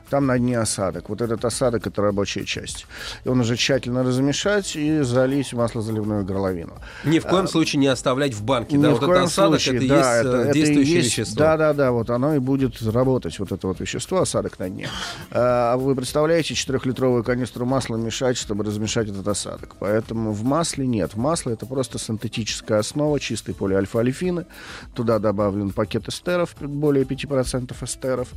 там 0.10 0.26
на 0.28 0.38
дне 0.40 0.60
осадок. 0.60 1.10
Вот 1.10 1.22
этот 1.22 1.44
осадок— 1.46 1.88
это 1.88 2.02
рабочая 2.02 2.46
часть. 2.46 2.86
И 3.24 3.30
он 3.30 3.40
уже 3.40 3.56
тщательно 3.56 4.04
размешать 4.04 4.76
и 4.76 5.02
залить 5.02 5.54
маслозаливную 5.54 6.24
горловину. 6.26 6.74
Ни 7.04 7.20
в 7.20 7.26
коем 7.26 7.48
случае 7.48 7.80
не 7.80 7.88
оставлять 7.88 8.34
в 8.34 8.44
банке. 8.44 8.78
Ни 8.78 8.84
да, 8.84 8.90
в 8.90 8.94
вот 8.94 9.00
коем 9.06 9.12
это 9.18 9.24
осадок, 9.26 9.62
случае, 9.62 9.78
это 9.86 9.88
да, 9.88 9.96
есть 10.18 10.28
это- 10.28 10.38
э, 10.38 10.42
это 10.44 10.54
действующее 10.54 10.96
есть- 10.96 11.08
вещество. 11.18 11.36
Да, 11.40 11.58
да, 11.58 11.74
да, 11.74 11.92
вот 11.92 12.10
оно 12.10 12.36
и 12.36 12.40
будет 12.40 12.82
работать, 12.82 13.38
вот 13.40 13.52
это 13.52 13.68
вот 13.68 13.80
вещество, 13.80 14.22
осадок 14.22 14.60
на 14.60 14.70
дне. 14.70 14.88
А 15.32 15.76
вы 15.78 15.96
представляете, 15.96 16.54
4-литровую 16.54 17.24
канистру 17.24 17.66
масла 17.66 17.96
мешать, 17.98 18.38
чтобы 18.38 18.64
размешать 18.64 19.10
этот 19.10 19.28
осадок. 19.28 19.76
Поэтому 19.80 20.32
в 20.32 20.44
масле 20.44 20.86
нет. 20.88 21.14
В 21.14 21.18
масле 21.18 21.54
это 21.54 21.66
просто 21.66 22.00
синтетическая 22.00 22.80
основа, 22.80 23.20
чистый 23.20 23.54
полиальфа-алифины. 23.54 24.46
Туда 24.94 25.20
добавлен 25.20 25.72
пакет 25.72 26.08
эстеров, 26.08 26.56
более 26.60 27.06
5% 27.06 27.82
эстеров. 27.84 28.28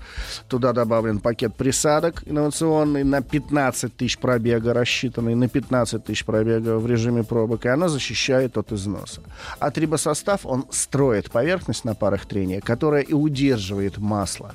Туда 0.49 0.73
добавлен 0.73 1.21
пакет 1.21 1.55
присадок 1.59 2.23
инновационный 2.25 3.05
на 3.05 3.21
15 3.21 3.95
тысяч 3.97 4.17
пробега, 4.17 4.73
рассчитанный 4.73 5.35
на 5.35 5.49
15 5.49 6.05
тысяч 6.05 6.25
пробега 6.25 6.79
в 6.79 6.87
режиме 6.87 7.25
пробок, 7.25 7.67
и 7.67 7.69
она 7.69 7.89
защищает 7.89 8.57
от 8.57 8.73
износа. 8.73 9.21
А 9.59 9.71
трибосостав, 9.71 10.47
он 10.47 10.65
строит 10.71 11.31
поверхность 11.31 11.85
на 11.85 11.95
парах 11.95 12.27
трения, 12.27 12.61
которая 12.61 13.03
и 13.03 13.13
удерживает 13.13 13.99
масло. 13.99 14.55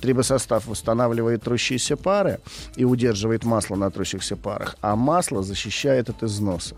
Трибосостав 0.00 0.66
восстанавливает 0.66 1.42
трущиеся 1.42 1.96
пары 1.96 2.40
и 2.76 2.84
удерживает 2.84 3.44
масло 3.44 3.76
на 3.76 3.90
трущихся 3.90 4.36
парах, 4.36 4.76
а 4.80 4.96
масло 4.96 5.42
защищает 5.42 6.08
от 6.08 6.22
износа. 6.22 6.76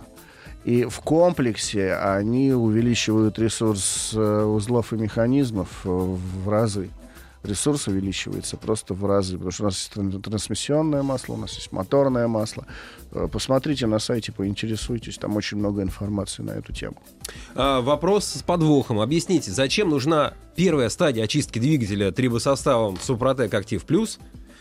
И 0.64 0.84
в 0.84 1.01
комплексе 1.01 1.95
они 1.95 2.53
увеличивают 2.53 3.39
ресурс 3.39 4.11
э, 4.14 4.43
узлов 4.45 4.93
и 4.93 4.97
механизмов 4.97 5.68
э, 5.84 5.89
в 5.89 6.49
разы. 6.49 6.91
Ресурс 7.49 7.88
увеличивается 7.88 8.57
просто 8.57 8.92
в 8.94 9.05
разы, 9.07 9.34
потому 9.34 9.51
что 9.51 9.62
у 9.62 9.66
нас 9.66 9.76
есть 9.78 9.92
тран- 9.94 10.20
трансмиссионное 10.20 11.03
масло, 11.03 11.34
у 11.34 11.36
нас 11.38 11.55
есть 11.55 11.72
моторное 11.72 12.28
масло. 12.28 12.66
Э, 13.12 13.26
Посмотрите 13.30 13.86
на 13.86 13.99
сайте, 13.99 14.32
поинтересуйтесь, 14.32 15.16
там 15.16 15.34
очень 15.36 15.57
много 15.57 15.82
информации 15.82 16.42
на 16.42 16.51
эту 16.53 16.72
тему. 16.72 16.96
А, 17.55 17.80
вопрос 17.80 18.26
с 18.26 18.42
подвохом. 18.42 19.01
Объясните, 19.01 19.51
зачем 19.51 19.88
нужна 19.88 20.34
первая 20.57 20.90
стадия 20.90 21.24
очистки 21.24 21.59
двигателя 21.59 22.12
трибосоставом 22.12 22.99
Супротек 23.01 23.55
Актив 23.55 23.82
Плюс, 23.84 24.18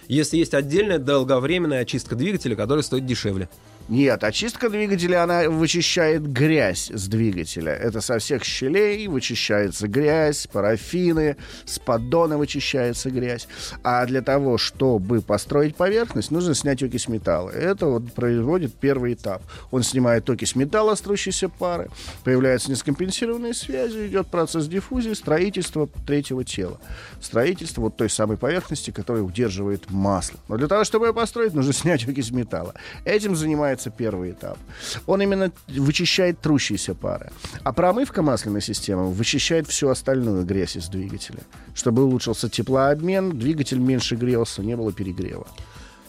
если 0.07 0.37
есть 0.37 0.53
отдельная 0.53 0.99
долговременная 0.99 1.81
очистка 1.81 2.15
двигателя, 2.15 2.55
которая 2.55 2.83
стоит 2.83 3.05
дешевле? 3.05 3.49
Нет, 3.89 4.25
очистка 4.25 4.69
двигателя, 4.69 5.23
она 5.23 5.49
вычищает 5.49 6.29
грязь 6.29 6.91
с 6.93 7.07
двигателя. 7.07 7.71
Это 7.71 8.01
со 8.01 8.19
всех 8.19 8.43
щелей 8.43 9.07
вычищается 9.07 9.87
грязь, 9.87 10.45
парафины, 10.51 11.37
с 11.63 11.79
поддона 11.79 12.37
вычищается 12.37 13.09
грязь. 13.09 13.47
А 13.83 14.05
для 14.05 14.21
того, 14.21 14.57
чтобы 14.57 15.21
построить 15.21 15.77
поверхность, 15.77 16.31
нужно 16.31 16.53
снять 16.53 16.83
окись 16.83 17.07
металла. 17.07 17.49
Это 17.49 17.85
вот 17.85 18.11
производит 18.11 18.73
первый 18.73 19.13
этап. 19.13 19.41
Он 19.71 19.83
снимает 19.83 20.29
окись 20.29 20.55
металла 20.55 20.95
с 20.95 21.01
трущейся 21.01 21.47
пары, 21.47 21.89
появляются 22.25 22.69
нескомпенсированные 22.69 23.53
связи, 23.53 24.07
идет 24.07 24.27
процесс 24.27 24.67
диффузии, 24.67 25.13
строительства 25.13 25.87
третьего 26.05 26.43
тела. 26.43 26.77
Строительство 27.21 27.83
вот 27.83 27.95
той 27.95 28.09
самой 28.09 28.35
поверхности, 28.35 28.91
которая 28.91 29.23
удерживает 29.23 29.89
масло. 29.89 30.37
Но 30.49 30.57
для 30.57 30.67
того, 30.67 30.83
чтобы 30.83 31.07
ее 31.07 31.13
построить, 31.13 31.53
нужно 31.53 31.71
снять 31.71 32.05
окись 32.05 32.31
металла. 32.31 32.73
Этим 33.05 33.33
занимается 33.33 33.76
первый 33.85 34.31
этап. 34.31 34.57
Он 35.05 35.21
именно 35.21 35.51
вычищает 35.67 36.39
трущиеся 36.39 36.93
пары. 36.93 37.31
А 37.63 37.71
промывка 37.73 38.21
масляной 38.21 38.61
системы 38.61 39.11
вычищает 39.11 39.67
всю 39.67 39.89
остальную 39.89 40.45
грязь 40.45 40.75
из 40.75 40.87
двигателя. 40.87 41.39
Чтобы 41.75 42.03
улучшился 42.03 42.49
теплообмен, 42.49 43.37
двигатель 43.37 43.79
меньше 43.79 44.15
грелся, 44.15 44.61
не 44.63 44.75
было 44.75 44.91
перегрева. 44.91 45.47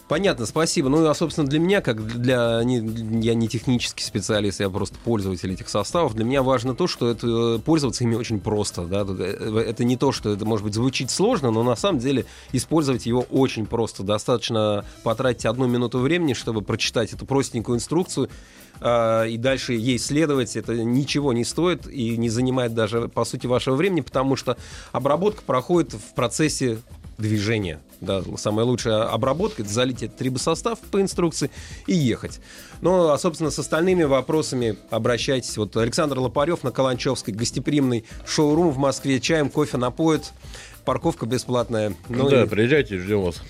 Понятно, 0.09 0.47
спасибо. 0.47 0.89
Ну, 0.89 1.07
а, 1.07 1.13
собственно, 1.13 1.47
для 1.47 1.59
меня, 1.59 1.81
как 1.81 2.03
для... 2.03 2.63
Не, 2.63 2.77
я 3.23 3.35
не 3.35 3.47
технический 3.47 4.03
специалист, 4.03 4.59
я 4.59 4.67
просто 4.71 4.97
пользователь 5.03 5.53
этих 5.53 5.69
составов. 5.69 6.15
Для 6.15 6.25
меня 6.25 6.41
важно 6.41 6.73
то, 6.73 6.87
что 6.87 7.11
это, 7.11 7.27
э, 7.27 7.59
пользоваться 7.59 8.03
ими 8.03 8.15
очень 8.15 8.39
просто. 8.39 8.85
Да? 8.85 9.05
Э, 9.07 9.65
Это 9.67 9.83
не 9.83 9.97
то, 9.97 10.11
что 10.11 10.33
это, 10.33 10.45
может 10.45 10.65
быть, 10.65 10.73
звучит 10.73 11.11
сложно, 11.11 11.51
но 11.51 11.61
на 11.61 11.75
самом 11.75 11.99
деле 11.99 12.25
использовать 12.53 13.05
его 13.05 13.21
очень 13.29 13.67
просто. 13.67 14.01
Достаточно 14.01 14.83
потратить 15.03 15.45
одну 15.45 15.67
минуту 15.67 15.99
времени, 15.99 16.33
чтобы 16.33 16.63
прочитать 16.63 17.13
эту 17.13 17.27
простенькую 17.27 17.75
инструкцию, 17.75 18.31
а, 18.81 19.25
и 19.25 19.37
дальше 19.37 19.73
ей 19.73 19.99
следовать, 19.99 20.55
это 20.55 20.73
ничего 20.73 21.33
не 21.33 21.45
стоит 21.45 21.87
и 21.87 22.17
не 22.17 22.29
занимает 22.29 22.73
даже, 22.73 23.09
по 23.09 23.25
сути, 23.25 23.45
вашего 23.45 23.75
времени, 23.75 24.01
потому 24.01 24.35
что 24.35 24.57
обработка 24.91 25.43
проходит 25.43 25.93
в 25.93 26.15
процессе 26.15 26.79
движения. 27.19 27.79
Да, 28.01 28.23
самая 28.37 28.65
лучшая 28.65 29.03
обработка 29.11 29.61
это 29.61 29.71
залить 29.71 30.03
этот 30.03 30.17
трибосостав 30.17 30.79
по 30.79 31.01
инструкции 31.01 31.51
и 31.85 31.93
ехать. 31.93 32.39
Ну, 32.81 33.09
а, 33.09 33.17
собственно, 33.17 33.51
с 33.51 33.59
остальными 33.59 34.03
вопросами 34.03 34.77
обращайтесь. 34.89 35.57
Вот 35.57 35.75
Александр 35.75 36.17
Лопарев 36.19 36.63
на 36.63 36.71
Каланчевской, 36.71 37.33
гостеприимный 37.33 38.05
шоурум 38.25 38.71
в 38.71 38.77
Москве, 38.77 39.19
чаем, 39.19 39.49
кофе 39.49 39.77
напоит, 39.77 40.31
парковка 40.85 41.25
бесплатная. 41.25 41.93
Ну, 42.07 42.29
да, 42.29 42.43
и- 42.43 42.47
приезжайте, 42.47 42.97
ждем 42.97 43.21
вас. 43.21 43.41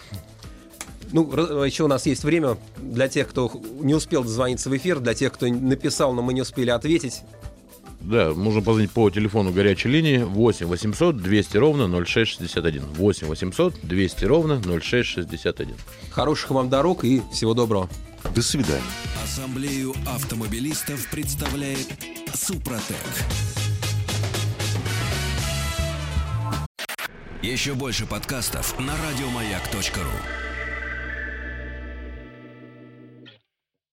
ну, 1.12 1.64
еще 1.64 1.84
у 1.84 1.88
нас 1.88 2.08
есть 2.08 2.24
время 2.24 2.58
для 2.78 3.08
тех, 3.08 3.28
кто 3.30 3.52
не 3.80 3.94
успел 3.94 4.24
дозвониться 4.24 4.70
в 4.70 4.76
эфир, 4.76 5.00
для 5.00 5.14
тех, 5.14 5.32
кто 5.32 5.46
написал, 5.48 6.14
но 6.14 6.24
мы 6.24 6.34
не 6.34 6.42
успели 6.42 6.72
ответить. 6.72 7.22
Да, 8.02 8.34
можно 8.34 8.62
позвонить 8.62 8.92
по 8.92 9.10
телефону 9.10 9.52
горячей 9.52 9.90
линии 9.90 10.18
8 10.18 10.66
800 10.66 11.18
200 11.18 11.58
ровно 11.58 12.06
0661. 12.06 12.84
8 12.84 13.28
800 13.28 13.76
200 13.84 14.26
ровно 14.26 14.62
0661. 14.62 15.76
Хороших 16.12 16.52
вам 16.52 16.70
дорог 16.70 17.04
и 17.04 17.22
всего 17.32 17.54
доброго. 17.54 17.90
До 18.34 18.42
свидания. 18.42 18.82
Ассамблею 19.24 19.94
автомобилистов 20.06 21.10
представляет 21.10 21.88
Супротек. 22.34 22.96
Еще 27.42 27.74
больше 27.74 28.06
подкастов 28.06 28.78
на 28.80 28.94
радиомаяк.ру. 28.94 30.49